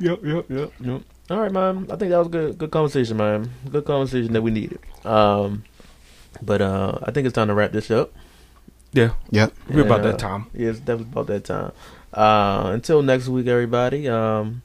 [0.00, 1.02] Yep, yep, yep, yep.
[1.30, 1.86] All right, man.
[1.90, 2.58] I think that was good.
[2.58, 3.50] Good conversation, man.
[3.70, 4.78] Good conversation that we needed.
[5.04, 5.64] Um,
[6.42, 8.12] but uh, I think it's time to wrap this up.
[8.92, 9.52] Yeah, Yep.
[9.70, 10.46] we're about uh, that time.
[10.54, 11.72] Yeah, it's definitely about that time.
[12.14, 14.08] Uh, until next week, everybody.
[14.08, 14.62] Um,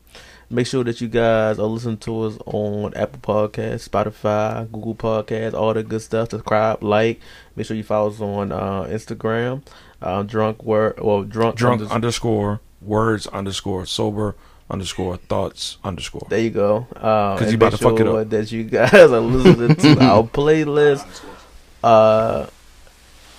[0.53, 5.53] make sure that you guys are listening to us on Apple Podcasts, Spotify, Google Podcasts,
[5.53, 6.29] all the good stuff.
[6.29, 7.19] Subscribe, like.
[7.55, 9.63] Make sure you follow us on uh, Instagram.
[10.01, 14.35] Uh, drunk word well, drunk Drunk unders- underscore words underscore sober
[14.69, 16.25] underscore thoughts underscore.
[16.29, 16.77] There you go.
[16.95, 18.29] Um, 'Cause and you about to fuck it sure up.
[18.29, 21.05] That you guys are listening to our playlist.
[21.83, 22.47] Uh,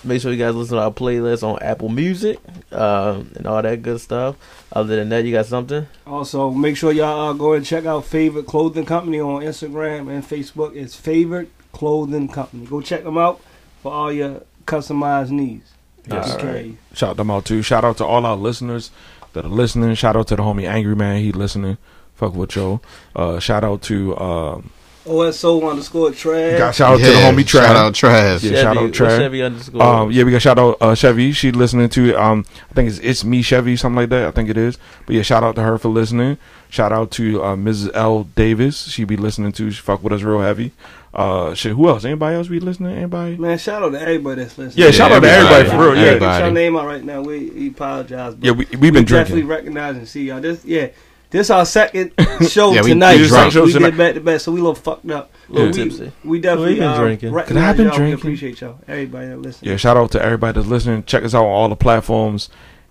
[0.05, 2.39] make sure you guys listen to our playlist on Apple Music
[2.71, 4.35] um, and all that good stuff.
[4.71, 5.87] Other than that, you got something?
[6.05, 10.23] Also, make sure y'all uh, go and check out Favorite Clothing Company on Instagram and
[10.23, 10.75] Facebook.
[10.75, 12.65] It's Favorite Clothing Company.
[12.65, 13.41] Go check them out
[13.81, 15.71] for all your customized needs.
[16.07, 16.35] Yes.
[16.35, 16.75] Okay.
[16.93, 17.61] Shout them out too.
[17.61, 18.91] Shout out to all our listeners
[19.33, 19.95] that are listening.
[19.95, 21.21] Shout out to the homie Angry Man.
[21.21, 21.77] He listening.
[22.15, 22.79] Fuck with Joe.
[23.15, 24.71] Uh, shout out to um,
[25.05, 26.57] OSO underscore trash.
[26.57, 27.61] got shout out to the homie Trav.
[27.61, 28.43] Shout out Trav.
[28.43, 29.17] Yeah, shout out what's Trav.
[29.17, 29.81] Chevy underscore.
[29.81, 31.31] Um, yeah, we got shout out uh, Chevy.
[31.31, 34.27] She listening to um, I think it's it's me Chevy something like that.
[34.27, 34.77] I think it is.
[35.05, 36.37] But yeah, shout out to her for listening.
[36.69, 37.91] Shout out to uh, Mrs.
[37.93, 38.89] L Davis.
[38.89, 39.71] She be listening to.
[39.71, 40.71] She fuck with us real heavy.
[41.13, 41.71] Uh, shit.
[41.71, 42.03] Who else?
[42.03, 42.97] Anybody else be listening?
[42.97, 43.37] Anybody?
[43.37, 44.85] Man, shout out to everybody that's listening.
[44.85, 45.77] Yeah, shout out to everybody everybody.
[45.77, 45.95] for real.
[45.95, 46.39] Yeah, Everybody.
[46.39, 47.21] Get your name out right now.
[47.21, 48.35] We, we apologize.
[48.35, 48.51] But yeah.
[48.51, 49.47] We we we been definitely drinking.
[49.47, 50.41] recognize and see y'all.
[50.41, 50.89] This yeah,
[51.35, 52.11] this our second
[52.49, 53.19] show Yeah, we- tonight.
[53.19, 53.53] we drunk.
[53.53, 55.31] We did back to back, so we a little fucked up.
[55.49, 56.11] Little But we, tipsy.
[56.23, 57.31] we definitely We been uh, drinking.
[57.33, 57.95] recognize Cause I've been y'all.
[57.97, 58.19] Drinking.
[58.19, 58.79] appreciate y'all.
[58.87, 59.63] Everybody that listens.
[59.69, 61.03] Yeah, shout out to everybody that's listening.
[61.03, 62.49] Check us out on all the platforms.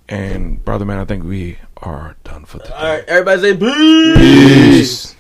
[0.09, 2.75] And brother man, I think we are done for today.
[2.75, 4.17] all right, everybody say peace.
[4.19, 5.17] Peace.